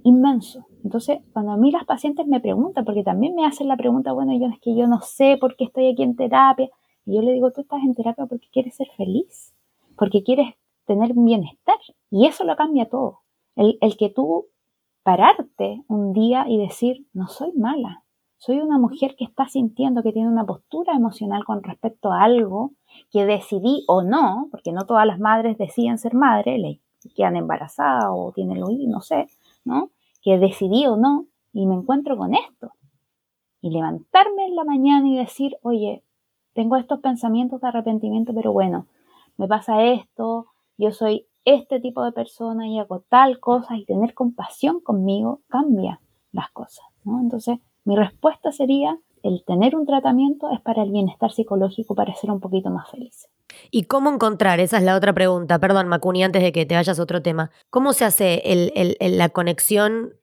inmenso. 0.04 0.66
Entonces, 0.84 1.20
cuando 1.32 1.52
a 1.52 1.56
mí 1.56 1.72
las 1.72 1.84
pacientes 1.84 2.26
me 2.26 2.38
preguntan, 2.38 2.84
porque 2.84 3.02
también 3.02 3.34
me 3.34 3.44
hacen 3.44 3.66
la 3.66 3.76
pregunta, 3.76 4.12
bueno, 4.12 4.32
yo 4.38 4.46
es 4.46 4.60
que 4.60 4.76
yo 4.76 4.86
no 4.86 5.00
sé 5.00 5.36
por 5.40 5.56
qué 5.56 5.64
estoy 5.64 5.88
aquí 5.88 6.02
en 6.02 6.14
terapia, 6.14 6.68
y 7.06 7.16
yo 7.16 7.22
le 7.22 7.32
digo, 7.32 7.50
tú 7.50 7.62
estás 7.62 7.82
en 7.82 7.94
terapia 7.94 8.26
porque 8.26 8.48
quieres 8.52 8.76
ser 8.76 8.88
feliz, 8.96 9.52
porque 9.96 10.22
quieres 10.22 10.54
tener 10.86 11.12
un 11.12 11.24
bienestar, 11.24 11.78
y 12.10 12.26
eso 12.26 12.44
lo 12.44 12.54
cambia 12.54 12.88
todo. 12.88 13.20
El, 13.56 13.78
el 13.80 13.96
que 13.96 14.10
tú 14.10 14.46
pararte 15.02 15.82
un 15.88 16.12
día 16.12 16.46
y 16.48 16.58
decir, 16.58 17.06
no 17.12 17.28
soy 17.28 17.52
mala, 17.54 18.04
soy 18.36 18.60
una 18.60 18.78
mujer 18.78 19.16
que 19.16 19.24
está 19.24 19.48
sintiendo 19.48 20.02
que 20.02 20.12
tiene 20.12 20.28
una 20.28 20.44
postura 20.44 20.92
emocional 20.94 21.44
con 21.46 21.62
respecto 21.62 22.12
a 22.12 22.24
algo 22.24 22.72
que 23.10 23.24
decidí 23.24 23.84
o 23.88 24.02
no, 24.02 24.48
porque 24.50 24.72
no 24.72 24.84
todas 24.84 25.06
las 25.06 25.18
madres 25.18 25.56
deciden 25.56 25.98
ser 25.98 26.12
madre, 26.12 26.58
le 26.58 26.80
quedan 27.16 27.36
embarazadas 27.36 28.04
o 28.10 28.32
tienen 28.32 28.60
lo 28.60 28.66
no 28.70 29.00
sé, 29.00 29.28
Que 30.22 30.38
decidí 30.38 30.86
o 30.86 30.96
no 30.96 31.26
y 31.52 31.66
me 31.66 31.74
encuentro 31.74 32.16
con 32.16 32.34
esto. 32.34 32.72
Y 33.60 33.70
levantarme 33.70 34.46
en 34.46 34.56
la 34.56 34.64
mañana 34.64 35.08
y 35.08 35.16
decir, 35.16 35.56
oye, 35.62 36.02
tengo 36.52 36.76
estos 36.76 37.00
pensamientos 37.00 37.60
de 37.60 37.68
arrepentimiento, 37.68 38.34
pero 38.34 38.52
bueno, 38.52 38.86
me 39.36 39.48
pasa 39.48 39.82
esto, 39.82 40.46
yo 40.76 40.92
soy 40.92 41.26
este 41.44 41.80
tipo 41.80 42.04
de 42.04 42.12
persona 42.12 42.68
y 42.68 42.78
hago 42.78 43.00
tal 43.00 43.40
cosa 43.40 43.76
y 43.76 43.84
tener 43.84 44.14
compasión 44.14 44.80
conmigo 44.80 45.40
cambia 45.48 46.00
las 46.32 46.50
cosas, 46.50 46.84
¿no? 47.04 47.20
Entonces, 47.20 47.58
mi 47.84 47.96
respuesta 47.96 48.50
sería, 48.50 48.98
el 49.24 49.42
tener 49.46 49.74
un 49.74 49.86
tratamiento 49.86 50.50
es 50.50 50.60
para 50.60 50.82
el 50.82 50.92
bienestar 50.92 51.32
psicológico, 51.32 51.94
para 51.94 52.14
ser 52.14 52.30
un 52.30 52.40
poquito 52.40 52.70
más 52.70 52.90
feliz. 52.90 53.28
¿Y 53.70 53.84
cómo 53.84 54.10
encontrar? 54.10 54.60
Esa 54.60 54.76
es 54.76 54.84
la 54.84 54.96
otra 54.96 55.14
pregunta. 55.14 55.58
Perdón, 55.58 55.88
Macuni, 55.88 56.22
antes 56.22 56.42
de 56.42 56.52
que 56.52 56.66
te 56.66 56.74
vayas 56.74 56.98
a 56.98 57.02
otro 57.02 57.22
tema. 57.22 57.50
¿Cómo 57.70 57.94
se 57.94 58.04
hace 58.04 58.42
la 59.00 59.28
conexión? 59.30 60.14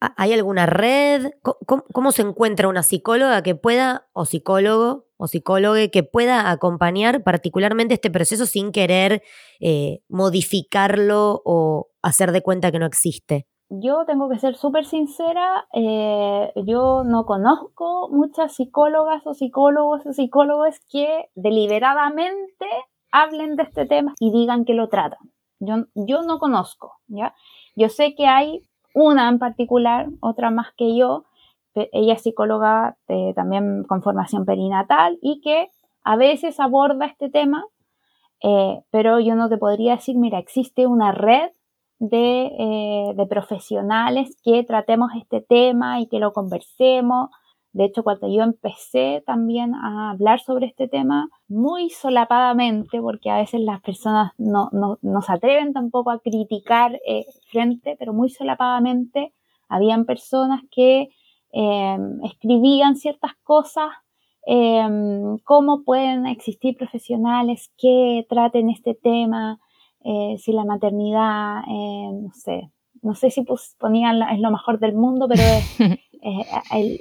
¿Hay 0.00 0.34
alguna 0.34 0.66
red? 0.66 1.30
¿Cómo, 1.42 2.12
se 2.12 2.20
encuentra 2.20 2.68
una 2.68 2.82
psicóloga 2.82 3.42
que 3.42 3.54
pueda, 3.54 4.08
o 4.12 4.26
psicólogo, 4.26 5.06
o 5.16 5.26
psicólogo 5.26 5.76
que 5.90 6.02
pueda 6.02 6.50
acompañar 6.50 7.22
particularmente 7.22 7.94
este 7.94 8.10
proceso 8.10 8.44
sin 8.44 8.72
querer 8.72 9.22
eh, 9.60 10.00
modificarlo 10.08 11.40
o 11.46 11.88
hacer 12.02 12.32
de 12.32 12.42
cuenta 12.42 12.70
que 12.70 12.78
no 12.78 12.86
existe? 12.86 13.46
Yo 13.68 14.04
tengo 14.06 14.28
que 14.28 14.38
ser 14.38 14.56
súper 14.56 14.84
sincera, 14.84 15.66
eh, 15.72 16.52
yo 16.66 17.02
no 17.04 17.24
conozco 17.24 18.08
muchas 18.10 18.54
psicólogas 18.54 19.26
o 19.26 19.34
psicólogos 19.34 20.06
o 20.06 20.12
psicólogos 20.12 20.80
que 20.90 21.30
deliberadamente 21.34 22.66
hablen 23.10 23.56
de 23.56 23.64
este 23.64 23.86
tema 23.86 24.14
y 24.20 24.32
digan 24.32 24.64
que 24.64 24.74
lo 24.74 24.88
tratan. 24.88 25.18
Yo, 25.60 25.86
yo 25.94 26.22
no 26.22 26.38
conozco, 26.38 26.98
¿ya? 27.06 27.34
Yo 27.76 27.88
sé 27.88 28.14
que 28.14 28.26
hay 28.26 28.60
una 28.94 29.28
en 29.28 29.38
particular, 29.38 30.08
otra 30.20 30.50
más 30.50 30.68
que 30.76 30.96
yo, 30.96 31.24
ella 31.74 32.14
es 32.14 32.22
psicóloga 32.22 32.96
eh, 33.08 33.32
también 33.34 33.84
con 33.84 34.02
formación 34.02 34.44
perinatal 34.44 35.18
y 35.20 35.40
que 35.40 35.70
a 36.04 36.16
veces 36.16 36.60
aborda 36.60 37.06
este 37.06 37.30
tema, 37.30 37.64
eh, 38.42 38.82
pero 38.90 39.18
yo 39.20 39.34
no 39.34 39.48
te 39.48 39.58
podría 39.58 39.96
decir, 39.96 40.16
mira, 40.16 40.38
existe 40.38 40.86
una 40.86 41.12
red 41.12 41.50
eh, 42.00 43.12
de, 43.14 43.26
profesionales 43.26 44.36
que 44.42 44.64
tratemos 44.64 45.10
este 45.16 45.40
tema 45.40 46.00
y 46.00 46.08
que 46.08 46.18
lo 46.18 46.32
conversemos. 46.32 47.30
De 47.72 47.84
hecho, 47.84 48.02
cuando 48.02 48.28
yo 48.28 48.42
empecé 48.42 49.22
también 49.26 49.74
a 49.74 50.10
hablar 50.10 50.40
sobre 50.40 50.66
este 50.66 50.88
tema, 50.88 51.28
muy 51.48 51.90
solapadamente, 51.90 53.00
porque 53.00 53.30
a 53.30 53.38
veces 53.38 53.60
las 53.60 53.80
personas 53.80 54.32
no, 54.38 54.70
no, 54.72 55.22
se 55.22 55.32
atreven 55.32 55.72
tampoco 55.72 56.10
a 56.10 56.20
criticar 56.20 57.00
eh, 57.06 57.24
frente, 57.50 57.96
pero 57.98 58.12
muy 58.12 58.28
solapadamente, 58.28 59.32
habían 59.68 60.04
personas 60.04 60.62
que 60.70 61.08
em, 61.52 62.24
escribían 62.24 62.96
ciertas 62.96 63.32
cosas, 63.42 63.90
em, 64.46 65.38
cómo 65.44 65.84
pueden 65.84 66.26
existir 66.26 66.76
profesionales 66.76 67.72
que 67.78 68.26
traten 68.28 68.70
este 68.70 68.94
tema, 68.94 69.58
eh, 70.04 70.36
si 70.38 70.52
la 70.52 70.64
maternidad, 70.64 71.62
eh, 71.66 72.10
no 72.12 72.30
sé, 72.34 72.70
no 73.02 73.14
sé 73.14 73.30
si 73.30 73.44
ponían 73.78 74.22
es 74.22 74.38
lo 74.38 74.50
mejor 74.50 74.78
del 74.78 74.94
mundo, 74.94 75.26
pero 75.28 75.42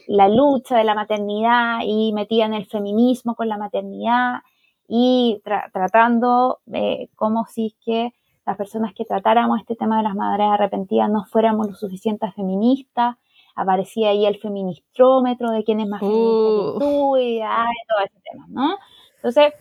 la 0.07 0.29
lucha 0.29 0.77
de 0.77 0.83
la 0.83 0.95
maternidad 0.95 1.79
y 1.85 2.13
metían 2.13 2.53
el 2.53 2.65
feminismo 2.65 3.35
con 3.35 3.49
la 3.49 3.57
maternidad 3.57 4.41
y 4.87 5.41
tratando 5.71 6.59
eh, 6.71 7.09
como 7.15 7.45
si 7.45 7.67
es 7.67 7.75
que 7.83 8.13
las 8.45 8.57
personas 8.57 8.93
que 8.93 9.05
tratáramos 9.05 9.59
este 9.59 9.75
tema 9.75 9.97
de 9.97 10.03
las 10.03 10.15
madres 10.15 10.47
arrepentidas 10.49 11.09
no 11.09 11.25
fuéramos 11.25 11.67
lo 11.67 11.75
suficientes 11.75 12.33
feministas. 12.35 13.15
Aparecía 13.55 14.09
ahí 14.09 14.25
el 14.25 14.39
feministrómetro 14.39 15.51
de 15.51 15.63
quién 15.63 15.79
es 15.79 15.87
más 15.87 15.99
feminista 15.99 16.29
que 16.29 16.75
uh. 16.75 16.79
tú 16.79 17.17
y 17.17 17.39
todo 17.39 18.05
ese 18.05 18.19
tema, 18.31 18.45
¿no? 18.49 18.77
Entonces, 19.15 19.53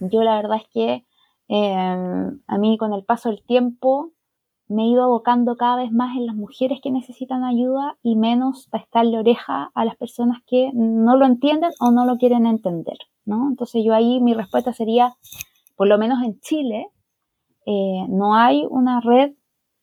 yo 0.00 0.22
la 0.22 0.36
verdad 0.36 0.56
es 0.56 0.68
que 0.68 1.04
Em, 1.52 2.40
a 2.46 2.58
mí 2.58 2.78
con 2.78 2.92
el 2.92 3.02
paso 3.02 3.28
del 3.28 3.42
tiempo 3.42 4.12
me 4.68 4.84
he 4.84 4.86
ido 4.86 5.02
abocando 5.02 5.56
cada 5.56 5.82
vez 5.82 5.90
más 5.90 6.16
en 6.16 6.26
las 6.26 6.36
mujeres 6.36 6.78
que 6.80 6.92
necesitan 6.92 7.42
ayuda 7.42 7.98
y 8.04 8.14
menos 8.14 8.68
para 8.70 8.84
estarle 8.84 9.18
oreja 9.18 9.72
a 9.74 9.84
las 9.84 9.96
personas 9.96 10.38
que 10.46 10.70
no 10.74 11.16
lo 11.16 11.26
entienden 11.26 11.72
o 11.80 11.90
no 11.90 12.06
lo 12.06 12.18
quieren 12.18 12.46
entender, 12.46 12.98
¿no? 13.24 13.48
Entonces 13.48 13.82
yo 13.84 13.94
ahí 13.94 14.20
mi 14.20 14.32
respuesta 14.32 14.72
sería, 14.72 15.16
por 15.74 15.88
lo 15.88 15.98
menos 15.98 16.22
en 16.22 16.38
Chile, 16.38 16.86
eh, 17.66 18.06
no 18.08 18.36
hay 18.36 18.64
una 18.70 19.00
red 19.00 19.32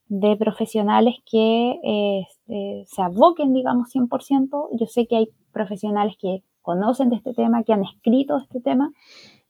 de 0.08 0.38
profesionales 0.38 1.16
que 1.30 1.82
eh, 1.84 2.28
eh, 2.48 2.84
se 2.88 3.02
aboquen, 3.02 3.54
digamos, 3.54 3.94
100%. 3.94 4.70
Yo 4.80 4.86
sé 4.86 5.06
que 5.06 5.18
hay 5.18 5.30
profesionales 5.52 6.16
que 6.18 6.44
conocen 6.62 7.10
de 7.10 7.18
este 7.18 7.34
tema, 7.34 7.64
que 7.64 7.74
han 7.74 7.84
escrito 7.84 8.38
de 8.38 8.44
este 8.44 8.62
tema, 8.62 8.94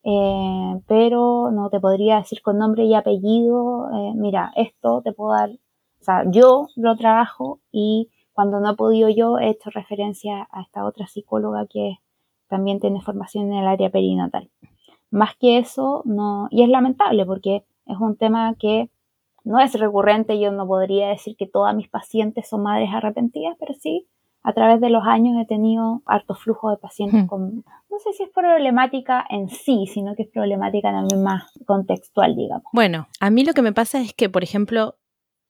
eh, 0.09 0.81
pero 0.87 1.51
no 1.51 1.69
te 1.69 1.81
podría 1.81 2.19
decir 2.19 2.41
con 2.41 2.57
nombre 2.57 2.85
y 2.85 2.93
apellido, 2.95 3.89
eh, 3.91 4.13
mira, 4.15 4.53
esto 4.55 5.01
te 5.03 5.11
puedo 5.11 5.33
dar, 5.33 5.49
o 5.49 6.03
sea, 6.03 6.23
yo 6.31 6.69
lo 6.77 6.95
trabajo 6.95 7.59
y 7.73 8.09
cuando 8.31 8.61
no 8.61 8.71
he 8.71 8.75
podido 8.77 9.09
yo 9.09 9.37
he 9.37 9.49
hecho 9.49 9.69
referencia 9.69 10.47
a 10.49 10.61
esta 10.61 10.85
otra 10.85 11.07
psicóloga 11.07 11.67
que 11.67 11.97
también 12.47 12.79
tiene 12.79 13.01
formación 13.01 13.51
en 13.51 13.59
el 13.59 13.67
área 13.67 13.89
perinatal. 13.89 14.49
Más 15.11 15.35
que 15.35 15.57
eso, 15.57 16.03
no, 16.05 16.47
y 16.51 16.63
es 16.63 16.69
lamentable 16.69 17.25
porque 17.25 17.65
es 17.85 17.97
un 17.99 18.15
tema 18.15 18.55
que 18.57 18.89
no 19.43 19.59
es 19.59 19.77
recurrente, 19.77 20.39
yo 20.39 20.53
no 20.53 20.65
podría 20.67 21.09
decir 21.09 21.35
que 21.35 21.47
todas 21.47 21.75
mis 21.75 21.89
pacientes 21.89 22.47
son 22.47 22.63
madres 22.63 22.91
arrepentidas, 22.93 23.57
pero 23.59 23.73
sí 23.73 24.07
a 24.47 24.53
través 24.53 24.79
de 24.79 24.89
los 24.89 25.03
años 25.05 25.35
he 25.41 25.45
tenido 25.45 26.03
harto 26.05 26.33
flujo 26.33 26.69
de 26.69 26.77
pacientes 26.77 27.25
hmm. 27.25 27.27
con, 27.27 27.65
no 27.89 27.99
sé 28.01 28.13
si 28.13 28.23
es 28.23 28.29
problemática 28.29 29.25
en 29.29 29.49
sí, 29.49 29.87
sino 29.87 30.15
que 30.15 30.23
es 30.23 30.29
problemática 30.29 30.89
también 30.89 31.21
más 31.21 31.51
contextual, 31.65 32.33
digamos. 32.33 32.63
Bueno, 32.71 33.09
a 33.19 33.29
mí 33.29 33.43
lo 33.43 33.51
que 33.51 33.61
me 33.61 33.73
pasa 33.73 33.99
es 33.99 34.13
que, 34.13 34.29
por 34.29 34.43
ejemplo, 34.43 34.95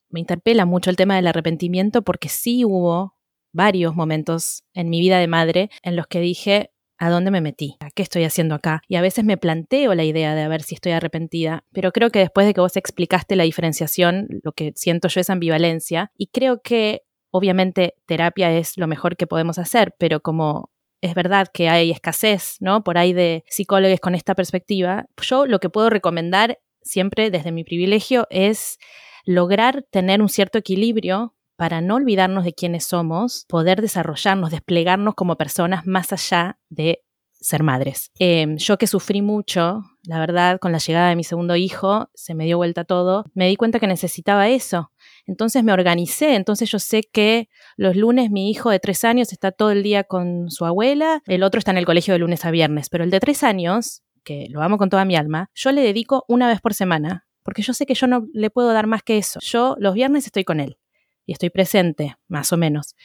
me 0.10 0.20
interpela 0.20 0.66
mucho 0.66 0.89
el 0.89 0.95
tema 0.95 1.16
del 1.16 1.28
arrepentimiento 1.28 2.02
porque 2.02 2.28
sí 2.28 2.66
hubo 2.66 3.14
varios 3.54 3.95
momentos 3.95 4.64
en 4.74 4.89
mi 4.89 5.00
vida 5.00 5.20
de 5.20 5.28
madre 5.28 5.70
en 5.84 5.95
los 5.95 6.08
que 6.08 6.20
dije, 6.20 6.72
¿a 6.98 7.12
dónde 7.12 7.30
me 7.30 7.41
metí? 7.41 7.78
¿A 7.80 7.91
qué 7.91 8.02
estoy 8.02 8.24
haciendo 8.24 8.56
acá? 8.56 8.82
Y 8.88 8.95
a 8.95 9.02
veces 9.02 9.24
me 9.24 9.38
planteo 9.38 9.93
la 9.93 10.06
idea 10.06 10.34
de 10.34 10.41
a 10.41 10.48
ver 10.48 10.64
si 10.64 10.74
estoy 10.74 10.93
arrepentida, 10.93 11.66
pero 11.72 11.91
creo 11.91 12.10
que 12.10 12.18
después 12.18 12.48
de 12.48 12.56
que 12.56 12.62
vos 12.62 12.76
explicaste 12.76 13.36
la 13.36 13.43
diferenciación, 13.43 14.28
lo 14.41 14.54
que 14.54 14.74
siento 14.76 15.08
yo 15.08 15.22
es 15.22 15.30
ambivalencia 15.30 16.12
y 16.18 16.28
creo 16.28 16.64
que 16.64 17.04
Obviamente 17.32 17.95
terapia 18.05 18.51
es 18.51 18.78
lo 18.78 18.88
mejor 18.88 19.17
que 19.17 19.28
podemos 19.28 19.57
hacer, 19.59 19.95
pero 19.97 20.21
como 20.21 20.71
es 21.01 21.13
verdad 21.13 21.47
que 21.53 21.69
hay 21.69 21.91
escasez, 21.91 22.57
¿no? 22.59 22.84
Por 22.84 22.97
ahí 22.97 23.13
de 23.13 23.43
psicólogos 23.47 23.99
con 23.99 24.15
esta 24.15 24.36
perspectiva, 24.36 25.05
yo 25.21 25.45
lo 25.45 25.59
que 25.59 25.69
puedo 25.69 25.89
recomendar 25.89 26.59
siempre 26.82 27.30
desde 27.30 27.51
mi 27.51 27.63
privilegio 27.63 28.28
es 28.30 28.78
lograr 29.25 29.86
tener 29.91 30.21
un 30.21 30.30
cierto 30.30 30.57
equilibrio 30.57 31.36
para 31.57 31.82
no 31.82 31.95
olvidarnos 31.95 32.43
de 32.43 32.53
quiénes 32.53 32.86
somos, 32.86 33.45
poder 33.47 33.82
desarrollarnos, 33.82 34.51
desplegarnos 34.51 35.15
como 35.15 35.38
personas 35.38 35.86
más 35.86 36.13
allá 36.13 36.59
de 36.69 37.03
ser 37.34 37.63
madres. 37.63 38.11
Em, 38.19 38.57
yo 38.57 38.78
que 38.78 38.88
sufrí 38.88 39.21
mucho, 39.21 39.84
la 40.03 40.19
verdad, 40.19 40.59
con 40.59 40.71
la 40.71 40.78
llegada 40.78 41.09
de 41.09 41.15
mi 41.15 41.23
segundo 41.23 41.55
hijo, 41.55 42.09
se 42.13 42.36
me 42.36 42.45
dio 42.45 42.57
vuelta 42.57 42.84
todo, 42.84 43.25
me 43.34 43.47
di 43.47 43.55
cuenta 43.55 43.80
que 43.80 43.88
necesitaba 43.88 44.49
eso. 44.49 44.91
Entonces 45.28 45.63
me 45.63 45.73
organicé, 45.73 46.36
entonces 46.36 46.71
yo 46.71 46.80
sé 46.80 47.03
que 47.03 47.49
los 47.75 47.95
lunes 47.95 48.32
mi 48.32 48.49
hijo 48.49 48.69
de 48.69 48.80
tres 48.80 49.03
años 49.03 49.34
está 49.34 49.51
todo 49.51 49.71
el 49.71 49.84
día 49.84 50.05
con 50.05 50.49
su 50.49 50.65
abuela, 50.65 51.21
el 51.28 51.43
otro 51.43 51.59
está 51.59 51.71
en 51.71 51.78
el 51.78 51.86
colegio 51.86 52.13
de 52.13 52.19
lunes 52.19 52.45
a 52.45 52.51
viernes, 52.51 52.89
pero 52.89 53.03
el 53.03 53.11
de 53.11 53.19
tres 53.19 53.43
años, 53.43 54.03
que 54.23 54.47
lo 54.49 54.63
amo 54.63 54.78
con 54.78 54.89
toda 54.89 55.03
mi 55.03 55.17
alma, 55.17 55.51
yo 55.53 55.71
le 55.73 55.82
dedico 55.82 56.23
una 56.30 56.47
vez 56.47 56.61
por 56.61 56.73
semana, 56.73 57.28
porque 57.43 57.61
yo 57.61 57.73
sé 57.73 57.86
que 57.86 57.93
yo 57.93 58.07
no 58.07 58.28
le 58.34 58.49
puedo 58.49 58.71
dar 58.73 58.88
más 58.88 59.03
que 59.03 59.17
eso. 59.17 59.39
Yo 59.41 59.75
los 59.80 59.93
viernes 59.93 60.25
estoy 60.25 60.45
con 60.45 60.59
él 60.59 60.78
y 61.25 61.34
estoy 61.34 61.49
presente, 61.49 62.15
más 62.28 62.51
o 62.53 62.57
menos. 62.57 62.95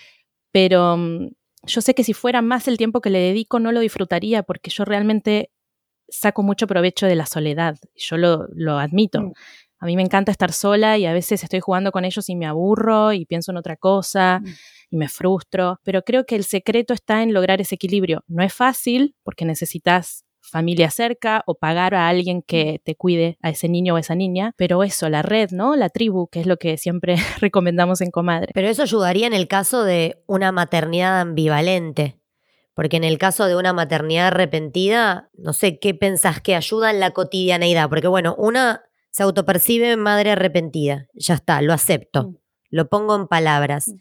Pero 0.53 0.97
mm, 0.97 1.29
yo 1.65 1.81
sé 1.81 1.95
que 1.95 2.05
si 2.05 2.13
fuera 2.13 2.41
más 2.41 2.69
el 2.69 2.77
tiempo 2.77 3.01
que 3.01 3.11
le 3.11 3.19
dedico, 3.19 3.59
no 3.59 3.73
lo 3.73 3.81
disfrutaría 3.81 4.43
porque 4.43 4.71
yo 4.71 4.85
realmente 4.85 5.51
saco 6.09 6.43
mucho 6.43 6.67
provecho 6.67 7.07
de 7.07 7.17
la 7.17 7.27
soledad. 7.27 7.79
Yo 7.97 8.17
lo, 8.17 8.47
lo 8.55 8.79
admito. 8.79 9.23
Mm. 9.23 9.33
A 9.83 9.87
mí 9.87 9.97
me 9.97 10.03
encanta 10.03 10.31
estar 10.31 10.53
sola 10.53 10.97
y 10.97 11.07
a 11.07 11.13
veces 11.13 11.43
estoy 11.43 11.59
jugando 11.59 11.91
con 11.91 12.05
ellos 12.05 12.29
y 12.29 12.37
me 12.37 12.47
aburro 12.47 13.13
y 13.13 13.27
pienso 13.27 13.51
en 13.51 13.57
otra 13.57 13.77
cosa 13.77 14.41
mm. 14.41 14.49
y 14.93 14.97
me 14.97 15.09
frustro, 15.09 15.81
pero 15.83 16.03
creo 16.03 16.25
que 16.25 16.37
el 16.37 16.45
secreto 16.45 16.95
está 16.95 17.21
en 17.25 17.35
lograr 17.35 17.61
ese 17.61 17.75
equilibrio. 17.75 18.23
No 18.29 18.45
es 18.45 18.55
fácil 18.55 19.17
porque 19.25 19.45
necesitas 19.45 20.25
familia 20.41 20.89
cerca 20.89 21.43
o 21.47 21.57
pagar 21.57 21.97
a 21.97 22.07
alguien 22.07 22.43
que 22.43 22.81
te 22.85 22.95
cuide 22.95 23.39
a 23.43 23.51
ese 23.51 23.69
niño 23.69 23.95
o 23.95 23.99
esa 23.99 24.15
niña, 24.15 24.55
pero 24.57 24.85
eso, 24.85 25.09
la 25.09 25.23
red, 25.23 25.51
¿no? 25.51 25.75
La 25.75 25.89
tribu, 25.89 26.29
que 26.29 26.39
es 26.39 26.47
lo 26.47 26.59
que 26.59 26.77
siempre 26.77 27.17
recomendamos 27.41 28.03
en 28.03 28.13
Comadre. 28.13 28.53
Pero 28.55 28.69
eso 28.69 28.83
ayudaría 28.83 29.27
en 29.27 29.35
el 29.35 29.49
caso 29.49 29.83
de 29.83 30.23
una 30.29 30.53
maternidad 30.53 31.21
ambivalente. 31.21 32.21
Porque 32.75 32.99
en 32.99 33.05
el 33.05 33.19
caso 33.19 33.47
de 33.47 33.57
una 33.57 33.73
maternidad 33.73 34.29
arrepentida, 34.29 35.29
no 35.35 35.53
sé, 35.53 35.81
¿qué 35.81 35.93
pensás 35.93 36.41
que 36.41 36.55
ayuda 36.55 36.93
en 36.93 37.01
la 37.01 37.11
cotidianeidad? 37.11 37.89
Porque 37.89 38.07
bueno, 38.07 38.37
una 38.39 38.85
se 39.13 39.23
autopercibe 39.23 39.97
madre 39.97 40.33
arrepentida, 40.33 41.07
ya 41.15 41.35
está, 41.35 41.63
lo 41.63 41.73
acepto, 41.73 42.31
mm. 42.31 42.37
lo 42.71 42.89
pongo 42.89 43.15
en 43.15 43.29
palabras. 43.29 43.89
Mm. 43.89 43.99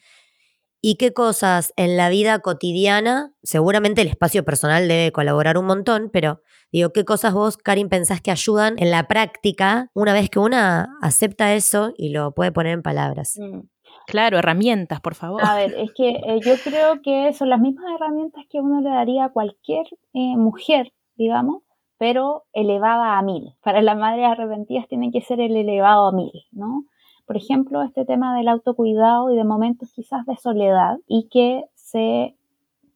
¿Y 0.83 0.95
qué 0.95 1.13
cosas 1.13 1.73
en 1.75 1.95
la 1.95 2.09
vida 2.09 2.39
cotidiana, 2.39 3.35
seguramente 3.43 4.01
el 4.01 4.07
espacio 4.07 4.43
personal 4.43 4.87
debe 4.87 5.11
colaborar 5.11 5.59
un 5.59 5.65
montón, 5.65 6.09
pero 6.11 6.41
digo, 6.71 6.91
¿qué 6.91 7.05
cosas 7.05 7.33
vos, 7.33 7.57
Karin, 7.57 7.87
pensás 7.87 8.19
que 8.19 8.31
ayudan 8.31 8.75
en 8.79 8.89
la 8.89 9.07
práctica 9.07 9.91
una 9.93 10.13
vez 10.13 10.31
que 10.31 10.39
una 10.39 10.87
acepta 11.03 11.53
eso 11.53 11.93
y 11.97 12.09
lo 12.09 12.33
puede 12.33 12.51
poner 12.51 12.73
en 12.73 12.81
palabras? 12.81 13.37
Mm. 13.37 13.67
Claro, 14.07 14.39
herramientas, 14.39 15.01
por 15.01 15.13
favor. 15.13 15.43
A 15.45 15.55
ver, 15.55 15.75
es 15.77 15.91
que 15.95 16.09
eh, 16.09 16.39
yo 16.43 16.55
creo 16.63 17.01
que 17.03 17.31
son 17.33 17.49
las 17.49 17.59
mismas 17.59 17.85
herramientas 17.95 18.43
que 18.49 18.59
uno 18.59 18.81
le 18.81 18.89
daría 18.89 19.25
a 19.25 19.29
cualquier 19.29 19.85
eh, 20.13 20.35
mujer, 20.35 20.91
digamos, 21.15 21.61
pero 22.01 22.45
elevada 22.51 23.19
a 23.19 23.21
mil. 23.21 23.53
Para 23.61 23.83
las 23.83 23.95
madres 23.95 24.25
arrepentidas 24.25 24.87
tienen 24.87 25.11
que 25.11 25.21
ser 25.21 25.39
el 25.39 25.55
elevado 25.55 26.07
a 26.07 26.11
mil, 26.11 26.31
¿no? 26.51 26.85
Por 27.27 27.37
ejemplo, 27.37 27.83
este 27.83 28.05
tema 28.05 28.35
del 28.35 28.47
autocuidado 28.47 29.31
y 29.31 29.35
de 29.35 29.43
momentos 29.43 29.91
quizás 29.93 30.25
de 30.25 30.35
soledad 30.35 30.97
y 31.05 31.29
que 31.29 31.65
se, 31.75 32.35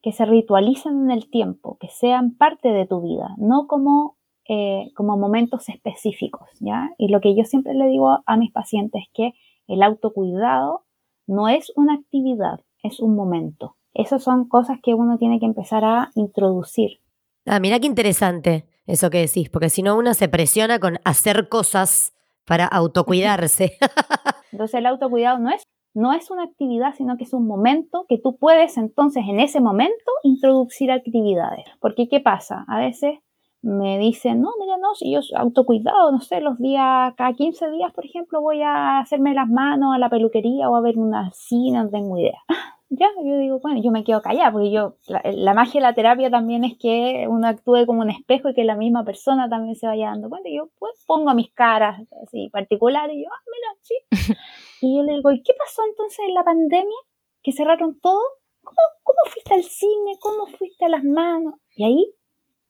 que 0.01 0.11
se 0.11 0.25
ritualicen 0.25 1.03
en 1.03 1.11
el 1.11 1.29
tiempo, 1.29 1.77
que 1.79 1.87
sean 1.89 2.33
parte 2.33 2.69
de 2.69 2.87
tu 2.87 2.99
vida, 2.99 3.35
no 3.37 3.67
como, 3.67 4.15
eh, 4.49 4.91
como 4.95 5.17
momentos 5.17 5.69
específicos, 5.69 6.49
¿ya? 6.59 6.89
Y 6.97 7.09
lo 7.09 7.21
que 7.21 7.35
yo 7.35 7.43
siempre 7.43 7.75
le 7.75 7.85
digo 7.85 8.23
a 8.25 8.37
mis 8.37 8.51
pacientes 8.51 9.03
es 9.03 9.09
que 9.13 9.33
el 9.67 9.83
autocuidado 9.83 10.81
no 11.27 11.47
es 11.47 11.71
una 11.75 11.93
actividad, 11.93 12.61
es 12.81 12.99
un 12.99 13.15
momento. 13.15 13.75
Esas 13.93 14.23
son 14.23 14.49
cosas 14.49 14.79
que 14.81 14.95
uno 14.95 15.19
tiene 15.19 15.39
que 15.39 15.45
empezar 15.45 15.85
a 15.85 16.09
introducir. 16.15 17.01
Ah, 17.45 17.59
mira 17.59 17.79
qué 17.79 17.85
interesante 17.85 18.65
eso 18.85 19.09
que 19.09 19.19
decís, 19.19 19.49
porque 19.49 19.69
si 19.69 19.81
no 19.81 19.97
uno 19.97 20.13
se 20.13 20.29
presiona 20.29 20.79
con 20.79 20.99
hacer 21.03 21.49
cosas 21.49 22.13
para 22.45 22.65
autocuidarse. 22.65 23.77
Entonces 24.51 24.75
el 24.75 24.85
autocuidado 24.85 25.39
no 25.39 25.49
es, 25.49 25.63
no 25.93 26.13
es 26.13 26.29
una 26.29 26.43
actividad, 26.43 26.93
sino 26.95 27.17
que 27.17 27.23
es 27.23 27.33
un 27.33 27.47
momento 27.47 28.05
que 28.07 28.17
tú 28.17 28.37
puedes 28.37 28.77
entonces 28.77 29.23
en 29.27 29.39
ese 29.39 29.59
momento 29.59 30.11
introducir 30.23 30.91
actividades. 30.91 31.65
Porque 31.79 32.07
¿qué 32.07 32.19
pasa? 32.19 32.65
A 32.67 32.79
veces 32.79 33.19
me 33.61 33.97
dicen, 33.97 34.41
no, 34.41 34.51
mira, 34.59 34.77
no, 34.77 34.93
si 34.93 35.11
yo 35.11 35.21
autocuidado, 35.35 36.11
no 36.11 36.21
sé, 36.21 36.39
los 36.39 36.59
días, 36.59 37.13
cada 37.17 37.33
15 37.33 37.71
días, 37.71 37.91
por 37.93 38.05
ejemplo, 38.05 38.39
voy 38.39 38.61
a 38.61 38.99
hacerme 38.99 39.33
las 39.33 39.49
manos 39.49 39.95
a 39.95 39.97
la 39.97 40.09
peluquería 40.09 40.69
o 40.69 40.75
a 40.75 40.81
ver 40.81 40.99
una 40.99 41.31
cine, 41.33 41.83
no 41.83 41.89
tengo 41.89 42.17
idea. 42.17 42.39
Ya, 42.89 43.07
yo 43.23 43.37
digo, 43.37 43.59
bueno, 43.59 43.81
yo 43.81 43.91
me 43.91 44.03
quedo 44.03 44.21
callada, 44.21 44.51
porque 44.51 44.71
yo, 44.71 44.95
la, 45.07 45.53
magia 45.55 45.81
de 45.81 45.87
la 45.87 45.95
terapia 45.95 46.29
también 46.29 46.63
es 46.63 46.77
que 46.77 47.25
uno 47.27 47.47
actúe 47.47 47.85
como 47.87 48.01
un 48.01 48.11
espejo 48.11 48.49
y 48.49 48.53
que 48.53 48.63
la 48.63 48.75
misma 48.75 49.03
persona 49.03 49.49
también 49.49 49.75
se 49.75 49.87
vaya 49.87 50.11
dando 50.11 50.29
cuenta. 50.29 50.49
Y 50.49 50.57
yo, 50.57 50.69
pues, 50.77 51.03
pongo 51.07 51.33
mis 51.33 51.51
caras 51.51 51.99
así 52.23 52.49
particulares 52.49 53.15
y 53.15 53.23
yo, 53.23 53.29
ah, 53.31 53.43
mira, 53.51 53.67
sí. 53.81 53.95
y 54.81 54.97
yo 54.97 55.03
le 55.03 55.13
digo, 55.13 55.31
¿y 55.31 55.41
qué 55.41 55.53
pasó 55.57 55.81
entonces 55.89 56.19
en 56.27 56.33
la 56.35 56.43
pandemia? 56.43 56.97
Que 57.41 57.51
cerraron 57.51 57.99
todo. 57.99 58.21
¿Cómo, 58.63 58.77
cómo 59.03 59.19
fuiste 59.31 59.53
al 59.53 59.63
cine? 59.63 60.17
¿Cómo 60.19 60.45
fuiste 60.47 60.85
a 60.85 60.89
las 60.89 61.03
manos? 61.03 61.55
Y 61.75 61.83
ahí 61.85 62.13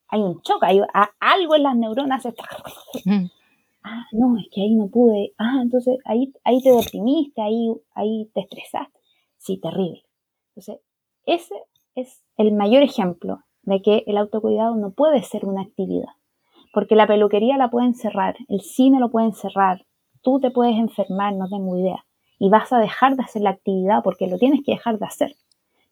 hay 0.07 0.21
un 0.21 0.41
choque, 0.41 0.65
hay 0.65 0.81
algo 1.19 1.55
en 1.55 1.63
las 1.63 1.75
neuronas 1.75 2.25
está... 2.25 2.43
Ah, 3.87 4.03
no, 4.13 4.35
es 4.39 4.47
que 4.51 4.61
ahí 4.61 4.73
no 4.73 4.87
pude. 4.87 5.33
Ah, 5.37 5.59
entonces 5.61 5.99
ahí, 6.05 6.33
ahí 6.43 6.59
te 6.63 6.71
deprimiste, 6.71 7.39
ahí, 7.39 7.71
ahí 7.93 8.31
te 8.33 8.41
estresaste. 8.41 8.94
Sí, 9.45 9.57
terrible. 9.57 10.01
Entonces, 10.55 10.83
ese 11.27 11.53
es 11.93 12.23
el 12.35 12.51
mayor 12.51 12.81
ejemplo 12.81 13.41
de 13.61 13.79
que 13.83 14.03
el 14.07 14.17
autocuidado 14.17 14.75
no 14.75 14.89
puede 14.91 15.21
ser 15.21 15.45
una 15.45 15.61
actividad. 15.61 16.09
Porque 16.73 16.95
la 16.95 17.05
peluquería 17.05 17.55
la 17.57 17.69
pueden 17.69 17.93
cerrar, 17.93 18.35
el 18.47 18.61
cine 18.61 18.99
lo 18.99 19.11
pueden 19.11 19.33
cerrar, 19.33 19.85
tú 20.23 20.39
te 20.39 20.49
puedes 20.49 20.75
enfermar, 20.77 21.35
no 21.35 21.47
tengo 21.47 21.77
idea. 21.77 22.05
Y 22.39 22.49
vas 22.49 22.73
a 22.73 22.79
dejar 22.79 23.15
de 23.15 23.23
hacer 23.23 23.43
la 23.43 23.51
actividad 23.51 24.01
porque 24.03 24.27
lo 24.27 24.39
tienes 24.39 24.61
que 24.65 24.71
dejar 24.71 24.97
de 24.97 25.05
hacer. 25.05 25.35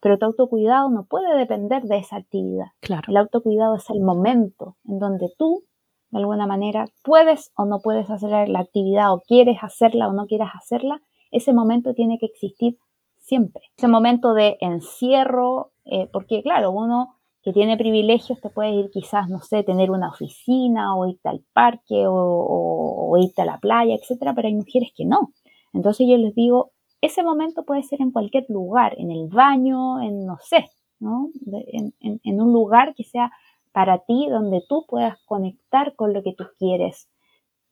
Pero 0.02 0.18
tu 0.18 0.26
autocuidado 0.26 0.90
no 0.90 1.06
puede 1.06 1.38
depender 1.38 1.84
de 1.84 1.98
esa 1.98 2.16
actividad. 2.16 2.72
Claro. 2.82 3.04
El 3.08 3.18
autocuidado 3.18 3.76
es 3.76 3.88
el 3.92 4.02
momento 4.02 4.78
en 4.86 4.98
donde 4.98 5.32
tú, 5.38 5.64
de 6.10 6.18
alguna 6.18 6.48
manera, 6.48 6.86
puedes 7.04 7.52
o 7.56 7.66
no 7.66 7.82
puedes 7.82 8.10
hacer 8.10 8.50
la 8.50 8.60
actividad 8.60 9.14
o 9.14 9.22
quieres 9.22 9.60
hacerla 9.62 10.08
o 10.08 10.14
no 10.14 10.26
quieras 10.26 10.50
hacerla. 10.56 11.02
Ese 11.30 11.54
momento 11.54 11.94
tiene 11.94 12.18
que 12.18 12.26
existir 12.26 12.78
siempre. 13.24 13.64
Ese 13.78 13.88
momento 13.88 14.34
de 14.34 14.58
encierro, 14.62 15.72
eh, 15.86 16.08
porque 16.14 16.44
claro, 16.44 16.72
uno 16.72 17.16
que 17.42 17.52
tiene 17.52 17.76
privilegios 17.76 18.40
te 18.40 18.50
puede 18.50 18.72
ir 18.72 18.90
quizás, 18.92 19.28
no 19.28 19.40
sé, 19.40 19.64
tener 19.64 19.92
una 19.92 20.10
oficina 20.10 20.96
o 20.96 21.08
irte 21.08 21.28
al 21.28 21.44
parque 21.54 22.08
o, 22.08 22.14
o 22.14 23.18
irte 23.18 23.42
a 23.42 23.46
la 23.46 23.60
playa, 23.60 23.96
etcétera, 23.96 24.34
pero 24.34 24.48
hay 24.48 24.54
mujeres 24.54 24.92
que 24.96 25.06
no. 25.06 25.34
Entonces 25.74 26.08
yo 26.08 26.16
les 26.18 26.36
digo, 26.36 26.72
ese 27.04 27.22
momento 27.22 27.66
puede 27.66 27.84
ser 27.84 28.02
en 28.02 28.12
cualquier 28.12 28.46
lugar, 28.48 28.96
en 28.98 29.12
el 29.12 29.28
baño, 29.28 30.02
en 30.02 30.26
no 30.26 30.38
sé, 30.42 30.70
¿no? 31.00 31.32
En, 31.52 32.42
un 32.42 32.54
lugar 32.54 32.96
que 32.96 33.04
sea 33.04 33.30
para 33.74 34.00
ti, 34.06 34.28
donde 34.30 34.64
tú 34.70 34.86
puedas 34.88 35.22
conectar 35.26 35.96
con 35.98 36.14
lo 36.14 36.24
que 36.24 36.34
tú 36.34 36.46
quieres. 36.58 37.10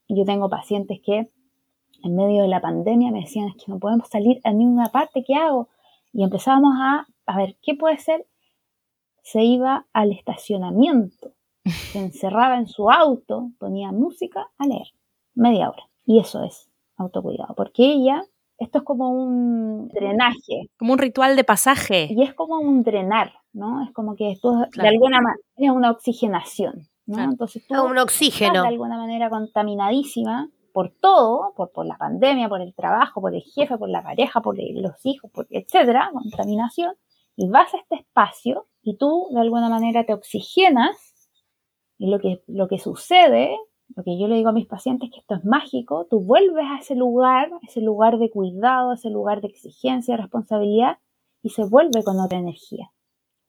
Yo 0.10 0.26
tengo 0.26 0.50
pacientes 0.50 1.00
que 1.02 1.32
en 2.04 2.16
medio 2.16 2.44
de 2.44 2.48
la 2.48 2.62
pandemia 2.62 3.12
me 3.12 3.22
decían, 3.22 3.50
es 3.50 3.56
que 3.56 3.72
no 3.72 3.80
podemos 3.80 4.08
salir 4.08 4.40
a 4.44 4.52
ninguna 4.52 4.90
parte, 4.90 5.24
¿qué 5.26 5.36
hago? 5.36 5.70
Y 6.14 6.24
empezábamos 6.24 6.74
a, 6.78 7.08
a 7.26 7.38
ver, 7.38 7.58
¿qué 7.62 7.76
puede 7.76 7.98
ser? 7.98 8.26
Se 9.24 9.44
iba 9.44 9.88
al 9.94 10.12
estacionamiento, 10.12 11.34
se 11.64 12.00
encerraba 12.00 12.58
en 12.58 12.68
su 12.68 12.90
auto, 12.90 13.52
ponía 13.60 13.92
música 13.92 14.50
a 14.58 14.66
leer, 14.66 14.88
media 15.36 15.70
hora. 15.70 15.84
Y 16.06 16.20
eso 16.20 16.44
es 16.44 16.70
autocuidado, 16.98 17.54
porque 17.56 17.84
ella 17.84 18.24
esto 18.62 18.78
es 18.78 18.84
como 18.84 19.10
un 19.10 19.88
drenaje. 19.88 20.70
Como 20.78 20.94
un 20.94 21.00
ritual 21.00 21.36
de 21.36 21.44
pasaje. 21.44 22.08
Y 22.12 22.22
es 22.22 22.36
como 22.36 22.60
un 22.60 22.84
drenar, 22.84 23.34
¿no? 23.54 23.84
Es 23.84 23.92
como 23.92 24.16
que 24.16 24.32
esto 24.32 24.68
de 24.76 24.88
alguna 24.88 25.20
manera 25.20 25.42
es 25.56 25.72
una 25.72 25.90
oxigenación, 25.90 26.88
¿no? 27.08 27.24
Entonces 27.24 27.66
todo 27.66 27.88
un 27.88 27.98
oxígeno. 27.98 28.62
de 28.62 28.68
alguna 28.68 28.98
manera 28.98 29.32
contaminadísima 29.32 30.48
por 30.74 30.92
todo, 31.00 31.54
por, 31.56 31.86
la 31.86 31.98
pandemia, 31.98 32.50
por 32.50 32.62
el 32.62 32.74
trabajo, 32.74 33.22
por 33.22 33.34
el 33.34 33.42
jefe, 33.42 33.78
por 33.78 33.90
la 33.90 34.04
pareja, 34.04 34.42
por 34.42 34.58
los 34.58 35.06
hijos, 35.06 35.32
por, 35.32 35.48
etcétera, 35.50 36.10
contaminación, 36.14 36.96
y 37.36 37.50
vas 37.50 37.74
a 37.74 37.78
este 37.78 37.96
espacio 37.96 38.68
y 38.82 38.98
tú 38.98 39.28
de 39.34 39.40
alguna 39.40 39.70
manera 39.70 40.06
te 40.06 40.14
oxigenas 40.14 40.98
y 41.98 42.08
lo 42.08 42.20
que, 42.20 42.44
lo 42.48 42.68
que 42.68 42.80
sucede 42.80 43.58
lo 43.96 44.04
que 44.04 44.18
yo 44.18 44.28
le 44.28 44.36
digo 44.36 44.50
a 44.50 44.54
mis 44.54 44.68
pacientes 44.68 45.10
es 45.10 45.14
que 45.14 45.20
esto 45.20 45.36
es 45.36 45.46
mágico, 45.46 46.08
tú 46.10 46.22
vuelves 46.22 46.66
a 46.66 46.80
ese 46.80 46.96
lugar, 46.96 47.52
ese 47.68 47.82
lugar 47.82 48.18
de 48.20 48.30
cuidado, 48.30 48.94
ese 48.94 49.10
lugar 49.10 49.42
de 49.42 49.50
exigencia, 49.50 50.18
responsabilidad, 50.18 51.00
y 51.42 51.50
se 51.50 51.66
vuelve 51.66 52.04
con 52.04 52.20
otra 52.20 52.38
energía. 52.38 52.92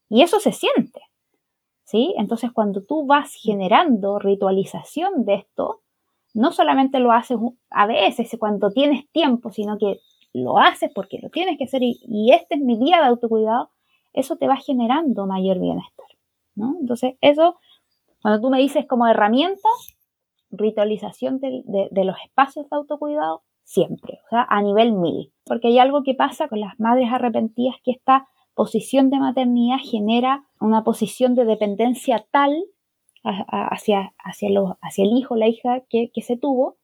Y 0.09 0.23
eso 0.23 0.41
se 0.41 0.53
siente. 0.53 1.01
¿Sí? 1.85 2.14
Entonces, 2.16 2.51
cuando 2.53 2.83
tú 2.83 3.07
vas 3.07 3.35
generando 3.35 4.18
ritualización 4.18 5.25
de 5.25 5.35
esto, 5.35 5.83
no 6.35 6.53
solamente 6.53 6.99
lo 6.99 7.12
haces 7.12 7.37
a 7.70 7.87
veces 7.87 8.35
cuando 8.39 8.70
tienes 8.70 9.09
tiempo, 9.11 9.51
sino 9.51 9.78
que 9.78 10.01
lo 10.33 10.59
haces 10.59 10.91
porque 10.95 11.18
lo 11.22 11.28
tienes 11.28 11.59
que 11.59 11.64
hacer 11.64 11.83
y, 11.83 12.33
este 12.33 12.55
es 12.55 12.61
mi 12.61 12.78
día 12.78 12.99
de 12.99 13.07
autocuidado, 13.07 13.70
eso 14.12 14.37
te 14.37 14.47
va 14.47 14.57
generando 14.57 15.26
mayor 15.26 15.59
bienestar. 15.59 16.07
¿no? 16.55 16.76
Entonces, 16.80 17.14
eso, 17.20 17.57
cuando 18.22 18.41
tú 18.41 18.51
me 18.51 18.59
dices 18.59 18.87
como 18.87 19.07
herramientas, 19.07 19.97
ritualización 20.51 21.41
de, 21.41 21.89
los 22.05 22.16
espacios 22.24 22.68
de 22.68 22.76
autocuidado 22.76 23.43
siempre, 23.64 24.20
o 24.26 24.28
sea, 24.30 24.47
a 24.49 24.62
nivel 24.62 24.93
mil. 24.93 25.33
Porque 25.45 25.68
hay 25.68 25.78
algo 25.78 26.03
que 26.03 26.14
pasa 26.14 26.49
con 26.49 26.61
las 26.61 26.78
madres 26.78 27.09
arrepentidas 27.11 27.76
que 27.83 27.93
esta 27.93 28.28
posición 28.55 29.09
de 29.09 29.18
maternidad 29.18 29.78
genera 29.83 30.45
una 30.61 30.85
posición 30.85 31.35
de 31.35 31.47
dependencia 31.47 32.26
tal 32.30 32.64
hacia, 33.23 34.12
hacia, 34.18 34.51
hacia 34.81 35.05
el 35.05 35.16
hijo, 35.16 35.37
la 35.37 35.49
hija 35.49 35.83
que, 35.89 36.11
se 36.23 36.37
tuvo, 36.37 36.77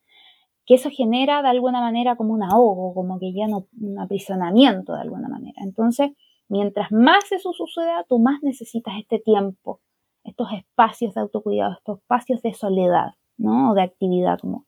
que 0.67 0.75
eso 0.75 0.91
genera 0.91 1.43
de 1.43 1.49
alguna 1.49 1.81
manera 1.81 2.17
como 2.17 2.35
un 2.35 2.43
ahogo, 2.43 2.95
como 2.95 3.19
que 3.19 3.33
ya 3.33 3.47
no, 3.47 3.67
un 3.81 3.99
aprisionamiento 3.99 4.95
de 4.95 5.01
alguna 5.01 5.29
manera. 5.29 5.63
Entonces, 5.63 6.13
mientras 6.49 6.93
más 6.93 7.33
eso 7.33 7.53
suceda, 7.53 8.05
tú 8.09 8.19
más 8.19 8.43
necesitas 8.43 8.95
este 8.99 9.19
tiempo, 9.19 9.81
estos 10.25 10.49
espacios 10.53 11.15
de 11.15 11.21
autocuidado, 11.23 11.73
estos 11.75 11.99
espacios 11.99 12.43
de 12.43 12.55
soledad. 12.55 13.15
¿no? 13.39 13.71
O 13.71 13.75
de 13.75 13.83
actividad, 13.83 14.39
como, 14.39 14.67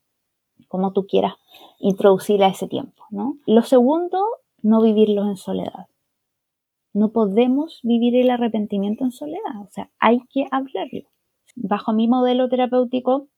como 0.69 0.93
tú 0.93 1.07
quieras 1.07 1.35
introducir 1.79 2.43
a 2.43 2.49
ese 2.49 2.69
tiempo, 2.69 3.05
¿no? 3.11 3.37
Lo 3.47 3.63
segundo, 3.63 4.25
no 4.63 4.81
vivirlos 4.81 5.27
en 5.27 5.37
soledad. 5.37 5.89
No 6.93 7.13
podemos 7.13 7.81
vivir 7.83 8.17
el 8.17 8.31
arrepentimiento 8.31 9.05
en 9.05 9.13
soledad, 9.13 9.61
o 9.63 9.69
sea, 9.71 9.91
hay 9.99 10.21
que 10.31 10.47
hablarlo. 10.51 11.09
Bajo 11.57 11.93
mi 11.93 12.09
modelo 12.09 12.49
terapéutico, 12.49 13.29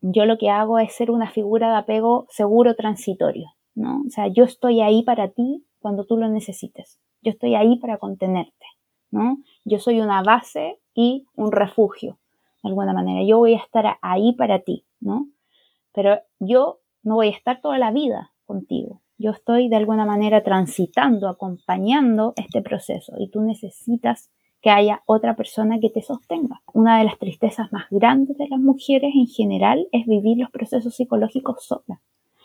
yo 0.00 0.26
lo 0.26 0.36
que 0.38 0.50
hago 0.50 0.78
es 0.78 0.94
ser 0.94 1.10
una 1.10 1.30
figura 1.30 1.70
de 1.70 1.76
apego 1.76 2.26
seguro 2.28 2.74
transitorio, 2.74 3.50
¿no? 3.74 4.02
O 4.06 4.10
sea, 4.10 4.28
yo 4.28 4.44
estoy 4.44 4.80
ahí 4.80 5.02
para 5.02 5.28
ti 5.28 5.64
cuando 5.78 6.04
tú 6.04 6.16
lo 6.16 6.28
necesites. 6.28 6.98
Yo 7.22 7.30
estoy 7.30 7.54
ahí 7.54 7.78
para 7.78 7.98
contenerte, 7.98 8.66
¿no? 9.10 9.38
Yo 9.64 9.78
soy 9.78 10.00
una 10.00 10.22
base 10.22 10.78
y 10.94 11.26
un 11.36 11.52
refugio, 11.52 12.18
de 12.62 12.68
alguna 12.68 12.92
manera. 12.92 13.24
Yo 13.26 13.38
voy 13.38 13.54
a 13.54 13.58
estar 13.58 13.98
ahí 14.02 14.34
para 14.34 14.60
ti, 14.60 14.84
¿no? 15.00 15.28
Pero 15.92 16.18
yo 16.38 16.80
no 17.02 17.14
voy 17.14 17.28
a 17.28 17.36
estar 17.36 17.60
toda 17.60 17.78
la 17.78 17.90
vida 17.90 18.32
contigo. 18.44 19.00
Yo 19.16 19.30
estoy 19.30 19.68
de 19.68 19.76
alguna 19.76 20.04
manera 20.04 20.42
transitando, 20.42 21.28
acompañando 21.28 22.34
este 22.36 22.62
proceso 22.62 23.14
y 23.18 23.30
tú 23.30 23.40
necesitas 23.40 24.30
que 24.64 24.70
haya 24.70 25.02
otra 25.04 25.36
persona 25.36 25.78
que 25.78 25.90
te 25.90 26.00
sostenga. 26.00 26.62
Una 26.72 26.96
de 26.96 27.04
las 27.04 27.18
tristezas 27.18 27.70
más 27.70 27.84
grandes 27.90 28.38
de 28.38 28.48
las 28.48 28.58
mujeres 28.58 29.12
en 29.14 29.26
general 29.26 29.86
es 29.92 30.06
vivir 30.06 30.38
los 30.38 30.50
procesos 30.50 30.94
psicológicos 30.94 31.62
sola, 31.66 32.00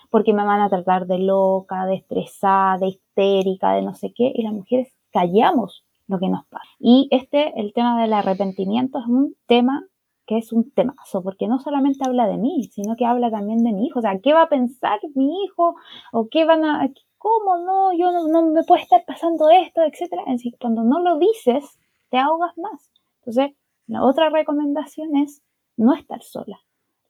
porque 0.10 0.34
me 0.34 0.44
van 0.44 0.60
a 0.60 0.68
tratar 0.68 1.08
de 1.08 1.18
loca, 1.18 1.86
de 1.86 1.96
estresada, 1.96 2.78
de 2.80 2.88
histérica, 2.88 3.72
de 3.72 3.84
no 3.84 3.96
sé 3.96 4.12
qué, 4.14 4.34
y 4.36 4.44
las 4.44 4.52
mujeres 4.52 4.94
callamos 5.14 5.86
lo 6.08 6.20
que 6.20 6.28
nos 6.28 6.46
pasa. 6.48 6.68
Y 6.78 7.08
este, 7.10 7.58
el 7.58 7.72
tema 7.72 8.02
del 8.02 8.12
arrepentimiento 8.12 9.00
es 9.00 9.08
un 9.08 9.38
tema 9.48 9.88
que 10.28 10.40
es 10.40 10.52
un 10.52 10.70
temazo, 10.72 11.24
porque 11.24 11.48
no 11.48 11.60
solamente 11.60 12.04
habla 12.06 12.28
de 12.28 12.36
mí, 12.36 12.66
sino 12.66 12.98
que 12.98 13.06
habla 13.06 13.32
también 13.32 13.64
de 13.64 13.72
mi 13.72 13.86
hijo. 13.86 14.00
O 14.00 14.02
sea, 14.02 14.20
¿qué 14.20 14.34
va 14.34 14.42
a 14.42 14.50
pensar 14.50 15.00
mi 15.16 15.46
hijo? 15.46 15.76
¿O 16.12 16.28
qué 16.28 16.44
van 16.44 16.66
a... 16.66 16.92
¿Cómo 17.18 17.58
no? 17.60 17.94
Yo 17.94 18.12
no, 18.28 18.52
me 18.52 18.64
puede 18.64 18.82
estar 18.82 19.06
pasando 19.06 19.50
esto, 19.50 19.82
etcétera. 19.84 20.24
Es 20.28 20.34
decir, 20.34 20.58
cuando 20.60 20.84
no 20.84 21.00
lo 21.00 21.18
dices, 21.18 21.80
te 22.10 22.18
ahogas 22.18 22.58
más. 22.58 22.92
Entonces, 23.20 23.56
la 23.88 24.04
otra 24.04 24.30
recomendación 24.30 25.16
es 25.16 25.42
no 25.78 25.94
estar 25.94 26.22
sola. 26.22 26.60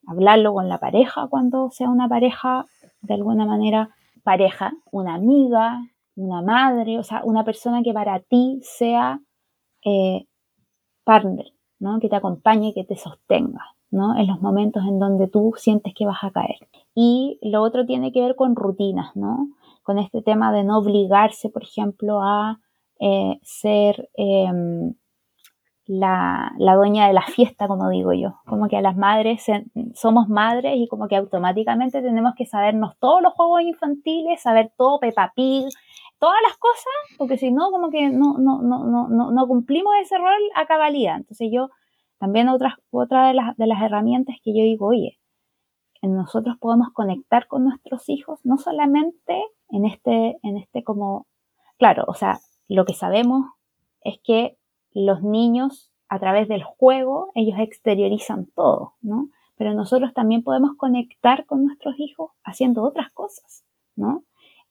Hablarlo 0.07 0.53
con 0.53 0.69
la 0.69 0.79
pareja 0.79 1.27
cuando 1.27 1.69
sea 1.71 1.89
una 1.89 2.07
pareja, 2.07 2.65
de 3.01 3.13
alguna 3.13 3.45
manera, 3.45 3.89
pareja, 4.23 4.73
una 4.91 5.15
amiga, 5.15 5.81
una 6.15 6.41
madre, 6.41 6.99
o 6.99 7.03
sea, 7.03 7.21
una 7.23 7.43
persona 7.43 7.83
que 7.83 7.93
para 7.93 8.19
ti 8.19 8.59
sea 8.61 9.21
eh, 9.83 10.25
partner, 11.03 11.53
¿no? 11.79 11.99
Que 11.99 12.09
te 12.09 12.15
acompañe, 12.15 12.73
que 12.73 12.83
te 12.83 12.95
sostenga, 12.95 13.75
¿no? 13.91 14.17
En 14.17 14.27
los 14.27 14.41
momentos 14.41 14.83
en 14.85 14.99
donde 14.99 15.27
tú 15.27 15.53
sientes 15.57 15.93
que 15.93 16.05
vas 16.05 16.23
a 16.23 16.31
caer. 16.31 16.67
Y 16.93 17.39
lo 17.41 17.61
otro 17.61 17.85
tiene 17.85 18.11
que 18.11 18.21
ver 18.21 18.35
con 18.35 18.55
rutinas, 18.55 19.15
¿no? 19.15 19.49
Con 19.83 19.97
este 19.97 20.21
tema 20.21 20.51
de 20.51 20.63
no 20.63 20.77
obligarse, 20.79 21.49
por 21.49 21.63
ejemplo, 21.63 22.21
a 22.21 22.59
eh, 22.99 23.39
ser 23.43 24.09
em, 24.15 24.93
la, 25.89 26.51
dueña 26.57 27.07
de 27.07 27.13
la 27.13 27.23
fiesta, 27.23 27.67
como 27.67 27.89
digo 27.89 28.13
yo. 28.13 28.39
Como 28.45 28.67
que 28.67 28.77
a 28.77 28.81
las 28.81 28.95
madres 28.95 29.45
somos 29.95 30.29
madres 30.29 30.75
y 30.77 30.87
como 30.87 31.07
que 31.07 31.15
automáticamente 31.15 32.01
tenemos 32.01 32.33
que 32.35 32.45
sabernos 32.45 32.97
todos 32.99 33.21
los 33.21 33.33
juegos 33.33 33.61
infantiles, 33.63 34.41
saber 34.41 34.71
todo 34.77 34.99
Peppa 34.99 35.33
todas 36.19 36.41
las 36.43 36.57
cosas, 36.57 36.93
porque 37.17 37.37
si 37.37 37.51
no, 37.51 37.71
como 37.71 37.89
que 37.89 38.09
no, 38.09 38.37
no, 38.37 38.61
no, 38.61 38.83
no, 38.83 39.31
no 39.31 39.47
cumplimos 39.47 39.93
ese 40.01 40.17
rol 40.17 40.41
a 40.55 40.65
cabalidad. 40.65 41.15
Entonces 41.15 41.49
yo, 41.51 41.69
también 42.19 42.49
otra, 42.49 42.77
otra 42.91 43.29
de, 43.29 43.33
las, 43.33 43.55
de 43.55 43.67
las 43.67 43.81
herramientas 43.81 44.35
que 44.43 44.51
yo 44.53 44.63
digo, 44.63 44.87
oye, 44.87 45.17
nosotros 46.01 46.57
podemos 46.59 46.89
conectar 46.93 47.47
con 47.47 47.63
nuestros 47.63 48.07
hijos, 48.09 48.39
no 48.43 48.57
solamente 48.57 49.43
en 49.69 49.85
este, 49.85 50.37
en 50.43 50.57
este 50.57 50.83
como, 50.83 51.27
claro, 51.77 52.05
o 52.07 52.13
sea, 52.13 52.39
lo 52.75 52.85
que 52.85 52.93
sabemos 52.93 53.45
es 54.01 54.19
que 54.23 54.57
los 54.93 55.21
niños 55.21 55.91
a 56.07 56.19
través 56.19 56.47
del 56.47 56.63
juego, 56.63 57.31
ellos 57.35 57.59
exteriorizan 57.59 58.47
todo, 58.55 58.93
¿no? 59.01 59.29
Pero 59.57 59.73
nosotros 59.73 60.13
también 60.13 60.43
podemos 60.43 60.75
conectar 60.75 61.45
con 61.45 61.63
nuestros 61.63 61.99
hijos 61.99 62.31
haciendo 62.43 62.83
otras 62.83 63.11
cosas, 63.11 63.63
¿no? 63.95 64.23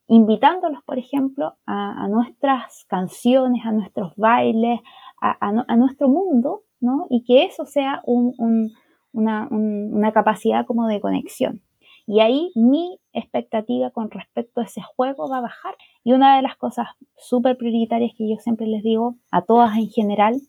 Invitándolos, 0.08 0.82
por 0.84 0.98
ejemplo, 0.98 1.56
a, 1.66 2.08
nuestras 2.08 2.84
canciones, 2.88 3.64
a 3.66 3.72
nuestros 3.72 4.16
bailes, 4.16 4.80
a, 5.20 5.76
nuestro 5.76 6.08
mundo, 6.08 6.62
¿no? 6.80 7.06
Y 7.10 7.22
que 7.24 7.44
eso 7.44 7.66
sea 7.66 8.02
una, 8.04 9.48
una 9.50 10.12
capacidad 10.12 10.64
como 10.64 10.86
de 10.86 11.00
conexión. 11.00 11.62
Y 12.08 12.20
ahí 12.20 12.50
mi 12.54 12.98
expectativa 13.12 13.90
con 13.90 14.10
respecto 14.10 14.62
a 14.62 14.64
ese 14.64 14.80
juego 14.80 15.28
va 15.28 15.38
a 15.38 15.42
bajar. 15.42 15.74
Y 16.02 16.14
una 16.14 16.36
de 16.36 16.42
las 16.42 16.56
cosas 16.56 16.88
súper 17.18 17.58
prioritarias 17.58 18.12
que 18.16 18.26
yo 18.26 18.36
siempre 18.38 18.66
les 18.66 18.82
digo 18.82 19.16
a 19.30 19.42
todas 19.42 19.76
en 19.76 19.90
general 19.90 20.40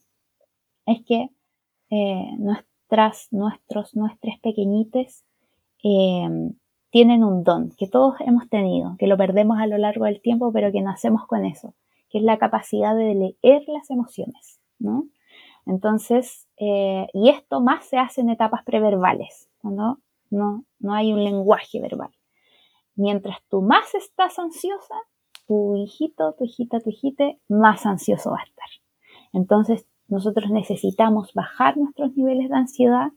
es 0.85 1.03
que 1.05 1.29
eh, 1.89 2.31
nuestras, 2.37 3.27
nuestros, 3.31 3.93
nuestros 3.93 4.39
pequeñites 4.41 5.25
em, 5.83 6.53
tienen 6.91 7.25
un 7.25 7.43
don 7.43 7.71
que 7.77 7.87
todos 7.87 8.15
hemos 8.21 8.47
tenido, 8.47 8.95
que 8.97 9.07
lo 9.07 9.17
perdemos 9.17 9.59
a 9.59 9.67
lo 9.67 9.77
largo 9.77 10.05
del 10.05 10.21
tiempo, 10.21 10.53
pero 10.53 10.71
que 10.71 10.81
nacemos 10.81 11.27
con 11.27 11.43
eso, 11.43 11.73
que 12.09 12.19
es 12.19 12.23
la 12.23 12.37
capacidad 12.37 12.95
de 12.95 13.15
leer 13.15 13.63
las 13.67 13.89
emociones, 13.89 14.61
¿no? 14.79 15.07
Entonces, 15.65 16.47
eh, 16.55 17.07
y 17.13 17.29
esto 17.29 17.59
más 17.59 17.83
se 17.83 17.97
hace 17.97 18.21
en 18.21 18.29
etapas 18.29 18.63
preverbales, 18.63 19.49
cuando 19.61 19.97
no, 20.29 20.65
no 20.79 20.93
hay 20.93 21.13
un 21.13 21.23
lenguaje 21.23 21.81
verbal. 21.81 22.11
Mientras 22.95 23.37
tú 23.49 23.61
más 23.61 23.95
estás 23.95 24.39
ansiosa, 24.39 24.95
tu 25.47 25.75
hijito, 25.77 26.33
tu 26.37 26.45
hijita, 26.45 26.79
tu 26.79 26.89
hijite, 26.89 27.39
más 27.47 27.85
ansioso 27.85 28.31
va 28.31 28.39
a 28.39 28.43
estar. 28.43 28.67
Entonces, 29.33 29.85
nosotros 30.07 30.49
necesitamos 30.49 31.33
bajar 31.33 31.77
nuestros 31.77 32.15
niveles 32.15 32.49
de 32.49 32.55
ansiedad 32.55 33.11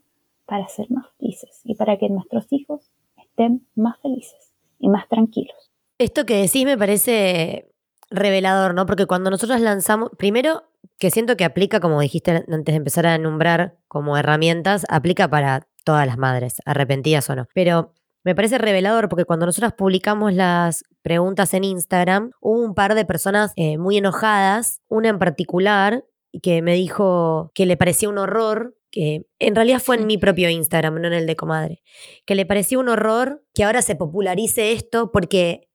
para 0.45 0.67
ser 0.67 0.89
más 0.91 1.07
felices 1.17 1.61
y 1.63 1.75
para 1.75 1.97
que 1.97 2.09
nuestros 2.09 2.51
hijos 2.51 2.91
estén 3.17 3.67
más 3.75 3.99
felices 3.99 4.53
y 4.79 4.89
más 4.89 5.07
tranquilos. 5.07 5.71
Esto 5.97 6.25
que 6.25 6.37
decís 6.37 6.65
me 6.65 6.77
parece 6.77 7.71
revelador, 8.09 8.73
¿no? 8.73 8.85
Porque 8.85 9.05
cuando 9.05 9.29
nosotros 9.29 9.59
lanzamos, 9.61 10.11
primero 10.17 10.63
que 10.99 11.11
siento 11.11 11.35
que 11.35 11.45
aplica, 11.45 11.79
como 11.79 11.99
dijiste 11.99 12.31
antes 12.31 12.73
de 12.73 12.75
empezar 12.75 13.05
a 13.07 13.17
nombrar 13.17 13.77
como 13.87 14.17
herramientas, 14.17 14.85
aplica 14.89 15.27
para 15.27 15.67
todas 15.83 16.07
las 16.07 16.17
madres, 16.17 16.55
arrepentidas 16.65 17.29
o 17.29 17.35
no. 17.35 17.47
Pero 17.53 17.93
me 18.23 18.35
parece 18.35 18.57
revelador 18.57 19.09
porque 19.09 19.25
cuando 19.25 19.45
nosotras 19.45 19.73
publicamos 19.73 20.33
las 20.33 20.83
preguntas 21.01 21.53
en 21.53 21.65
Instagram, 21.65 22.31
hubo 22.39 22.61
un 22.61 22.73
par 22.73 22.95
de 22.95 23.05
personas 23.05 23.51
eh, 23.55 23.77
muy 23.77 23.97
enojadas, 23.97 24.81
una 24.87 25.09
en 25.09 25.19
particular 25.19 26.05
que 26.41 26.61
me 26.61 26.73
dijo 26.73 27.51
que 27.53 27.65
le 27.65 27.77
parecía 27.77 28.09
un 28.09 28.17
horror 28.17 28.75
que 28.91 29.25
en 29.39 29.55
realidad 29.55 29.79
fue 29.79 29.95
en 29.95 30.05
mi 30.05 30.19
propio 30.19 30.49
Instagram, 30.49 31.01
no 31.01 31.07
en 31.07 31.13
el 31.13 31.25
de 31.25 31.35
comadre, 31.35 31.81
que 32.25 32.35
le 32.35 32.45
parecía 32.45 32.77
un 32.77 32.89
horror 32.89 33.43
que 33.53 33.63
ahora 33.63 33.81
se 33.81 33.95
popularice 33.95 34.71
esto 34.71 35.11
porque 35.11 35.67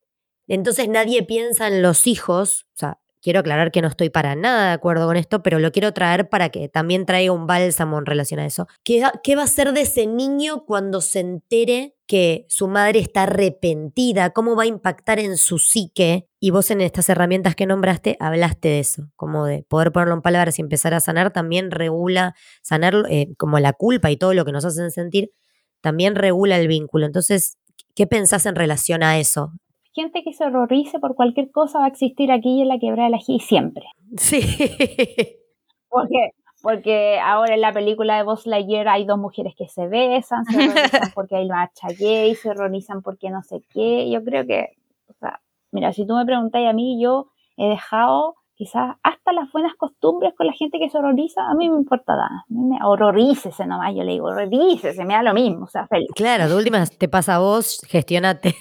entonces 0.46 0.88
nadie 0.88 1.24
piensa 1.24 1.66
en 1.66 1.82
los 1.82 2.06
hijos, 2.06 2.66
o 2.74 2.78
sea, 2.78 3.00
quiero 3.22 3.40
aclarar 3.40 3.70
que 3.70 3.82
no 3.82 3.88
estoy 3.88 4.10
para 4.10 4.34
nada 4.36 4.68
de 4.68 4.72
acuerdo 4.72 5.06
con 5.06 5.16
esto, 5.16 5.42
pero 5.42 5.58
lo 5.58 5.72
quiero 5.72 5.92
traer 5.92 6.28
para 6.28 6.50
que 6.50 6.68
también 6.68 7.06
traiga 7.06 7.32
un 7.32 7.46
bálsamo 7.46 7.98
en 7.98 8.06
relación 8.06 8.40
a 8.40 8.46
eso. 8.46 8.66
¿Qué, 8.84 9.00
va 9.00 9.42
a 9.42 9.46
ser 9.46 9.72
de 9.72 9.82
ese 9.82 10.06
niño 10.06 10.64
cuando 10.64 11.00
se 11.00 11.20
entere 11.20 11.96
que 12.06 12.46
su 12.48 12.68
madre 12.68 13.00
está 13.00 13.24
arrepentida? 13.24 14.30
¿Cómo 14.30 14.56
va 14.56 14.64
a 14.64 14.66
impactar 14.66 15.18
en 15.18 15.36
su 15.36 15.58
psique? 15.58 16.28
Y 16.40 16.50
vos 16.50 16.70
en 16.70 16.80
estas 16.80 17.08
herramientas 17.08 17.54
que 17.54 17.66
nombraste 17.66 18.16
hablaste 18.20 18.68
de 18.68 18.80
eso, 18.80 19.10
como 19.16 19.46
de 19.46 19.64
poder 19.68 19.92
ponerlo 19.92 20.14
en 20.14 20.22
palabras 20.22 20.58
y 20.58 20.62
empezar 20.62 20.94
a 20.94 21.00
sanar, 21.00 21.32
también 21.32 21.70
regula, 21.70 22.34
sanar 22.62 23.04
eh, 23.10 23.34
como 23.36 23.58
la 23.58 23.72
culpa 23.72 24.10
y 24.10 24.16
todo 24.16 24.34
lo 24.34 24.44
que 24.44 24.52
nos 24.52 24.64
hacen 24.64 24.90
sentir, 24.90 25.32
también 25.80 26.14
regula 26.14 26.58
el 26.58 26.68
vínculo. 26.68 27.06
Entonces, 27.06 27.58
¿qué 27.94 28.06
pensás 28.06 28.46
en 28.46 28.54
relación 28.54 29.02
a 29.02 29.18
eso? 29.18 29.52
Gente 29.98 30.22
que 30.22 30.32
se 30.32 30.44
horrorice 30.44 31.00
por 31.00 31.16
cualquier 31.16 31.50
cosa 31.50 31.80
va 31.80 31.86
a 31.86 31.88
existir 31.88 32.30
aquí 32.30 32.62
en 32.62 32.68
la 32.68 32.78
quebrada 32.78 33.08
de 33.08 33.16
la 33.16 33.18
G 33.18 33.40
siempre. 33.40 33.84
Sí. 34.16 34.40
Porque, 35.90 36.32
porque 36.62 37.18
ahora 37.18 37.54
en 37.54 37.62
la 37.62 37.72
película 37.72 38.18
de 38.18 38.22
Buzz 38.22 38.46
Lightyear 38.46 38.88
hay 38.88 39.06
dos 39.06 39.16
mujeres 39.16 39.54
que 39.56 39.68
se 39.68 39.86
besan, 39.86 40.44
se 40.44 40.58
horrorizan 40.58 41.12
porque 41.14 41.36
hay 41.36 41.48
marcha 41.48 41.88
gay, 41.98 42.34
se 42.34 42.50
horrorizan 42.50 43.00
porque 43.00 43.30
no 43.30 43.42
sé 43.42 43.62
qué. 43.72 44.10
Yo 44.10 44.22
creo 44.22 44.46
que, 44.46 44.76
o 45.08 45.14
sea, 45.14 45.40
mira, 45.72 45.94
si 45.94 46.06
tú 46.06 46.14
me 46.14 46.26
preguntáis 46.26 46.68
a 46.68 46.74
mí, 46.74 47.02
yo 47.02 47.30
he 47.56 47.68
dejado 47.68 48.34
quizás 48.54 48.96
hasta 49.02 49.32
las 49.32 49.50
buenas 49.50 49.74
costumbres 49.76 50.34
con 50.36 50.46
la 50.46 50.52
gente 50.52 50.78
que 50.78 50.90
se 50.90 50.98
horroriza, 50.98 51.48
a 51.48 51.54
mí 51.54 51.70
me 51.70 51.76
importa 51.76 52.14
nada. 52.14 52.44
Me 52.48 52.76
horrorícese 52.84 53.64
nomás, 53.64 53.94
yo 53.94 54.02
le 54.02 54.12
digo, 54.12 54.26
horrorícese, 54.26 55.06
me 55.06 55.14
da 55.14 55.22
lo 55.22 55.32
mismo, 55.32 55.64
o 55.64 55.68
sea, 55.68 55.86
feliz. 55.86 56.08
Claro, 56.14 56.50
de 56.50 56.54
últimas 56.54 56.90
te 56.98 57.08
pasa 57.08 57.36
a 57.36 57.38
vos, 57.38 57.80
gestionate. 57.88 58.54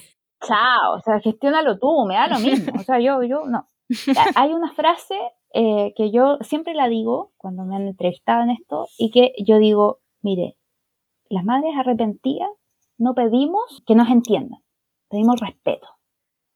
Chao, 0.46 0.96
o 0.98 1.00
sea, 1.02 1.20
gestiónalo 1.20 1.80
tú, 1.80 2.06
me 2.06 2.16
da 2.16 2.28
lo 2.28 2.40
mismo. 2.40 2.80
O 2.80 2.84
sea, 2.84 3.00
yo, 3.00 3.24
yo, 3.24 3.46
no. 3.46 3.66
Hay 4.36 4.54
una 4.54 4.74
frase 4.74 5.16
eh, 5.54 5.94
que 5.96 6.12
yo 6.12 6.38
siempre 6.42 6.74
la 6.74 6.88
digo 6.88 7.32
cuando 7.38 7.64
me 7.64 7.76
han 7.76 7.88
entrevistado 7.88 8.44
en 8.44 8.52
esto 8.52 8.88
y 8.98 9.12
que 9.12 9.34
yo 9.44 9.58
digo, 9.60 10.00
mire, 10.22 10.58
las 11.30 11.44
madres 11.44 11.72
arrepentidas 11.78 12.50
no 12.98 13.14
pedimos 13.14 13.84
que 13.86 13.96
nos 13.96 14.10
entiendan, 14.10 14.60
pedimos 15.10 15.40
respeto. 15.40 15.88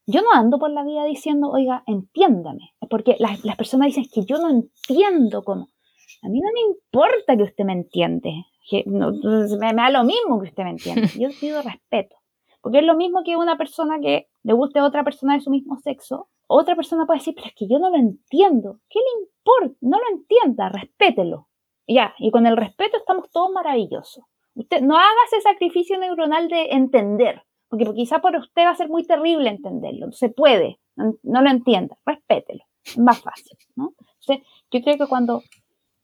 Yo 0.06 0.20
no 0.20 0.32
ando 0.32 0.58
por 0.58 0.70
la 0.70 0.82
vida 0.82 1.04
diciendo, 1.04 1.50
oiga, 1.50 1.84
entiéndame, 1.86 2.74
porque 2.90 3.16
las, 3.18 3.44
las 3.44 3.56
personas 3.56 3.86
dicen 3.86 4.04
que 4.12 4.24
yo 4.24 4.38
no 4.38 4.50
entiendo 4.50 5.42
cómo. 5.44 5.68
A 6.22 6.28
mí 6.28 6.40
no 6.40 6.48
me 6.52 6.60
importa 6.60 7.36
que 7.36 7.44
usted 7.44 7.64
me 7.64 7.72
entiende, 7.72 8.44
que 8.68 8.84
me, 8.86 9.72
da 9.74 9.90
lo 9.90 10.04
mismo 10.04 10.40
que 10.40 10.48
usted 10.48 10.64
me 10.64 10.70
entienda. 10.70 11.08
Yo 11.18 11.28
pido 11.40 11.62
respeto, 11.62 12.16
porque 12.62 12.78
es 12.78 12.84
lo 12.84 12.96
mismo 12.96 13.22
que 13.24 13.36
una 13.36 13.58
persona 13.58 14.00
que 14.00 14.28
le 14.42 14.52
guste 14.54 14.78
a 14.78 14.84
otra 14.84 15.04
persona 15.04 15.34
de 15.34 15.40
su 15.40 15.50
mismo 15.50 15.76
sexo. 15.78 16.28
Otra 16.46 16.76
persona 16.76 17.06
puede 17.06 17.18
decir, 17.18 17.34
pero 17.34 17.48
es 17.48 17.54
que 17.54 17.68
yo 17.68 17.78
no 17.78 17.90
lo 17.90 17.96
entiendo. 17.96 18.78
¿Qué 18.88 19.00
le 19.00 19.26
importa? 19.26 19.76
No 19.80 19.98
lo 19.98 20.16
entienda, 20.16 20.68
respételo. 20.68 21.48
Ya, 21.86 22.14
y 22.18 22.30
con 22.30 22.46
el 22.46 22.56
respeto 22.56 22.96
estamos 22.96 23.30
todos 23.30 23.50
maravillosos. 23.50 24.24
Usted 24.54 24.80
no 24.80 24.96
haga 24.96 25.08
ese 25.26 25.40
sacrificio 25.40 25.98
neuronal 25.98 26.48
de 26.48 26.68
entender, 26.70 27.42
porque, 27.68 27.90
quizá 27.94 28.20
por 28.20 28.36
usted 28.36 28.62
va 28.62 28.70
a 28.70 28.76
ser 28.76 28.88
muy 28.88 29.04
terrible 29.04 29.48
entenderlo. 29.48 30.12
Se 30.12 30.28
puede, 30.28 30.78
no, 30.94 31.16
lo 31.22 31.50
entienda, 31.50 31.96
respételo. 32.04 32.62
Es 32.84 32.98
más 32.98 33.20
fácil, 33.20 33.56
¿no? 33.76 33.94
Entonces, 33.98 34.46
yo 34.70 34.80
creo 34.82 34.98
que 34.98 35.06
cuando 35.06 35.42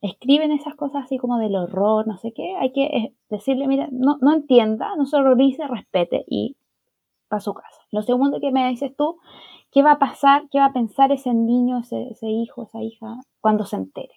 escriben 0.00 0.52
esas 0.52 0.74
cosas 0.76 1.04
así 1.04 1.18
como 1.18 1.38
del 1.38 1.56
horror, 1.56 2.06
no 2.06 2.16
sé 2.18 2.32
qué, 2.32 2.56
hay 2.56 2.72
que 2.72 2.84
eh, 2.84 3.14
decirle, 3.30 3.66
mira, 3.66 3.88
no, 3.90 4.18
no 4.20 4.32
entienda, 4.32 4.94
no 4.96 5.06
se 5.06 5.16
horrorice, 5.16 5.66
respete 5.66 6.24
y 6.28 6.56
para 7.28 7.40
su 7.40 7.52
casa. 7.54 7.80
Lo 7.90 8.02
segundo 8.02 8.40
que 8.40 8.52
me 8.52 8.68
dices 8.68 8.94
tú, 8.96 9.18
¿qué 9.70 9.82
va 9.82 9.92
a 9.92 9.98
pasar, 9.98 10.48
qué 10.50 10.58
va 10.58 10.66
a 10.66 10.72
pensar 10.72 11.12
ese 11.12 11.34
niño, 11.34 11.78
ese, 11.78 12.08
ese 12.10 12.28
hijo, 12.28 12.62
esa 12.62 12.82
hija 12.82 13.16
cuando 13.40 13.64
se 13.64 13.76
entere? 13.76 14.14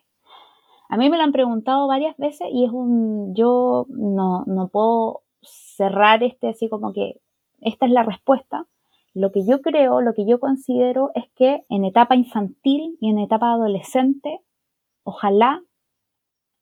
A 0.89 0.97
mí 0.97 1.09
me 1.09 1.17
lo 1.17 1.23
han 1.23 1.32
preguntado 1.32 1.88
varias 1.88 2.17
veces 2.17 2.47
y 2.51 2.65
es 2.65 2.71
un, 2.71 3.34
yo 3.34 3.86
no, 3.89 4.43
no 4.45 4.67
puedo 4.67 5.21
cerrar 5.41 6.21
este 6.21 6.49
así 6.49 6.69
como 6.69 6.93
que 6.93 7.21
esta 7.61 7.86
es 7.86 7.91
la 7.91 8.03
respuesta. 8.03 8.67
Lo 9.13 9.32
que 9.32 9.45
yo 9.45 9.61
creo, 9.61 10.01
lo 10.01 10.13
que 10.13 10.25
yo 10.25 10.39
considero 10.39 11.11
es 11.15 11.29
que 11.36 11.65
en 11.69 11.86
etapa 11.86 12.15
infantil 12.15 12.97
y 12.99 13.09
en 13.09 13.19
etapa 13.19 13.51
adolescente, 13.51 14.41
ojalá 15.03 15.61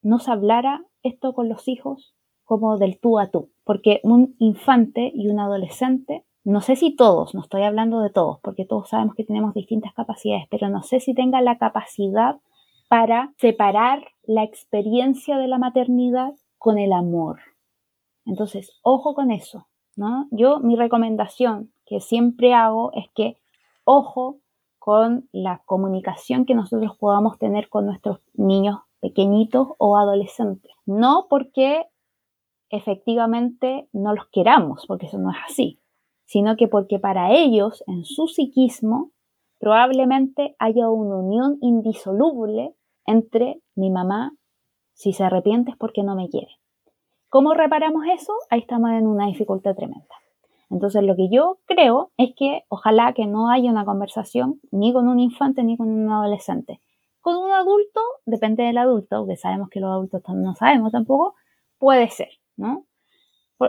no 0.02 0.20
se 0.20 0.32
hablara 0.32 0.86
esto 1.04 1.34
con 1.34 1.50
los 1.50 1.68
hijos 1.68 2.16
como 2.44 2.78
del 2.78 3.00
tú 3.00 3.20
a 3.20 3.30
tú, 3.30 3.52
porque 3.64 4.00
un 4.04 4.36
infante 4.40 5.12
y 5.14 5.28
un 5.30 5.40
adolescente, 5.40 6.26
no 6.44 6.62
sé 6.62 6.76
si 6.76 6.96
todos, 6.96 7.36
no 7.36 7.42
estoy 7.42 7.62
hablando 7.62 8.02
de 8.02 8.10
todos, 8.10 8.40
porque 8.42 8.66
todos 8.66 8.90
sabemos 8.90 9.14
que 9.14 9.24
tenemos 9.24 9.54
distintas 9.54 9.94
capacidades, 9.94 10.48
pero 10.50 10.68
no 10.70 10.82
sé 10.82 11.00
si 11.00 11.14
tenga 11.14 11.42
la 11.42 11.60
capacidad 11.60 12.40
para 12.88 13.34
separar 13.38 14.04
la 14.24 14.44
experiencia 14.44 15.38
de 15.38 15.48
la 15.48 15.60
maternidad 15.60 16.34
con 16.58 16.80
el 16.80 16.92
amor. 16.92 17.40
Entonces, 18.26 18.72
ojo 18.82 19.14
con 19.14 19.30
eso, 19.30 19.68
¿no? 19.96 20.28
Yo, 20.32 20.60
mi 20.60 20.76
recomendación 20.76 21.72
que 21.86 22.00
siempre 22.00 22.56
hago 22.56 22.92
es 22.94 23.06
que, 23.14 23.38
ojo 23.84 24.40
con 24.80 25.30
la 25.32 25.62
comunicación 25.66 26.46
que 26.46 26.56
nosotros 26.56 26.98
podamos 26.98 27.38
tener 27.38 27.70
con 27.70 27.86
nuestros 27.86 28.22
niños 28.34 28.80
pequeñitos 29.00 29.70
o 29.78 29.98
adolescentes. 29.98 30.72
No 30.86 31.28
porque 31.30 31.86
efectivamente 32.70 33.90
no 33.94 34.14
los 34.14 34.28
queramos, 34.32 34.86
porque 34.88 35.08
eso 35.08 35.18
no 35.18 35.32
es 35.32 35.38
así, 35.50 35.80
sino 36.26 36.56
que 36.56 36.68
porque 36.68 37.00
para 37.00 37.34
ellos, 37.34 37.84
en 37.88 38.06
su 38.06 38.28
psiquismo, 38.28 39.12
probablemente 39.60 40.56
haya 40.60 40.90
una 40.90 41.18
unión 41.18 41.58
indisoluble 41.62 42.76
entre 43.06 43.62
mi 43.76 43.90
mamá, 43.90 44.34
si 44.94 45.14
se 45.14 45.24
arrepiente 45.24 45.72
es 45.72 45.78
porque 45.78 46.04
no 46.04 46.16
me 46.16 46.30
quiere. 46.30 46.52
¿Cómo 47.30 47.54
reparamos 47.54 48.04
eso? 48.14 48.34
Ahí 48.50 48.60
estamos 48.60 48.92
en 48.92 49.08
una 49.08 49.28
dificultad 49.28 49.76
tremenda. 49.76 50.16
Entonces 50.70 51.04
lo 51.04 51.16
que 51.16 51.30
yo 51.30 51.60
creo 51.66 52.12
es 52.18 52.34
que 52.36 52.64
ojalá 52.70 53.14
que 53.14 53.26
no 53.26 53.50
haya 53.50 53.72
una 53.72 53.86
conversación 53.86 54.60
ni 54.72 54.94
con 54.94 55.08
un 55.08 55.20
infante 55.20 55.64
ni 55.64 55.78
con 55.78 55.90
un 55.90 56.12
adolescente, 56.12 56.82
con 57.22 57.38
un 57.38 57.52
adulto, 57.52 58.02
depende 58.26 58.64
del 58.64 58.78
adulto, 58.78 59.26
que 59.28 59.36
sabemos 59.36 59.70
que 59.70 59.80
los 59.80 59.92
adultos 59.92 60.22
no 60.30 60.56
sabemos 60.56 60.92
tampoco, 60.92 61.36
puede 61.78 62.10
ser, 62.10 62.30
¿no? 62.56 62.86